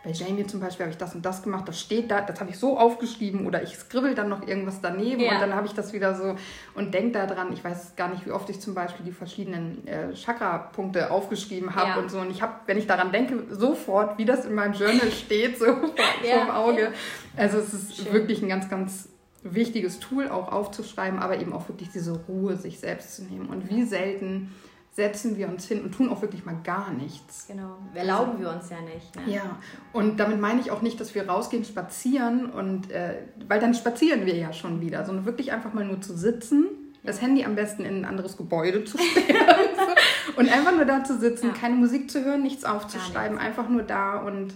bei 0.04 0.10
Jamie 0.10 0.46
zum 0.46 0.60
Beispiel 0.60 0.84
habe 0.84 0.92
ich 0.92 0.98
das 0.98 1.14
und 1.14 1.24
das 1.24 1.42
gemacht, 1.42 1.66
das 1.66 1.80
steht 1.80 2.10
da, 2.10 2.20
das 2.20 2.38
habe 2.38 2.50
ich 2.50 2.58
so 2.58 2.78
aufgeschrieben 2.78 3.46
oder 3.46 3.62
ich 3.62 3.74
skribbel 3.76 4.14
dann 4.14 4.28
noch 4.28 4.46
irgendwas 4.46 4.82
daneben 4.82 5.22
ja. 5.22 5.32
und 5.32 5.40
dann 5.40 5.54
habe 5.54 5.66
ich 5.66 5.72
das 5.72 5.94
wieder 5.94 6.14
so 6.14 6.36
und 6.74 6.92
denke 6.92 7.12
daran, 7.12 7.52
ich 7.52 7.64
weiß 7.64 7.96
gar 7.96 8.08
nicht, 8.08 8.26
wie 8.26 8.30
oft 8.30 8.48
ich 8.50 8.60
zum 8.60 8.74
Beispiel 8.74 9.06
die 9.06 9.12
verschiedenen 9.12 9.86
äh, 9.86 10.12
Chakra-Punkte 10.12 11.10
aufgeschrieben 11.10 11.74
habe 11.74 11.88
ja. 11.88 11.96
und 11.96 12.10
so 12.10 12.20
und 12.20 12.30
ich 12.30 12.42
habe, 12.42 12.52
wenn 12.66 12.76
ich 12.76 12.86
daran 12.86 13.12
denke, 13.12 13.54
sofort, 13.54 14.18
wie 14.18 14.26
das 14.26 14.44
in 14.44 14.54
meinem 14.54 14.74
Journal 14.74 15.10
steht, 15.24 15.58
so 15.58 15.64
vor, 15.64 15.94
ja. 16.22 16.44
dem 16.44 16.50
Auge. 16.50 16.92
Also 17.36 17.58
es 17.58 17.72
ist 17.72 17.96
Schön. 17.96 18.12
wirklich 18.12 18.42
ein 18.42 18.48
ganz, 18.48 18.68
ganz 18.68 19.08
wichtiges 19.42 20.00
Tool 20.00 20.28
auch 20.28 20.52
aufzuschreiben, 20.52 21.18
aber 21.18 21.38
eben 21.38 21.52
auch 21.52 21.68
wirklich 21.68 21.90
diese 21.90 22.12
Ruhe 22.28 22.56
sich 22.56 22.78
selbst 22.78 23.16
zu 23.16 23.22
nehmen 23.22 23.46
und 23.46 23.70
wie 23.70 23.84
selten 23.84 24.52
setzen 24.94 25.36
wir 25.36 25.48
uns 25.48 25.66
hin 25.66 25.82
und 25.82 25.92
tun 25.92 26.08
auch 26.08 26.22
wirklich 26.22 26.44
mal 26.44 26.56
gar 26.62 26.92
nichts. 26.92 27.48
Genau, 27.48 27.78
erlauben 27.94 28.32
also, 28.32 28.42
wir 28.42 28.50
uns 28.50 28.70
ja 28.70 28.80
nicht. 28.80 29.16
Ne? 29.16 29.34
Ja, 29.34 29.58
und 29.92 30.20
damit 30.20 30.40
meine 30.40 30.60
ich 30.60 30.70
auch 30.70 30.82
nicht, 30.82 31.00
dass 31.00 31.16
wir 31.16 31.28
rausgehen, 31.28 31.64
spazieren 31.64 32.48
und, 32.48 32.92
äh, 32.92 33.22
weil 33.48 33.58
dann 33.58 33.74
spazieren 33.74 34.24
wir 34.24 34.36
ja 34.36 34.52
schon 34.52 34.80
wieder, 34.80 35.04
sondern 35.04 35.24
wirklich 35.24 35.52
einfach 35.52 35.74
mal 35.74 35.84
nur 35.84 36.00
zu 36.00 36.16
sitzen, 36.16 36.66
ja. 37.02 37.08
das 37.08 37.20
Handy 37.20 37.44
am 37.44 37.56
besten 37.56 37.84
in 37.84 38.02
ein 38.02 38.04
anderes 38.04 38.36
Gebäude 38.36 38.84
zu 38.84 38.96
stellen 38.96 39.36
und 40.36 40.48
einfach 40.48 40.76
nur 40.76 40.84
da 40.84 41.02
zu 41.02 41.18
sitzen, 41.18 41.48
ja. 41.48 41.52
keine 41.54 41.74
Musik 41.74 42.08
zu 42.08 42.24
hören, 42.24 42.44
nichts 42.44 42.64
aufzuschreiben, 42.64 43.36
einfach 43.36 43.68
nur 43.68 43.82
da 43.82 44.18
und 44.18 44.54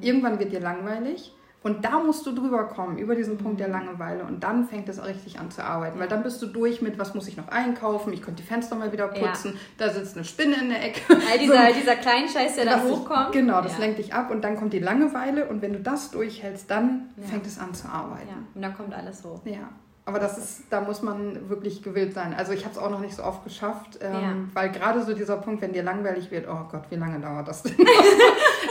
irgendwann 0.00 0.38
wird 0.38 0.52
dir 0.52 0.60
langweilig. 0.60 1.33
Und 1.64 1.82
da 1.82 1.98
musst 1.98 2.26
du 2.26 2.32
drüber 2.32 2.64
kommen, 2.64 2.98
über 2.98 3.14
diesen 3.14 3.38
Punkt 3.38 3.58
der 3.58 3.68
Langeweile. 3.68 4.24
Und 4.24 4.44
dann 4.44 4.68
fängt 4.68 4.86
es 4.90 5.02
richtig 5.02 5.40
an 5.40 5.50
zu 5.50 5.64
arbeiten. 5.64 5.98
Weil 5.98 6.08
dann 6.08 6.22
bist 6.22 6.42
du 6.42 6.46
durch 6.46 6.82
mit, 6.82 6.98
was 6.98 7.14
muss 7.14 7.26
ich 7.26 7.38
noch 7.38 7.48
einkaufen? 7.48 8.12
Ich 8.12 8.20
könnte 8.20 8.42
die 8.42 8.46
Fenster 8.46 8.76
mal 8.76 8.92
wieder 8.92 9.08
putzen. 9.08 9.54
Ja. 9.54 9.86
Da 9.86 9.88
sitzt 9.90 10.14
eine 10.14 10.26
Spinne 10.26 10.56
in 10.60 10.68
der 10.68 10.84
Ecke. 10.84 11.00
All 11.08 11.38
dieser, 11.38 11.68
so. 11.68 11.74
dieser 11.80 11.96
Kleinscheiß, 11.96 12.56
der 12.56 12.66
da 12.66 12.82
hochkommt. 12.82 13.32
genau, 13.32 13.62
das 13.62 13.72
ja. 13.72 13.78
lenkt 13.78 13.98
dich 13.98 14.12
ab. 14.12 14.30
Und 14.30 14.44
dann 14.44 14.56
kommt 14.56 14.74
die 14.74 14.78
Langeweile. 14.78 15.46
Und 15.46 15.62
wenn 15.62 15.72
du 15.72 15.80
das 15.80 16.10
durchhältst, 16.10 16.70
dann 16.70 17.08
ja. 17.16 17.28
fängt 17.28 17.46
es 17.46 17.58
an 17.58 17.72
zu 17.72 17.88
arbeiten. 17.88 18.28
Ja. 18.28 18.36
Und 18.54 18.60
dann 18.60 18.76
kommt 18.76 18.92
alles 18.92 19.24
hoch. 19.24 19.40
Ja. 19.46 19.70
Aber 20.06 20.18
das 20.18 20.36
ist, 20.36 20.64
da 20.68 20.82
muss 20.82 21.00
man 21.00 21.48
wirklich 21.48 21.82
gewillt 21.82 22.12
sein. 22.12 22.34
Also 22.34 22.52
ich 22.52 22.64
habe 22.64 22.74
es 22.74 22.78
auch 22.78 22.90
noch 22.90 23.00
nicht 23.00 23.14
so 23.14 23.24
oft 23.24 23.42
geschafft, 23.42 24.00
ähm, 24.02 24.12
ja. 24.12 24.34
weil 24.52 24.70
gerade 24.70 25.02
so 25.02 25.14
dieser 25.14 25.38
Punkt, 25.38 25.62
wenn 25.62 25.72
dir 25.72 25.82
langweilig 25.82 26.30
wird, 26.30 26.46
oh 26.46 26.68
Gott, 26.70 26.84
wie 26.90 26.96
lange 26.96 27.20
dauert 27.20 27.48
das 27.48 27.62
denn? 27.62 27.74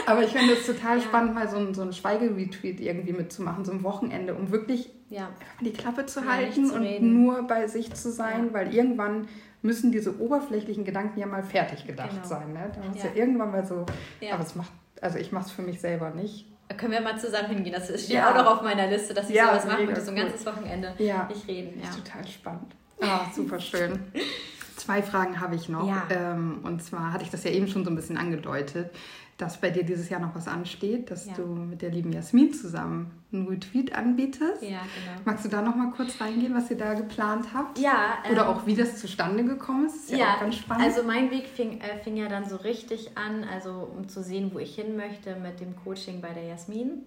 Aber 0.06 0.22
ich 0.22 0.30
finde 0.30 0.54
es 0.54 0.66
total 0.66 0.98
ja. 0.98 1.02
spannend, 1.02 1.34
mal 1.34 1.48
so 1.48 1.56
ein, 1.56 1.74
so 1.74 1.82
ein 1.82 1.92
Schweigeretreat 1.92 2.80
irgendwie 2.80 3.12
mitzumachen, 3.12 3.64
so 3.64 3.72
ein 3.72 3.82
Wochenende, 3.82 4.34
um 4.34 4.50
wirklich 4.50 4.90
ja. 5.08 5.30
die 5.60 5.72
Klappe 5.72 6.06
zu 6.06 6.20
ja, 6.20 6.26
halten 6.26 6.66
zu 6.66 6.74
und 6.74 6.82
reden. 6.82 7.24
nur 7.24 7.42
bei 7.46 7.66
sich 7.66 7.92
zu 7.94 8.10
sein, 8.10 8.52
weil 8.52 8.74
irgendwann 8.74 9.28
müssen 9.62 9.92
diese 9.92 10.20
oberflächlichen 10.20 10.84
Gedanken 10.84 11.18
ja 11.18 11.26
mal 11.26 11.42
fertig 11.42 11.86
gedacht 11.86 12.10
genau. 12.10 12.24
sein. 12.24 12.52
Ne? 12.52 12.70
Da 12.74 12.86
muss 12.86 13.02
ja. 13.02 13.10
irgendwann 13.14 13.50
mal 13.50 13.64
so, 13.64 13.86
aber 14.30 14.42
es 14.42 14.54
macht, 14.54 14.72
also 15.00 15.18
ich 15.18 15.32
mache 15.32 15.46
es 15.46 15.50
für 15.50 15.62
mich 15.62 15.80
selber 15.80 16.10
nicht. 16.10 16.46
Da 16.68 16.74
können 16.74 16.92
wir 16.92 17.00
mal 17.00 17.18
zusammen 17.18 17.48
hingehen. 17.48 17.74
Das 17.74 17.86
steht 17.86 18.16
ja. 18.16 18.30
auch 18.30 18.34
noch 18.34 18.56
auf 18.56 18.62
meiner 18.62 18.88
Liste, 18.88 19.14
dass 19.14 19.28
ich 19.28 19.38
sowas 19.38 19.66
mache, 19.66 19.86
und 19.86 19.96
so 19.96 20.10
ein 20.10 20.16
ganzes 20.16 20.44
Wochenende 20.46 20.94
ja. 20.98 21.26
nicht 21.28 21.46
reden. 21.46 21.80
Ja. 21.82 21.90
Total 21.90 22.26
spannend. 22.26 22.74
Ah, 23.00 23.26
super 23.34 23.60
schön. 23.60 24.00
Zwei 24.76 25.02
Fragen 25.02 25.40
habe 25.40 25.54
ich 25.54 25.68
noch. 25.68 25.86
Ja. 25.86 26.06
Ähm, 26.10 26.60
und 26.62 26.82
zwar 26.82 27.12
hatte 27.12 27.24
ich 27.24 27.30
das 27.30 27.44
ja 27.44 27.50
eben 27.50 27.68
schon 27.68 27.84
so 27.84 27.90
ein 27.90 27.96
bisschen 27.96 28.16
angedeutet 28.16 28.90
dass 29.36 29.60
bei 29.60 29.70
dir 29.70 29.82
dieses 29.82 30.08
Jahr 30.10 30.20
noch 30.20 30.34
was 30.34 30.46
ansteht, 30.46 31.10
dass 31.10 31.26
ja. 31.26 31.34
du 31.34 31.46
mit 31.46 31.82
der 31.82 31.90
lieben 31.90 32.12
Jasmin 32.12 32.54
zusammen 32.54 33.10
einen 33.32 33.48
Retweet 33.48 33.92
anbietest. 33.92 34.62
Ja, 34.62 34.78
genau. 34.78 35.20
Magst 35.24 35.44
du 35.44 35.48
da 35.48 35.60
noch 35.60 35.74
mal 35.74 35.90
kurz 35.90 36.20
reingehen, 36.20 36.54
was 36.54 36.70
ihr 36.70 36.76
da 36.76 36.94
geplant 36.94 37.48
habt? 37.52 37.78
Ja. 37.78 38.18
Oder 38.30 38.42
ähm, 38.42 38.48
auch 38.48 38.66
wie 38.66 38.76
das 38.76 39.00
zustande 39.00 39.44
gekommen 39.44 39.86
ist? 39.86 39.96
ist 39.96 40.10
ja, 40.12 40.18
ja, 40.18 40.34
auch 40.34 40.40
ganz 40.40 40.56
spannend. 40.56 40.84
Also 40.84 41.02
mein 41.02 41.32
Weg 41.32 41.48
fing, 41.48 41.80
äh, 41.80 41.98
fing 41.98 42.16
ja 42.16 42.28
dann 42.28 42.48
so 42.48 42.56
richtig 42.56 43.16
an, 43.16 43.44
also 43.44 43.90
um 43.96 44.08
zu 44.08 44.22
sehen, 44.22 44.50
wo 44.54 44.60
ich 44.60 44.76
hin 44.76 44.96
möchte 44.96 45.34
mit 45.36 45.58
dem 45.58 45.74
Coaching 45.82 46.20
bei 46.20 46.32
der 46.32 46.44
Jasmin. 46.44 47.02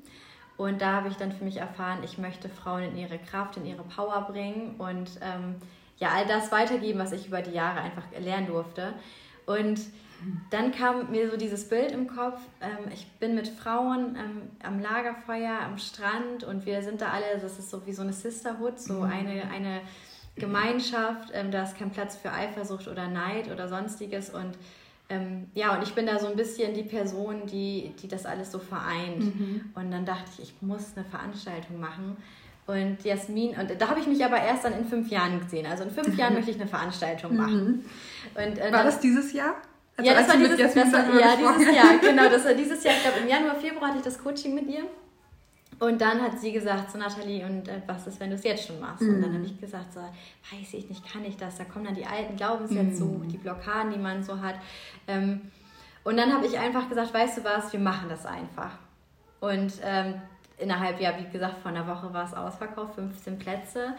Und 0.57 0.81
da 0.81 0.93
habe 0.93 1.07
ich 1.07 1.15
dann 1.15 1.31
für 1.31 1.45
mich 1.45 1.57
erfahren, 1.57 1.99
ich 2.03 2.17
möchte 2.17 2.49
Frauen 2.49 2.83
in 2.83 2.97
ihre 2.97 3.19
Kraft, 3.19 3.57
in 3.57 3.65
ihre 3.65 3.83
Power 3.83 4.27
bringen 4.29 4.75
und 4.79 5.11
ähm, 5.21 5.55
ja, 5.97 6.09
all 6.09 6.25
das 6.25 6.51
weitergeben, 6.51 6.99
was 6.99 7.11
ich 7.11 7.27
über 7.27 7.41
die 7.41 7.51
Jahre 7.51 7.81
einfach 7.81 8.03
lernen 8.19 8.47
durfte. 8.47 8.93
Und 9.45 9.79
dann 10.49 10.71
kam 10.71 11.11
mir 11.11 11.29
so 11.29 11.37
dieses 11.37 11.69
Bild 11.69 11.91
im 11.91 12.07
Kopf, 12.07 12.39
ähm, 12.61 12.91
ich 12.93 13.07
bin 13.19 13.35
mit 13.35 13.47
Frauen 13.47 14.15
ähm, 14.15 14.41
am 14.63 14.79
Lagerfeuer, 14.79 15.59
am 15.59 15.77
Strand 15.77 16.43
und 16.43 16.65
wir 16.65 16.81
sind 16.81 17.01
da 17.01 17.09
alle, 17.09 17.39
das 17.41 17.59
ist 17.59 17.69
so 17.69 17.85
wie 17.85 17.93
so 17.93 18.01
eine 18.01 18.13
Sisterhood, 18.13 18.79
so 18.79 19.01
mhm. 19.01 19.11
eine, 19.11 19.43
eine 19.51 19.81
Gemeinschaft, 20.35 21.31
ähm, 21.33 21.51
da 21.51 21.63
ist 21.63 21.77
kein 21.77 21.91
Platz 21.91 22.15
für 22.15 22.31
Eifersucht 22.31 22.87
oder 22.87 23.07
Neid 23.07 23.51
oder 23.51 23.67
sonstiges 23.67 24.29
und 24.29 24.57
ähm, 25.09 25.47
ja, 25.53 25.75
und 25.75 25.83
ich 25.83 25.93
bin 25.93 26.05
da 26.05 26.19
so 26.19 26.27
ein 26.27 26.35
bisschen 26.35 26.73
die 26.73 26.83
Person, 26.83 27.45
die, 27.45 27.93
die 28.01 28.09
das 28.09 28.25
alles 28.25 28.51
so 28.51 28.59
vereint. 28.59 29.19
Mhm. 29.19 29.71
Und 29.73 29.89
dann 29.89 30.05
dachte 30.05 30.29
ich, 30.33 30.49
ich 30.49 30.61
muss 30.61 30.97
eine 30.97 31.05
Veranstaltung 31.05 31.79
machen. 31.79 32.17
Und 32.65 33.05
Jasmin, 33.05 33.55
und 33.57 33.79
da 33.79 33.87
habe 33.87 34.01
ich 34.01 34.07
mich 34.07 34.25
aber 34.25 34.41
erst 34.41 34.65
dann 34.65 34.73
in 34.73 34.85
fünf 34.85 35.09
Jahren 35.09 35.39
gesehen. 35.39 35.65
Also 35.65 35.85
in 35.85 35.91
fünf 35.91 36.17
Jahren 36.17 36.33
möchte 36.35 36.51
ich 36.51 36.59
eine 36.59 36.67
Veranstaltung 36.67 37.37
machen. 37.37 37.65
Mhm. 37.65 37.85
Und, 38.35 38.57
äh, 38.57 38.71
War 38.73 38.83
das 38.83 38.99
dieses 38.99 39.31
Jahr? 39.31 39.55
Also 39.97 40.11
ja, 40.11 40.17
das 40.17 40.29
war 40.29 40.37
dieses, 40.37 40.73
das 40.75 40.93
war, 40.93 41.19
ja, 41.19 41.35
dieses 41.35 41.75
Jahr, 41.75 41.97
genau, 42.01 42.29
das 42.29 42.45
war 42.45 42.53
dieses 42.53 42.83
Jahr, 42.83 42.93
ich 42.93 43.01
glaube 43.01 43.19
im 43.19 43.27
Januar, 43.27 43.55
Februar 43.55 43.87
hatte 43.87 43.97
ich 43.97 44.03
das 44.03 44.21
Coaching 44.23 44.53
mit 44.53 44.67
ihr. 44.67 44.83
Und 45.79 46.01
dann 46.01 46.21
hat 46.21 46.39
sie 46.39 46.51
gesagt 46.51 46.91
zu 46.91 46.97
Nathalie, 46.97 47.45
und 47.45 47.67
äh, 47.67 47.81
was 47.85 48.07
ist, 48.07 48.19
wenn 48.19 48.29
du 48.29 48.35
es 48.35 48.43
jetzt 48.43 48.67
schon 48.67 48.79
machst? 48.79 49.01
Mhm. 49.01 49.15
Und 49.15 49.21
dann 49.21 49.33
habe 49.33 49.45
ich 49.45 49.59
gesagt, 49.59 49.93
so, 49.93 49.99
weiß 49.99 50.73
ich 50.73 50.89
nicht, 50.89 51.11
kann 51.11 51.23
ich 51.25 51.37
das? 51.37 51.57
Da 51.57 51.65
kommen 51.65 51.85
dann 51.85 51.95
die 51.95 52.05
alten 52.05 52.35
Glaubenssätze 52.35 53.03
mhm. 53.03 53.21
so, 53.21 53.21
die 53.25 53.37
Blockaden, 53.37 53.91
die 53.91 53.99
man 53.99 54.23
so 54.23 54.39
hat. 54.39 54.55
Ähm, 55.07 55.51
und 56.03 56.17
dann 56.17 56.33
habe 56.33 56.45
ich 56.45 56.57
einfach 56.57 56.89
gesagt, 56.89 57.13
weißt 57.13 57.39
du 57.39 57.43
was, 57.43 57.73
wir 57.73 57.79
machen 57.79 58.07
das 58.09 58.25
einfach. 58.25 58.77
Und 59.39 59.73
ähm, 59.83 60.15
innerhalb, 60.57 60.99
ja, 60.99 61.13
wie 61.19 61.31
gesagt, 61.31 61.59
von 61.59 61.75
einer 61.75 61.87
Woche 61.87 62.11
war 62.13 62.25
es 62.25 62.33
ausverkauft, 62.33 62.95
15 62.95 63.37
Plätze. 63.37 63.93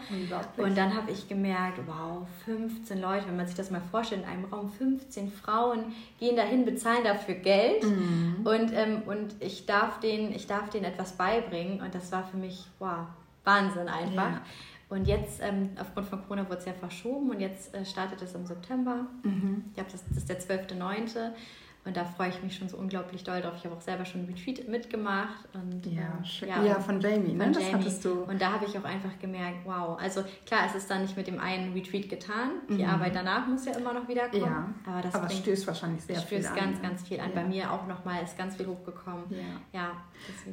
Und 0.57 0.77
dann 0.77 0.93
habe 0.93 1.11
ich 1.11 1.27
gemerkt, 1.27 1.79
wow, 1.85 2.27
15 2.45 2.99
Leute, 2.99 3.27
wenn 3.27 3.37
man 3.37 3.47
sich 3.47 3.55
das 3.55 3.71
mal 3.71 3.81
vorstellt, 3.91 4.23
in 4.23 4.27
einem 4.29 4.45
Raum 4.45 4.69
15 4.69 5.31
Frauen 5.31 5.93
gehen 6.19 6.35
dahin, 6.35 6.65
bezahlen 6.65 7.03
dafür 7.03 7.35
Geld 7.35 7.83
mhm. 7.83 8.41
und, 8.43 8.73
ähm, 8.73 9.03
und 9.05 9.35
ich, 9.39 9.65
darf 9.65 9.99
denen, 10.01 10.33
ich 10.33 10.47
darf 10.47 10.69
denen 10.69 10.85
etwas 10.85 11.13
beibringen 11.13 11.81
und 11.81 11.95
das 11.95 12.11
war 12.11 12.25
für 12.25 12.37
mich, 12.37 12.67
wow, 12.79 13.07
Wahnsinn 13.45 13.87
einfach. 13.87 14.31
Ja. 14.31 14.41
Und 14.89 15.07
jetzt, 15.07 15.39
ähm, 15.41 15.69
aufgrund 15.79 16.07
von 16.07 16.21
Corona, 16.23 16.47
wurde 16.47 16.57
es 16.57 16.65
ja 16.65 16.73
verschoben 16.73 17.29
und 17.29 17.39
jetzt 17.39 17.73
äh, 17.75 17.85
startet 17.85 18.21
es 18.21 18.33
im 18.33 18.45
September. 18.45 19.05
Mhm. 19.23 19.65
Ich 19.67 19.75
glaube, 19.75 19.91
das, 19.91 20.03
das 20.09 20.17
ist 20.17 20.29
der 20.29 20.41
12.9. 20.41 21.31
Und 21.85 21.95
da 21.95 22.03
freue 22.03 22.29
ich 22.29 22.43
mich 22.43 22.55
schon 22.55 22.67
so 22.67 22.77
unglaublich 22.77 23.23
doll 23.23 23.41
drauf. 23.41 23.53
Ich 23.57 23.65
habe 23.65 23.75
auch 23.75 23.81
selber 23.81 24.05
schon 24.05 24.21
ein 24.21 24.33
Retreat 24.33 24.67
mitgemacht. 24.67 25.47
Und, 25.53 25.85
ja, 25.85 26.19
ähm, 26.41 26.47
ja, 26.47 26.63
ja, 26.63 26.79
von 26.79 26.99
Jamie, 26.99 27.33
ne? 27.33 27.45
Von 27.45 27.53
das 27.53 27.63
Jamie. 27.63 27.75
hattest 27.75 28.05
du. 28.05 28.23
Und 28.23 28.41
da 28.41 28.51
habe 28.51 28.65
ich 28.65 28.77
auch 28.77 28.83
einfach 28.83 29.17
gemerkt, 29.19 29.65
wow. 29.65 29.97
Also 29.99 30.23
klar, 30.45 30.61
es 30.67 30.75
ist 30.75 30.89
dann 30.89 31.01
nicht 31.01 31.15
mit 31.15 31.27
dem 31.27 31.39
einen 31.39 31.73
Retreat 31.73 32.09
getan. 32.09 32.51
Die 32.69 32.83
mhm. 32.83 32.89
Arbeit 32.89 33.15
danach 33.15 33.47
muss 33.47 33.65
ja 33.65 33.77
immer 33.77 33.93
noch 33.93 34.07
wieder 34.07 34.27
kommen. 34.27 34.43
Ja, 34.43 34.73
aber 34.85 35.01
das 35.01 35.15
aber 35.15 35.27
bringt, 35.27 35.41
stößt 35.41 35.67
wahrscheinlich 35.67 36.03
sehr 36.03 36.17
viel 36.17 36.39
stößt 36.39 36.55
ganz, 36.55 36.81
ganz 36.81 37.07
viel 37.07 37.19
an. 37.19 37.29
Ja. 37.29 37.41
Bei 37.41 37.47
mir 37.47 37.71
auch 37.71 37.87
nochmal 37.87 38.23
ist 38.23 38.37
ganz 38.37 38.55
viel 38.55 38.67
hochgekommen. 38.67 39.23
Ja. 39.29 39.79
ja 39.79 39.91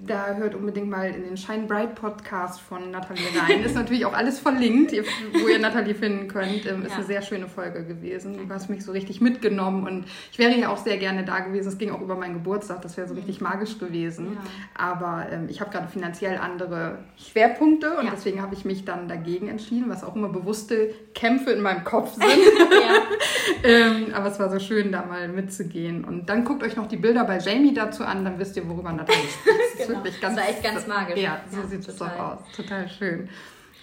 da 0.06 0.34
hört 0.34 0.54
unbedingt 0.54 0.88
mal 0.88 1.08
in 1.10 1.24
den 1.24 1.36
Shine 1.36 1.66
Bright 1.66 1.96
Podcast 1.96 2.60
von 2.60 2.90
Nathalie 2.90 3.26
rein. 3.36 3.62
ist 3.62 3.74
natürlich 3.74 4.06
auch 4.06 4.14
alles 4.14 4.38
verlinkt, 4.38 4.92
wo 4.92 5.48
ihr 5.48 5.58
Nathalie 5.58 5.94
finden 5.94 6.28
könnt. 6.28 6.66
Ähm, 6.66 6.84
ist 6.84 6.94
eine 6.94 7.04
sehr 7.04 7.22
schöne 7.22 7.48
Folge 7.48 7.84
gewesen. 7.84 8.48
Du 8.48 8.54
hast 8.54 8.70
mich 8.70 8.84
so 8.84 8.92
richtig 8.92 9.20
mitgenommen 9.20 9.86
und 9.86 10.06
ich 10.30 10.38
wäre 10.38 10.56
ja 10.56 10.68
auch 10.68 10.78
sehr 10.78 10.98
gerne 10.98 11.15
da 11.22 11.40
gewesen. 11.40 11.68
Es 11.68 11.78
ging 11.78 11.90
auch 11.90 12.00
über 12.00 12.16
meinen 12.16 12.34
Geburtstag, 12.34 12.82
das 12.82 12.96
wäre 12.96 13.08
so 13.08 13.14
richtig 13.14 13.40
magisch 13.40 13.78
gewesen. 13.78 14.34
Ja. 14.34 14.40
Aber 14.74 15.26
ähm, 15.30 15.46
ich 15.48 15.60
habe 15.60 15.70
gerade 15.70 15.88
finanziell 15.88 16.38
andere 16.38 16.98
Schwerpunkte 17.16 17.96
und 17.98 18.06
ja. 18.06 18.10
deswegen 18.12 18.42
habe 18.42 18.54
ich 18.54 18.64
mich 18.64 18.84
dann 18.84 19.08
dagegen 19.08 19.48
entschieden, 19.48 19.88
was 19.88 20.04
auch 20.04 20.16
immer 20.16 20.28
bewusste 20.28 20.90
Kämpfe 21.14 21.50
in 21.50 21.62
meinem 21.62 21.84
Kopf 21.84 22.14
sind. 22.14 22.26
ähm, 23.64 24.12
aber 24.14 24.26
es 24.26 24.38
war 24.38 24.50
so 24.50 24.58
schön, 24.58 24.92
da 24.92 25.04
mal 25.04 25.28
mitzugehen. 25.28 26.04
Und 26.04 26.28
dann 26.28 26.44
guckt 26.44 26.62
euch 26.62 26.76
noch 26.76 26.86
die 26.86 26.96
Bilder 26.96 27.24
bei 27.24 27.38
Jamie 27.38 27.74
dazu 27.74 28.04
an, 28.04 28.24
dann 28.24 28.38
wisst 28.38 28.56
ihr, 28.56 28.68
worüber 28.68 28.92
Natalie 28.92 29.20
spricht. 29.20 29.58
Das 29.58 29.80
ist 29.80 29.86
genau. 29.86 29.98
wirklich 29.98 30.20
ganz, 30.20 30.36
das 30.36 30.44
war 30.44 30.50
echt 30.50 30.62
ganz 30.62 30.86
magisch. 30.86 31.18
Ja, 31.18 31.40
so 31.50 31.66
sieht 31.66 31.86
es 31.86 31.96
doch 31.96 32.18
aus. 32.18 32.38
Total 32.54 32.88
schön. 32.88 33.28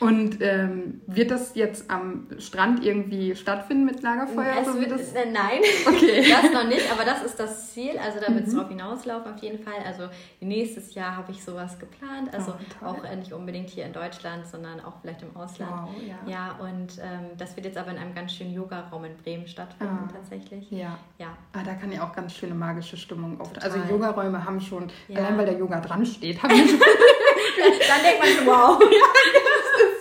Und 0.03 0.41
ähm, 0.41 1.01
wird 1.07 1.31
das 1.31 1.55
jetzt 1.55 1.89
am 1.89 2.27
Strand 2.37 2.83
irgendwie 2.83 3.37
stattfinden 3.37 3.85
mit 3.85 4.01
Lagerfeuer? 4.01 4.55
Es 4.61 4.77
wird, 4.77 4.91
das? 4.91 5.13
Äh, 5.13 5.31
nein, 5.31 5.61
okay. 5.87 6.25
das 6.41 6.51
noch 6.51 6.67
nicht, 6.67 6.91
aber 6.91 7.05
das 7.05 7.23
ist 7.23 7.39
das 7.39 7.71
Ziel. 7.71 7.97
Also 7.97 8.19
da 8.19 8.33
wird 8.33 8.47
es 8.47 8.53
mhm. 8.53 8.57
drauf 8.57 8.67
hinauslaufen 8.67 9.33
auf 9.33 9.41
jeden 9.41 9.63
Fall. 9.63 9.81
Also 9.85 10.09
nächstes 10.41 10.93
Jahr 10.93 11.15
habe 11.15 11.31
ich 11.31 11.41
sowas 11.41 11.79
geplant. 11.79 12.33
Also 12.33 12.53
oh, 12.81 12.85
auch 12.85 13.03
äh, 13.05 13.15
nicht 13.15 13.31
unbedingt 13.31 13.69
hier 13.69 13.85
in 13.85 13.93
Deutschland, 13.93 14.45
sondern 14.45 14.81
auch 14.81 14.99
vielleicht 15.01 15.21
im 15.21 15.33
Ausland. 15.37 15.71
Wow, 15.71 15.89
ja. 16.05 16.29
ja, 16.29 16.59
und 16.59 16.97
ähm, 16.99 17.37
das 17.37 17.55
wird 17.55 17.65
jetzt 17.65 17.77
aber 17.77 17.91
in 17.91 17.97
einem 17.97 18.13
ganz 18.13 18.33
schönen 18.33 18.53
Yoga-Raum 18.53 19.05
in 19.05 19.15
Bremen 19.15 19.47
stattfinden 19.47 20.09
ah, 20.09 20.11
tatsächlich. 20.11 20.69
Ja. 20.69 20.99
ja. 21.17 21.37
Ah, 21.53 21.63
da 21.63 21.75
kann 21.75 21.93
ja 21.93 22.05
auch 22.05 22.13
ganz 22.13 22.33
schöne 22.35 22.55
magische 22.55 22.97
Stimmung 22.97 23.39
oft. 23.39 23.63
Also 23.63 23.77
Yoga-Räume 23.89 24.43
haben 24.43 24.59
schon, 24.59 24.91
ja. 25.07 25.19
allein 25.19 25.37
weil 25.37 25.45
der 25.45 25.57
Yoga 25.57 25.79
dran 25.79 26.05
steht, 26.05 26.43
haben 26.43 26.55
schon 26.55 26.79
Dann 27.87 28.03
denkt 28.03 28.19
man 28.19 28.29
schon, 28.29 28.47
wow. 28.47 28.79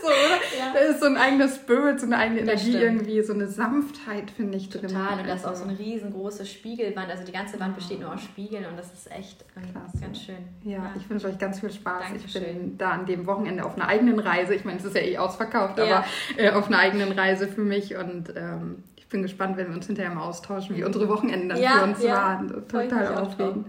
So, 0.03 0.09
oder? 0.09 0.41
Ja. 0.59 0.73
Da 0.75 0.81
ist 0.81 1.01
so 1.01 1.07
ein 1.07 1.17
eigenes 1.17 1.57
Spirit, 1.57 2.01
so 2.01 2.07
eine 2.07 2.19
eigene 2.19 2.41
Energie 2.41 2.77
irgendwie, 2.77 3.23
so 3.23 3.33
eine 3.33 3.47
Sanftheit, 3.49 4.31
finde 4.31 4.59
ich, 4.59 4.69
drin. 4.69 4.89
Total, 4.89 5.21
und 5.21 5.29
das 5.29 5.41
ist 5.41 5.47
auch 5.47 5.55
so 5.55 5.65
eine 5.65 5.79
riesengroße 5.79 6.45
Spiegelwand. 6.45 7.11
Also 7.11 7.25
die 7.25 7.33
ganze 7.33 7.59
Wand 7.61 7.77
besteht 7.77 8.01
nur 8.01 8.13
aus 8.13 8.23
Spiegeln 8.23 8.67
und 8.67 8.77
das 8.77 8.93
ist 8.93 9.11
echt 9.11 9.45
ähm, 9.57 9.73
ganz 10.01 10.21
schön. 10.21 10.37
Ja, 10.65 10.73
ja. 10.73 10.95
ich 10.99 11.09
wünsche 11.09 11.29
euch 11.29 11.39
ganz 11.39 11.61
viel 11.61 11.71
Spaß. 11.71 12.03
Dankeschön. 12.09 12.43
Ich 12.43 12.49
bin 12.49 12.79
da 12.79 12.91
an 12.91 13.07
dem 13.07 13.27
Wochenende 13.27 13.65
auf 13.65 13.77
einer 13.77 13.89
eigenen 13.89 14.19
Reise. 14.19 14.55
Ich 14.55 14.65
meine, 14.65 14.79
es 14.79 14.85
ist 14.85 14.97
ja 14.97 15.03
eh 15.03 15.19
ausverkauft, 15.19 15.79
ja. 15.79 15.85
aber 15.85 16.05
äh, 16.37 16.51
auf 16.51 16.67
einer 16.67 16.79
eigenen 16.79 17.13
Reise 17.13 17.47
für 17.49 17.63
mich 17.63 17.97
und 17.97 18.33
ähm, 18.37 18.83
bin 19.13 19.23
gespannt, 19.23 19.57
wenn 19.57 19.69
wir 19.69 19.77
uns 19.77 19.87
hinterher 19.87 20.13
mal 20.13 20.23
austauschen, 20.23 20.75
wie 20.77 20.83
unsere 20.83 21.09
Wochenenden 21.09 21.51
dann 21.51 21.61
ja, 21.61 21.79
für 21.79 21.85
uns 21.85 22.03
ja. 22.03 22.15
waren. 22.15 22.49
Total 22.67 23.19
aufregend. 23.19 23.67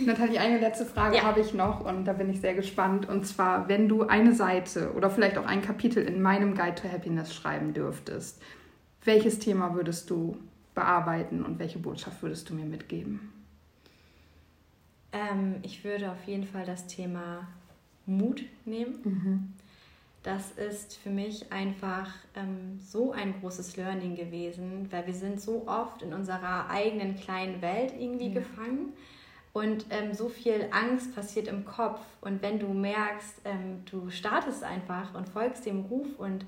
Nathalie, 0.00 0.40
eine 0.40 0.58
letzte 0.58 0.84
Frage 0.84 1.18
ja. 1.18 1.22
habe 1.22 1.40
ich 1.40 1.54
noch 1.54 1.84
und 1.84 2.04
da 2.06 2.14
bin 2.14 2.28
ich 2.30 2.40
sehr 2.40 2.54
gespannt. 2.54 3.08
Und 3.08 3.26
zwar, 3.26 3.68
wenn 3.68 3.88
du 3.88 4.02
eine 4.02 4.34
Seite 4.34 4.92
oder 4.94 5.10
vielleicht 5.10 5.38
auch 5.38 5.46
ein 5.46 5.62
Kapitel 5.62 6.02
in 6.02 6.20
meinem 6.20 6.56
Guide 6.56 6.74
to 6.74 6.90
Happiness 6.90 7.32
schreiben 7.32 7.74
dürftest, 7.74 8.42
welches 9.04 9.38
Thema 9.38 9.74
würdest 9.74 10.10
du 10.10 10.36
bearbeiten 10.74 11.44
und 11.44 11.60
welche 11.60 11.78
Botschaft 11.78 12.22
würdest 12.22 12.50
du 12.50 12.54
mir 12.54 12.64
mitgeben? 12.64 13.32
Ähm, 15.12 15.56
ich 15.62 15.84
würde 15.84 16.10
auf 16.10 16.24
jeden 16.26 16.44
Fall 16.44 16.66
das 16.66 16.86
Thema 16.88 17.46
Mut 18.06 18.42
nehmen. 18.64 18.94
Mhm 19.04 19.52
das 20.26 20.50
ist 20.52 20.96
für 20.96 21.10
mich 21.10 21.52
einfach 21.52 22.10
ähm, 22.34 22.80
so 22.84 23.12
ein 23.12 23.40
großes 23.40 23.76
Learning 23.76 24.16
gewesen, 24.16 24.88
weil 24.90 25.06
wir 25.06 25.14
sind 25.14 25.40
so 25.40 25.68
oft 25.68 26.02
in 26.02 26.12
unserer 26.12 26.68
eigenen 26.68 27.14
kleinen 27.14 27.62
Welt 27.62 27.94
irgendwie 27.96 28.28
ja. 28.28 28.40
gefangen 28.40 28.92
und 29.52 29.86
ähm, 29.90 30.14
so 30.14 30.28
viel 30.28 30.66
Angst 30.72 31.14
passiert 31.14 31.46
im 31.46 31.64
Kopf. 31.64 32.00
Und 32.20 32.42
wenn 32.42 32.58
du 32.58 32.66
merkst, 32.74 33.40
ähm, 33.44 33.84
du 33.88 34.10
startest 34.10 34.64
einfach 34.64 35.14
und 35.14 35.28
folgst 35.28 35.64
dem 35.64 35.82
Ruf 35.82 36.08
und 36.18 36.44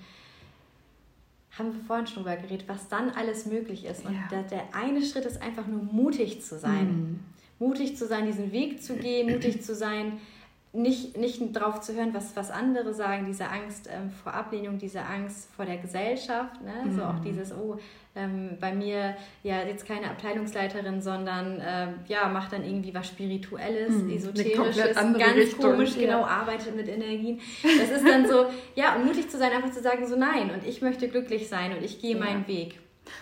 haben 1.57 1.73
wir 1.73 1.81
vorhin 1.87 2.09
schon 2.09 2.25
drüber 2.25 2.37
geredet, 2.37 2.69
was 2.69 2.89
dann 2.89 3.11
alles 3.11 3.47
möglich 3.47 3.85
ist. 3.85 4.05
Und 4.05 4.15
ja. 4.15 4.29
der, 4.29 4.43
der, 4.43 4.75
eine 4.75 5.03
Schritt 5.03 5.25
ist 5.25 5.41
einfach 5.41 5.69
nur 5.69 5.85
mutig 5.85 6.43
zu 6.43 6.59
sein. 6.59 6.87
Mhm. 6.87 7.21
Mutig 7.61 7.97
zu 7.97 8.09
sein, 8.09 8.27
diesen 8.27 8.51
Weg 8.51 8.83
zu 8.83 8.97
gehen, 8.97 9.31
mutig 9.31 9.63
zu 9.63 9.75
sein, 9.75 10.19
nicht, 10.73 11.17
nicht 11.17 11.41
drauf 11.53 11.81
zu 11.81 11.95
hören, 11.95 12.13
was, 12.13 12.37
was 12.37 12.51
andere 12.51 12.93
sagen, 12.93 13.25
diese 13.27 13.49
Angst 13.49 13.89
ähm, 13.91 14.11
vor 14.11 14.35
Ablehnung, 14.35 14.79
diese 14.79 15.01
Angst 15.01 15.49
vor 15.55 15.65
der 15.65 15.79
Gesellschaft, 15.79 16.61
ne? 16.63 16.85
Mhm. 16.85 16.97
so 16.97 17.03
auch 17.05 17.19
dieses, 17.21 17.53
oh, 17.53 17.79
ähm, 18.15 18.59
bei 18.61 18.75
mir 18.75 19.17
ja 19.43 19.63
jetzt 19.63 19.87
keine 19.87 20.11
Abteilungsleiterin, 20.11 21.01
sondern 21.01 21.61
äh, 21.61 21.89
ja, 22.07 22.29
macht 22.29 22.53
dann 22.53 22.65
irgendwie 22.65 22.93
was 22.93 23.07
Spirituelles, 23.07 23.95
mhm. 24.03 24.11
Esoterisches, 24.11 24.95
ganz 24.95 25.19
Richtung. 25.19 25.71
komisch, 25.71 25.97
ja. 25.97 26.03
genau, 26.03 26.25
arbeitet 26.25 26.77
mit 26.77 26.89
Energien. 26.89 27.41
Das 27.63 27.91
ist 27.91 28.07
dann 28.07 28.29
so, 28.29 28.47
ja, 28.75 28.97
und 28.97 29.07
mutig 29.07 29.31
zu 29.31 29.39
sein, 29.39 29.53
einfach 29.53 29.71
zu 29.71 29.81
sagen, 29.81 30.07
so 30.07 30.17
nein, 30.17 30.51
und 30.51 30.67
ich 30.67 30.83
möchte 30.83 31.09
glücklich 31.09 31.49
sein 31.49 31.73
und 31.77 31.83
ich 31.83 32.01
gehe 32.01 32.15
ja. 32.15 32.19
meinen 32.19 32.47
Weg. 32.47 32.79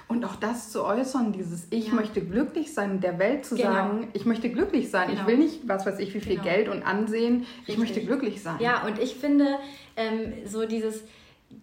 Und 0.08 0.24
auch 0.24 0.36
das 0.36 0.70
zu 0.70 0.84
äußern, 0.84 1.32
dieses 1.32 1.66
Ich 1.70 1.88
ja. 1.88 1.94
möchte 1.94 2.20
glücklich 2.20 2.72
sein, 2.72 3.00
der 3.00 3.18
Welt 3.18 3.44
zu 3.44 3.56
genau. 3.56 3.72
sagen, 3.72 4.08
ich 4.12 4.24
möchte 4.24 4.50
glücklich 4.50 4.90
sein. 4.90 5.08
Genau. 5.08 5.20
Ich 5.20 5.26
will 5.26 5.38
nicht, 5.38 5.68
was 5.68 5.86
weiß 5.86 5.98
ich, 5.98 6.14
wie 6.14 6.20
viel 6.20 6.36
genau. 6.36 6.44
Geld 6.44 6.68
und 6.68 6.82
Ansehen. 6.82 7.40
Richtig. 7.40 7.68
Ich 7.68 7.78
möchte 7.78 8.00
glücklich 8.00 8.42
sein. 8.42 8.56
Ja, 8.60 8.86
und 8.86 8.98
ich 8.98 9.16
finde, 9.16 9.58
ähm, 9.96 10.32
so 10.46 10.66
dieses 10.66 11.02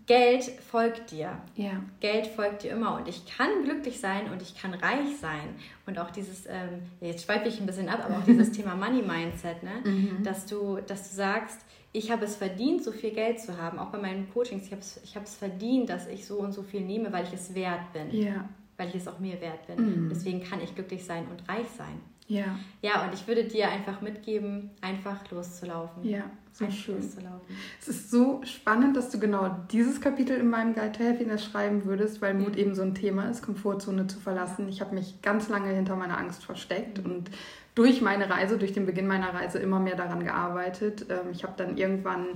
Geld 0.06 0.44
folgt 0.44 1.12
dir. 1.12 1.38
Ja. 1.56 1.72
Geld 2.00 2.28
folgt 2.28 2.64
dir 2.64 2.72
immer. 2.72 2.96
Und 2.96 3.08
ich 3.08 3.26
kann 3.26 3.50
glücklich 3.64 4.00
sein 4.00 4.32
und 4.32 4.42
ich 4.42 4.56
kann 4.60 4.74
reich 4.74 5.18
sein. 5.20 5.56
Und 5.86 6.00
auch 6.00 6.12
dieses, 6.12 6.46
ähm, 6.46 6.84
jetzt 7.02 7.26
schweife 7.26 7.48
ich 7.48 7.60
ein 7.60 7.66
bisschen 7.66 7.90
ab, 7.90 8.04
aber 8.06 8.18
auch 8.18 8.26
dieses 8.26 8.52
Thema 8.58 8.76
Money 8.76 9.02
Mindset, 9.02 9.64
ne? 9.64 9.72
Mhm. 9.84 10.24
dass, 10.24 10.46
du, 10.46 10.80
dass 10.88 11.10
du 11.10 11.16
sagst, 11.16 11.60
ich 11.94 12.12
habe 12.12 12.26
es 12.26 12.36
verdient, 12.36 12.84
so 12.84 12.92
viel 12.92 13.12
Geld 13.12 13.40
zu 13.40 13.58
haben, 13.58 13.78
auch 13.78 13.92
bei 13.92 14.00
meinen 14.00 14.30
Coachings. 14.34 14.66
Ich 14.66 14.72
habe 14.72 14.82
es, 14.82 15.00
ich 15.04 15.16
habe 15.16 15.26
es 15.26 15.36
verdient, 15.36 15.90
dass 15.90 16.08
ich 16.08 16.26
so 16.26 16.40
und 16.40 16.52
so 16.52 16.64
viel 16.64 16.82
nehme, 16.82 17.14
weil 17.14 17.24
ich 17.24 17.34
es 17.34 17.54
wert 17.54 17.94
bin. 17.94 18.12
Ja. 18.12 18.50
Weil 18.78 18.90
ich 18.90 18.96
es 18.96 19.08
auch 19.08 19.20
mir 19.20 19.40
wert 19.40 19.68
bin. 19.68 20.06
Mhm. 20.06 20.10
Deswegen 20.10 20.44
kann 20.44 20.60
ich 20.60 20.74
glücklich 20.74 21.06
sein 21.06 21.28
und 21.28 21.48
reich 21.48 21.68
sein. 21.78 22.02
Ja. 22.28 22.58
Ja, 22.82 23.06
und 23.06 23.14
ich 23.14 23.28
würde 23.28 23.44
dir 23.44 23.70
einfach 23.70 24.02
mitgeben, 24.02 24.72
einfach 24.82 25.30
loszulaufen. 25.30 26.04
Ja, 26.04 26.24
so 26.52 26.70
schön. 26.72 26.96
Loszulaufen. 26.96 27.56
Es 27.80 27.88
ist 27.90 28.10
so 28.10 28.42
spannend, 28.44 28.98
dass 28.98 29.12
du 29.12 29.20
genau 29.20 29.56
dieses 29.72 30.02
Kapitel 30.02 30.38
in 30.38 30.50
meinem 30.50 30.74
Guide 30.74 30.94
to 30.94 31.04
Happiness 31.04 31.46
schreiben 31.46 31.86
würdest, 31.86 32.22
weil 32.22 32.34
Mut 32.34 32.54
mhm. 32.54 32.58
eben 32.58 32.76
so 32.76 32.82
ein 32.82 32.96
Thema 32.96 33.30
ist, 33.30 33.44
Komfortzone 33.44 34.08
zu 34.08 34.20
verlassen. 34.20 34.68
Ich 34.68 34.82
habe 34.82 34.96
mich 34.96 35.22
ganz 35.22 35.50
lange 35.50 35.70
hinter 35.70 35.96
meiner 35.96 36.18
Angst 36.18 36.44
versteckt 36.44 37.04
mhm. 37.04 37.12
und 37.12 37.32
durch 37.76 38.02
meine 38.02 38.30
Reise, 38.30 38.58
durch 38.58 38.74
den 38.74 38.86
Beginn 38.86 39.08
meiner 39.08 39.34
Reise 39.34 39.60
immer 39.60 39.80
mehr 39.80 39.96
daran 39.96 40.24
gearbeitet. 40.24 41.06
Ähm, 41.10 41.32
ich 41.32 41.44
habe 41.44 41.54
dann 41.58 41.78
irgendwann 41.78 42.28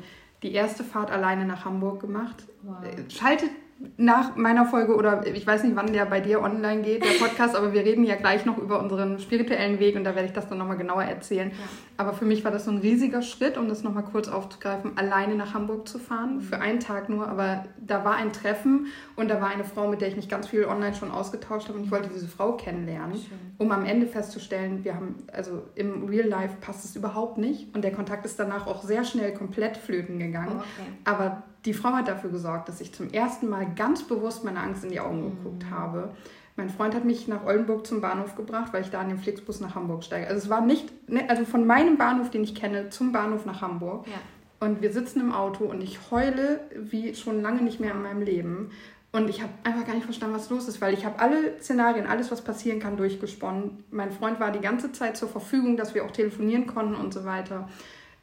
die 0.44 0.54
erste 0.54 0.84
Fahrt 0.84 1.12
alleine 1.12 1.46
nach 1.46 1.66
Hamburg 1.66 2.00
gemacht. 2.00 2.44
Wow. 2.64 2.84
Äh, 2.84 3.10
schaltet 3.10 3.52
nach 3.98 4.36
meiner 4.36 4.66
Folge 4.66 4.96
oder 4.96 5.26
ich 5.28 5.46
weiß 5.46 5.64
nicht, 5.64 5.76
wann 5.76 5.94
der 5.94 6.06
bei 6.06 6.20
dir 6.20 6.42
online 6.42 6.82
geht, 6.82 7.04
der 7.04 7.20
Podcast, 7.24 7.56
aber 7.56 7.74
wir 7.74 7.84
reden 7.84 8.04
ja 8.04 8.16
gleich 8.16 8.46
noch 8.46 8.58
über 8.58 8.80
unseren 8.80 9.20
spirituellen 9.20 9.80
Weg 9.80 9.96
und 9.96 10.04
da 10.04 10.16
werde 10.16 10.28
ich 10.28 10.34
das 10.34 10.48
dann 10.48 10.58
nochmal 10.58 10.78
genauer 10.78 11.04
erzählen. 11.04 11.52
Ja. 11.52 11.58
Aber 11.98 12.14
für 12.14 12.26
mich 12.26 12.44
war 12.44 12.52
das 12.52 12.66
so 12.66 12.72
ein 12.72 12.78
riesiger 12.78 13.22
Schritt, 13.22 13.58
um 13.58 13.68
das 13.68 13.84
nochmal 13.84 14.04
kurz 14.04 14.28
aufzugreifen, 14.28 14.98
alleine 14.98 15.36
nach 15.36 15.54
Hamburg 15.54 15.88
zu 15.88 16.00
fahren, 16.00 16.42
für 16.42 16.60
einen 16.60 16.80
Tag 16.80 17.10
nur. 17.10 17.28
Aber 17.28 17.66
da 17.80 18.04
war 18.04 18.16
ein 18.16 18.34
Treffen 18.34 18.88
und 19.16 19.30
da 19.30 19.42
war 19.42 19.50
eine 19.50 19.64
Frau, 19.64 19.88
mit 19.88 20.02
der 20.02 20.08
ich 20.08 20.16
mich 20.16 20.30
ganz 20.30 20.48
viel 20.48 20.66
online 20.66 20.96
schon 20.96 21.12
ausgetauscht 21.12 21.68
habe 21.68 21.78
und 21.78 21.86
ich 21.86 21.92
wollte 21.92 22.10
diese 22.10 22.28
Frau 22.28 22.54
kennenlernen, 22.54 23.16
Schön. 23.16 23.38
um 23.60 23.72
am 23.72 23.86
Ende 23.86 24.08
festzustellen, 24.08 24.84
wir 24.84 24.96
haben, 24.96 25.16
also 25.32 25.64
im 25.76 26.06
Real 26.06 26.28
Life 26.28 26.58
passt 26.62 26.84
es 26.84 26.96
überhaupt 26.96 27.38
nicht 27.38 27.76
und 27.76 27.84
der 27.84 27.92
Kontakt 27.92 28.26
ist 28.26 28.40
danach 28.40 28.66
auch 28.66 28.84
sehr 28.84 29.04
schnell 29.04 29.34
komplett 29.34 29.78
flöten 29.78 30.18
gegangen. 30.18 30.56
Oh, 30.58 30.62
okay. 30.62 30.92
Aber 31.04 31.44
die 31.68 31.74
Frau 31.74 31.92
hat 31.92 32.08
dafür 32.08 32.32
gesorgt, 32.32 32.70
dass 32.70 32.82
ich 32.82 32.94
zum 32.94 33.12
ersten 33.12 33.50
Mal 33.50 33.68
ganz 33.76 34.04
bewusst 34.04 34.44
meine 34.44 34.62
Angst 34.62 34.84
in 34.84 34.90
die 34.90 35.00
Augen 35.00 35.26
mhm. 35.26 35.38
geguckt 35.38 35.66
habe. 35.70 36.10
Mein 36.56 36.70
Freund 36.70 36.96
hat 36.96 37.06
mich 37.06 37.28
nach 37.28 37.46
Oldenburg 37.46 37.86
zum 37.86 38.02
Bahnhof 38.02 38.36
gebracht, 38.36 38.74
weil 38.74 38.82
ich 38.82 38.90
da 38.90 39.02
an 39.02 39.10
den 39.10 39.20
Flixbus 39.20 39.60
nach 39.60 39.76
Hamburg 39.76 40.04
steige. 40.04 40.28
Also 40.28 40.40
es 40.40 40.50
war 40.50 40.62
nicht, 40.62 40.92
ne, 41.08 41.30
also 41.30 41.46
von 41.46 41.68
meinem 41.68 41.98
Bahnhof, 41.98 42.32
den 42.32 42.44
ich 42.44 42.56
kenne, 42.56 42.90
zum 42.90 43.12
Bahnhof 43.12 43.46
nach 43.46 43.62
Hamburg. 43.62 44.08
Ja. 44.08 44.14
Und 44.60 44.82
wir 44.82 44.92
sitzen 44.92 45.20
im 45.20 45.34
Auto 45.34 45.66
und 45.66 45.82
ich 45.82 46.00
heule 46.10 46.62
wie 46.76 47.14
schon 47.14 47.44
lange 47.44 47.62
nicht 47.62 47.80
mehr 47.80 47.92
in 47.92 48.02
meinem 48.02 48.24
Leben. 48.24 48.72
Und 49.12 49.30
ich 49.30 49.42
habe 49.44 49.52
einfach 49.64 49.86
gar 49.86 49.94
nicht 49.94 50.06
verstanden, 50.06 50.36
was 50.36 50.50
los 50.50 50.68
ist, 50.68 50.82
weil 50.82 50.94
ich 50.94 51.06
habe 51.06 51.20
alle 51.20 51.62
Szenarien, 51.62 52.08
alles, 52.08 52.32
was 52.32 52.42
passieren 52.42 52.80
kann, 52.80 52.98
durchgesponnen. 52.98 53.84
Mein 53.92 54.12
Freund 54.12 54.40
war 54.40 54.52
die 54.52 54.60
ganze 54.60 54.92
Zeit 54.92 55.16
zur 55.16 55.30
Verfügung, 55.30 55.78
dass 55.78 55.94
wir 55.94 56.06
auch 56.06 56.12
telefonieren 56.12 56.66
konnten 56.66 56.96
und 56.96 57.14
so 57.14 57.24
weiter. 57.24 57.70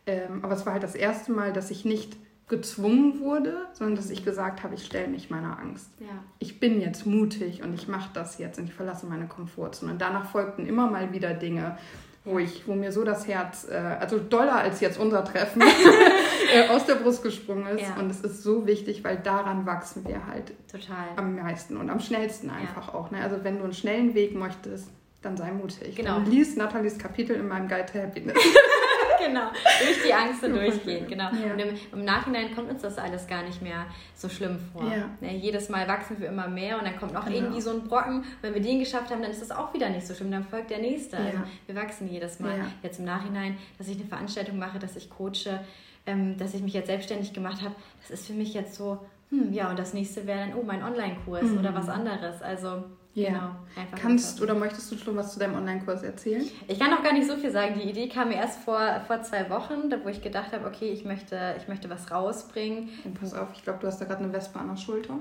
Ähm, 0.06 0.40
aber 0.42 0.54
es 0.54 0.66
war 0.66 0.72
halt 0.72 0.82
das 0.82 0.94
erste 0.94 1.30
Mal, 1.32 1.52
dass 1.52 1.70
ich 1.70 1.84
nicht 1.84 2.16
gezwungen 2.48 3.20
wurde, 3.20 3.56
sondern 3.72 3.96
dass 3.96 4.10
ich 4.10 4.24
gesagt 4.24 4.62
habe, 4.62 4.74
ich 4.74 4.84
stelle 4.84 5.08
mich 5.08 5.30
meiner 5.30 5.58
Angst. 5.58 5.88
Ja. 5.98 6.06
Ich 6.38 6.60
bin 6.60 6.80
jetzt 6.80 7.06
mutig 7.06 7.62
und 7.62 7.72
ich 7.74 7.88
mache 7.88 8.10
das 8.12 8.38
jetzt 8.38 8.58
und 8.58 8.66
ich 8.66 8.74
verlasse 8.74 9.06
meine 9.06 9.26
Komfortzone. 9.26 9.92
Und 9.92 10.00
danach 10.00 10.30
folgten 10.30 10.66
immer 10.66 10.90
mal 10.90 11.12
wieder 11.12 11.32
Dinge, 11.32 11.78
wo 12.24 12.38
ich, 12.38 12.66
wo 12.66 12.74
mir 12.74 12.92
so 12.92 13.02
das 13.04 13.26
Herz, 13.26 13.66
äh, 13.70 13.74
also 13.74 14.18
doller 14.18 14.56
als 14.56 14.80
jetzt 14.80 14.98
unser 14.98 15.24
Treffen, 15.24 15.62
äh, 16.54 16.68
aus 16.68 16.84
der 16.84 16.96
Brust 16.96 17.22
gesprungen 17.22 17.66
ist. 17.66 17.82
Ja. 17.82 17.96
Und 17.98 18.10
es 18.10 18.20
ist 18.20 18.42
so 18.42 18.66
wichtig, 18.66 19.04
weil 19.04 19.16
daran 19.16 19.64
wachsen 19.64 20.06
wir 20.06 20.26
halt 20.26 20.52
Total. 20.70 21.08
am 21.16 21.36
meisten 21.36 21.78
und 21.78 21.88
am 21.88 22.00
schnellsten 22.00 22.50
einfach 22.50 22.88
ja. 22.88 22.94
auch. 22.94 23.10
Ne? 23.10 23.22
Also 23.22 23.42
wenn 23.42 23.58
du 23.58 23.64
einen 23.64 23.74
schnellen 23.74 24.14
Weg 24.14 24.34
möchtest, 24.34 24.88
dann 25.22 25.36
sei 25.38 25.50
mutig. 25.52 25.96
Genau. 25.96 26.16
Dann 26.16 26.26
lies 26.26 26.56
Nathalies 26.56 26.98
Kapitel 26.98 27.36
in 27.36 27.48
meinem 27.48 27.68
Guide 27.68 27.86
to 27.90 27.98
Happiness. 27.98 28.36
genau, 29.26 29.50
durch 29.50 30.02
die 30.06 30.12
Angst 30.12 30.40
so 30.40 30.48
durchgehen, 30.48 31.06
genau. 31.08 31.30
Ja. 31.32 31.52
Und 31.52 31.58
im, 31.58 31.76
im, 31.92 32.04
Nachhinein 32.04 32.54
kommt 32.54 32.70
uns 32.70 32.82
das 32.82 32.98
alles 32.98 33.26
gar 33.26 33.42
nicht 33.42 33.62
mehr 33.62 33.86
so 34.14 34.28
schlimm 34.28 34.58
vor. 34.72 34.84
Ja. 34.84 35.08
Ja, 35.20 35.32
jedes 35.32 35.68
Mal 35.68 35.86
wachsen 35.88 36.20
wir 36.20 36.28
immer 36.28 36.48
mehr 36.48 36.78
und 36.78 36.84
dann 36.84 36.96
kommt 36.98 37.12
noch 37.12 37.24
genau. 37.24 37.36
irgendwie 37.36 37.60
so 37.60 37.70
ein 37.70 37.84
Brocken. 37.84 38.18
Und 38.18 38.42
wenn 38.42 38.54
wir 38.54 38.62
den 38.62 38.78
geschafft 38.78 39.10
haben, 39.10 39.22
dann 39.22 39.30
ist 39.30 39.40
das 39.40 39.50
auch 39.50 39.72
wieder 39.74 39.88
nicht 39.88 40.06
so 40.06 40.14
schlimm, 40.14 40.30
dann 40.30 40.44
folgt 40.44 40.70
der 40.70 40.78
nächste. 40.78 41.16
Also 41.16 41.38
wir 41.66 41.74
wachsen 41.74 42.08
jedes 42.08 42.40
Mal. 42.40 42.66
Jetzt 42.82 42.98
im 42.98 43.04
Nachhinein, 43.04 43.56
dass 43.78 43.88
ich 43.88 43.96
eine 43.96 44.06
Veranstaltung 44.06 44.58
mache, 44.58 44.78
dass 44.78 44.96
ich 44.96 45.10
coache, 45.10 45.60
ähm, 46.06 46.36
dass 46.36 46.54
ich 46.54 46.62
mich 46.62 46.74
jetzt 46.74 46.86
selbstständig 46.86 47.32
gemacht 47.32 47.62
habe, 47.62 47.74
das 48.00 48.10
ist 48.10 48.26
für 48.26 48.34
mich 48.34 48.54
jetzt 48.54 48.74
so, 48.74 48.98
hm, 49.30 49.52
ja, 49.52 49.70
und 49.70 49.78
das 49.78 49.94
nächste 49.94 50.26
wäre 50.26 50.40
dann, 50.40 50.54
oh, 50.54 50.62
mein 50.62 50.82
Online-Kurs 50.82 51.44
mhm. 51.44 51.58
oder 51.58 51.74
was 51.74 51.88
anderes. 51.88 52.42
Also 52.42 52.84
ja. 53.14 53.28
Genau, 53.28 53.86
Kannst 54.00 54.42
oder 54.42 54.54
möchtest 54.54 54.90
du 54.90 54.98
schon 54.98 55.16
was 55.16 55.32
zu 55.32 55.38
deinem 55.38 55.54
Online-Kurs 55.54 56.02
erzählen? 56.02 56.44
Ich 56.66 56.78
kann 56.78 56.90
noch 56.90 57.02
gar 57.02 57.12
nicht 57.12 57.28
so 57.28 57.36
viel 57.36 57.52
sagen. 57.52 57.78
Die 57.78 57.88
Idee 57.88 58.08
kam 58.08 58.28
mir 58.28 58.36
erst 58.36 58.60
vor, 58.60 59.00
vor 59.06 59.22
zwei 59.22 59.48
Wochen, 59.50 59.92
wo 60.02 60.08
ich 60.08 60.20
gedacht 60.20 60.52
habe, 60.52 60.66
okay, 60.66 60.90
ich 60.90 61.04
möchte, 61.04 61.54
ich 61.56 61.68
möchte 61.68 61.88
was 61.88 62.10
rausbringen. 62.10 62.88
Und 63.04 63.20
pass 63.20 63.32
auf, 63.32 63.48
ich 63.54 63.62
glaube, 63.62 63.78
du 63.80 63.86
hast 63.86 64.00
da 64.00 64.04
gerade 64.04 64.24
eine 64.24 64.32
Wespe 64.32 64.58
an 64.58 64.68
der 64.68 64.76
Schulter. 64.76 65.14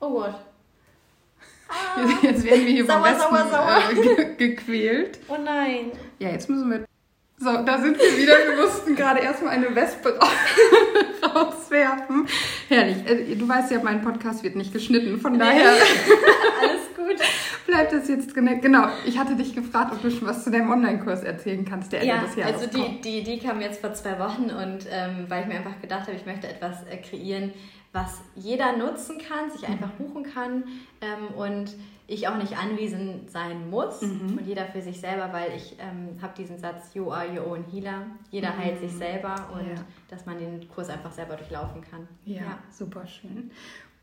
Oh 0.00 0.10
Gott. 0.10 0.34
Ah. 1.68 2.00
Jetzt 2.22 2.44
werden 2.44 2.66
wir 2.66 2.72
hier 2.72 2.86
sauer, 2.86 3.04
von 3.04 3.04
Wespen 3.04 3.36
sauer, 3.36 3.48
sauer. 3.50 4.18
Äh, 4.18 4.34
gequält. 4.36 5.18
Oh 5.28 5.38
nein. 5.42 5.92
Ja, 6.18 6.28
jetzt 6.28 6.50
müssen 6.50 6.70
wir 6.70 6.84
so, 7.36 7.62
da 7.64 7.78
sind 7.80 7.98
wir 7.98 8.16
wieder. 8.16 8.34
Wir 8.46 8.64
mussten 8.64 8.94
gerade 8.94 9.20
erstmal 9.20 9.54
eine 9.54 9.74
Wespe 9.74 10.18
rauswerfen. 11.34 12.26
Herrlich. 12.68 12.96
Äh, 13.08 13.34
du 13.34 13.48
weißt 13.48 13.72
ja, 13.72 13.80
mein 13.82 14.02
Podcast 14.02 14.42
wird 14.42 14.56
nicht 14.56 14.72
geschnitten, 14.72 15.18
von 15.20 15.38
daher. 15.38 15.70
Alles 16.62 16.94
gut. 16.96 17.26
Bleibt 17.66 17.92
das 17.92 18.08
jetzt 18.08 18.34
genau. 18.34 18.88
Ich 19.04 19.18
hatte 19.18 19.34
dich 19.34 19.54
gefragt, 19.54 19.92
ob 19.92 20.00
du 20.00 20.10
schon 20.10 20.28
was 20.28 20.44
zu 20.44 20.50
deinem 20.50 20.70
Online-Kurs 20.70 21.22
erzählen 21.24 21.64
kannst, 21.64 21.92
der 21.92 22.02
Ende 22.02 22.14
ja, 22.14 22.20
des 22.22 22.36
Jahres. 22.36 22.54
Also 22.54 22.66
die, 22.68 23.00
die 23.00 23.18
Idee 23.18 23.38
kam 23.38 23.60
jetzt 23.60 23.80
vor 23.80 23.92
zwei 23.94 24.18
Wochen 24.18 24.44
und 24.44 24.86
ähm, 24.90 25.26
weil 25.28 25.42
ich 25.42 25.48
mir 25.48 25.56
einfach 25.56 25.80
gedacht 25.80 26.02
habe, 26.02 26.12
ich 26.12 26.26
möchte 26.26 26.46
etwas 26.46 26.84
äh, 26.88 26.98
kreieren, 26.98 27.52
was 27.92 28.20
jeder 28.36 28.76
nutzen 28.76 29.18
kann, 29.18 29.50
sich 29.50 29.66
einfach 29.68 29.90
buchen 29.92 30.24
kann 30.24 30.64
ähm, 31.00 31.34
und 31.36 31.74
ich 32.06 32.28
auch 32.28 32.36
nicht 32.36 32.56
anwesend 32.56 33.30
sein 33.30 33.70
muss 33.70 34.02
mhm. 34.02 34.38
und 34.38 34.46
jeder 34.46 34.66
für 34.66 34.82
sich 34.82 35.00
selber, 35.00 35.32
weil 35.32 35.52
ich 35.56 35.76
ähm, 35.78 36.20
habe 36.20 36.34
diesen 36.36 36.58
Satz, 36.58 36.94
you 36.94 37.10
are 37.10 37.26
your 37.28 37.46
own 37.46 37.64
healer. 37.64 38.06
Jeder 38.30 38.52
mhm. 38.52 38.58
heilt 38.58 38.80
sich 38.80 38.92
selber 38.92 39.34
und 39.52 39.66
ja. 39.66 39.74
dass 40.08 40.26
man 40.26 40.38
den 40.38 40.68
Kurs 40.68 40.90
einfach 40.90 41.12
selber 41.12 41.36
durchlaufen 41.36 41.80
kann. 41.80 42.06
Ja, 42.24 42.42
ja. 42.42 42.58
super 42.70 43.06
schön. 43.06 43.50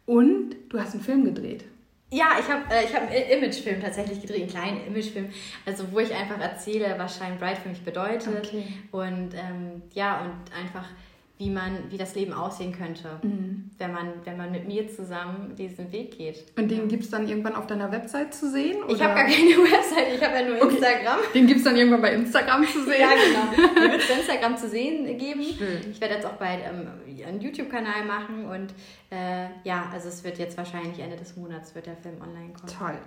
Und 0.06 0.56
du 0.70 0.80
hast 0.80 0.94
einen 0.94 1.04
Film 1.04 1.24
gedreht. 1.26 1.66
Ja, 2.14 2.32
ich 2.40 2.50
habe 2.50 2.64
äh, 2.70 2.86
hab 2.94 3.10
einen 3.10 3.44
Imagefilm 3.44 3.80
tatsächlich 3.80 4.20
gedreht, 4.20 4.42
einen 4.42 4.50
kleinen 4.50 4.88
Imagefilm, 4.88 5.30
also 5.66 5.86
wo 5.92 6.00
ich 6.00 6.14
einfach 6.14 6.40
erzähle, 6.42 6.96
was 6.98 7.18
Shine 7.18 7.38
Bright 7.40 7.60
für 7.60 7.70
mich 7.70 7.84
bedeutet 7.84 8.48
okay. 8.48 8.66
und 8.92 9.34
ähm, 9.34 9.82
ja 9.94 10.22
und 10.22 10.34
einfach 10.54 10.90
wie 11.42 11.50
man, 11.50 11.90
wie 11.90 11.98
das 11.98 12.14
Leben 12.14 12.34
aussehen 12.34 12.72
könnte, 12.72 13.20
mhm. 13.24 13.72
wenn, 13.80 13.92
man, 13.92 14.14
wenn 14.26 14.38
man 14.38 14.52
mit 14.52 14.68
mir 14.68 14.88
zusammen 14.88 15.56
diesen 15.58 15.92
Weg 15.92 16.16
geht. 16.16 16.46
Und 16.56 16.70
den 16.70 16.88
gibt 16.88 17.04
es 17.04 17.10
dann 17.10 17.28
irgendwann 17.28 17.56
auf 17.56 17.66
deiner 17.66 17.92
Website 17.92 18.32
zu 18.32 18.48
sehen? 18.48 18.84
Oder? 18.84 18.94
Ich 18.94 19.02
habe 19.02 19.16
gar 19.16 19.24
keine 19.26 19.34
Website, 19.72 20.14
ich 20.14 20.22
habe 20.24 20.36
ja 20.36 20.48
nur 20.48 20.62
okay. 20.62 20.76
Instagram. 20.76 21.20
Den 21.34 21.48
gibt 21.48 21.58
es 21.58 21.64
dann 21.64 21.76
irgendwann 21.76 22.02
bei 22.04 22.14
Instagram 22.14 22.64
zu 22.68 22.84
sehen? 22.86 23.02
ja, 23.02 23.10
genau. 23.10 23.74
Den 23.74 23.92
wird 23.92 24.02
es 24.04 24.08
bei 24.08 24.14
Instagram 24.20 24.56
zu 24.56 24.70
sehen 24.70 25.18
geben. 25.18 25.42
Schön. 25.42 25.92
Ich 25.92 26.00
werde 26.00 26.14
jetzt 26.14 26.28
auch 26.28 26.34
bald 26.34 26.60
ähm, 26.64 27.26
einen 27.28 27.42
YouTube-Kanal 27.42 28.06
machen 28.06 28.46
und 28.46 28.76
äh, 29.12 29.48
ja, 29.66 29.90
also 29.92 30.08
es 30.08 30.24
wird 30.24 30.38
jetzt 30.38 30.58
wahrscheinlich 30.58 30.98
Ende 31.00 31.18
des 31.18 31.36
Monats 31.36 31.76
wird 31.76 31.86
der 31.86 31.98
Film 31.98 32.16
online 32.22 32.54
kommen. 32.54 32.72
Toll. 32.80 32.98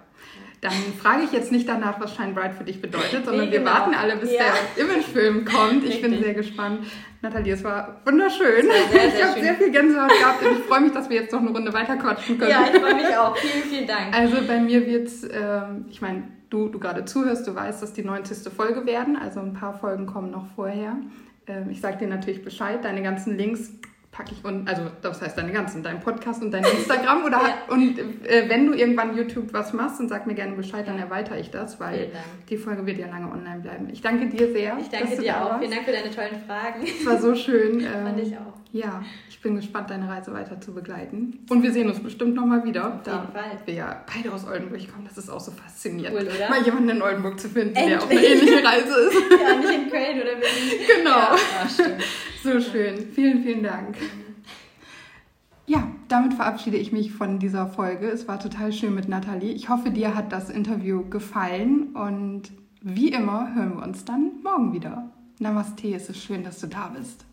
Dann 0.61 0.73
frage 1.01 1.23
ich 1.23 1.33
jetzt 1.33 1.51
nicht 1.51 1.67
danach, 1.67 1.99
was 1.99 2.15
Shine 2.15 2.35
Bright 2.35 2.53
für 2.53 2.65
dich 2.65 2.83
bedeutet, 2.83 3.25
sondern 3.25 3.47
nee, 3.47 3.53
wir 3.53 3.61
genau. 3.61 3.71
warten 3.71 3.95
alle, 3.95 4.17
bis 4.17 4.31
ja. 4.31 4.43
der 4.77 4.85
Imagefilm 4.85 5.47
kommt. 5.47 5.83
Ich 5.83 5.95
Richtig. 5.95 6.03
bin 6.03 6.23
sehr 6.23 6.35
gespannt. 6.35 6.87
Nathalie, 7.23 7.55
es 7.55 7.65
war 7.65 8.03
wunderschön. 8.05 8.69
War 8.69 8.75
sehr, 8.93 9.01
sehr 9.01 9.09
ich 9.09 9.25
habe 9.25 9.41
sehr 9.41 9.55
viel 9.55 9.71
Gänsehaut 9.71 10.11
gehabt 10.11 10.43
und 10.45 10.59
ich 10.59 10.65
freue 10.65 10.83
mich, 10.83 10.93
dass 10.93 11.09
wir 11.09 11.23
jetzt 11.23 11.33
noch 11.33 11.41
eine 11.41 11.51
Runde 11.51 11.73
weiter 11.73 11.97
quatschen 11.97 12.37
können. 12.37 12.51
Ja, 12.51 12.67
ich 12.71 12.79
freue 12.79 12.95
mich 12.97 13.17
auch. 13.17 13.35
Vielen, 13.39 13.65
vielen 13.65 13.87
Dank. 13.87 14.15
Also 14.15 14.47
bei 14.47 14.61
mir 14.61 14.87
wird 14.87 15.07
es, 15.07 15.25
ähm, 15.25 15.87
ich 15.89 16.03
meine, 16.03 16.25
du, 16.51 16.69
du 16.69 16.79
gerade 16.79 17.07
zuhörst, 17.07 17.47
du 17.47 17.55
weißt, 17.55 17.83
dass 17.83 17.95
die 17.95 18.05
90. 18.05 18.53
Folge 18.53 18.85
werden. 18.85 19.17
Also 19.17 19.41
ein 19.41 19.55
paar 19.55 19.73
Folgen 19.73 20.05
kommen 20.05 20.31
noch 20.31 20.49
vorher. 20.55 20.99
Ähm, 21.47 21.71
ich 21.71 21.81
sage 21.81 21.97
dir 21.97 22.09
natürlich 22.09 22.45
Bescheid. 22.45 22.85
Deine 22.85 23.03
ganzen 23.03 23.39
Links 23.39 23.73
packe 24.15 24.33
ich 24.33 24.45
und 24.45 24.69
also 24.69 24.83
das 25.03 25.21
heißt 25.21 25.37
deine 25.37 25.53
ganzen, 25.53 25.83
dein 25.83 26.01
Podcast 26.01 26.43
und 26.43 26.53
dein 26.53 26.65
Instagram 26.79 27.25
oder 27.25 27.41
ja. 27.43 27.75
und 27.75 27.99
äh, 27.99 28.49
wenn 28.49 28.67
du 28.67 28.73
irgendwann 28.73 29.17
YouTube 29.17 29.53
was 29.53 29.73
machst, 29.73 30.01
dann 30.01 30.09
sag 30.09 30.27
mir 30.27 30.35
gerne 30.35 30.55
Bescheid, 30.55 30.87
dann 30.87 30.99
erweitere 30.99 31.41
ich 31.41 31.51
das, 31.51 31.81
weil 31.81 32.13
die 32.49 32.57
Folge 32.57 32.87
wird 32.87 32.99
ja 32.99 33.09
lange 33.09 33.31
online 33.31 33.61
bleiben. 33.61 33.89
Ich 33.91 34.01
danke 34.01 34.29
dir 34.29 34.53
sehr. 34.53 34.79
Ich 34.81 34.89
danke 34.89 35.17
dir 35.17 35.45
auch. 35.45 35.59
Vielen 35.59 35.71
Dank 35.73 35.85
für 35.85 35.93
deine 35.93 36.11
tollen 36.11 36.41
Fragen. 36.47 36.85
Es 36.85 37.05
war 37.05 37.19
so 37.19 37.35
schön. 37.35 37.81
Fand 38.05 38.21
ich 38.21 38.33
ähm, 38.33 38.39
auch. 38.39 38.64
Ja, 38.75 39.05
ich 39.29 39.41
bin 39.41 39.55
gespannt, 39.55 39.89
deine 39.91 40.09
Reise 40.09 40.33
weiter 40.33 40.61
zu 40.61 40.75
begleiten. 40.75 41.39
Und 41.49 41.63
wir 41.63 41.71
sehen 41.71 41.89
uns 41.89 42.01
bestimmt 42.01 42.35
nochmal 42.35 42.65
wieder. 42.65 42.87
Auf 42.87 43.07
jeden 43.07 43.33
Fall. 43.33 43.59
Wir 43.67 43.75
ja 43.75 44.05
beide 44.13 44.33
aus 44.33 44.45
Oldenburg 44.45 44.93
kommen. 44.93 45.07
Das 45.07 45.17
ist 45.17 45.31
auch 45.31 45.39
so 45.39 45.53
faszinierend. 45.53 46.19
Cool, 46.19 46.27
oder? 46.27 46.49
Mal 46.49 46.65
jemanden 46.65 46.89
in 46.89 47.01
Oldenburg 47.01 47.39
zu 47.39 47.49
finden, 47.49 47.77
Endlich. 47.77 47.99
der 47.99 48.03
auf 48.03 48.11
eine 48.11 48.21
ähnliche 48.21 48.65
Reise 48.65 48.95
ist. 49.01 49.17
ja, 49.41 49.57
nicht 49.59 49.79
in 49.79 49.91
Köln 49.91 50.17
oder 50.17 50.35
Berlin. 50.35 50.87
Genau. 50.97 51.11
Ja, 51.11 51.99
so 52.43 52.61
schön. 52.61 52.99
Vielen, 53.13 53.45
vielen 53.45 53.63
Dank. 53.63 53.97
Ja, 55.67 55.87
damit 56.09 56.35
verabschiede 56.35 56.77
ich 56.77 56.91
mich 56.91 57.13
von 57.13 57.39
dieser 57.39 57.69
Folge. 57.69 58.09
Es 58.09 58.27
war 58.27 58.41
total 58.41 58.73
schön 58.73 58.93
mit 58.93 59.09
Nathalie. 59.09 59.53
Ich 59.53 59.69
hoffe, 59.69 59.91
dir 59.91 60.17
hat 60.17 60.33
das 60.33 60.51
Interview 60.51 61.09
gefallen 61.09 61.95
und 61.95 62.51
wie 62.81 63.11
immer 63.11 63.55
hören 63.55 63.77
wir 63.77 63.85
uns 63.85 64.05
dann 64.05 64.33
morgen 64.43 64.73
wieder. 64.73 65.13
Namaste, 65.39 65.95
es 65.95 66.09
ist 66.09 66.25
schön, 66.25 66.43
dass 66.43 66.59
du 66.59 66.67
da 66.67 66.89
bist. 66.89 67.25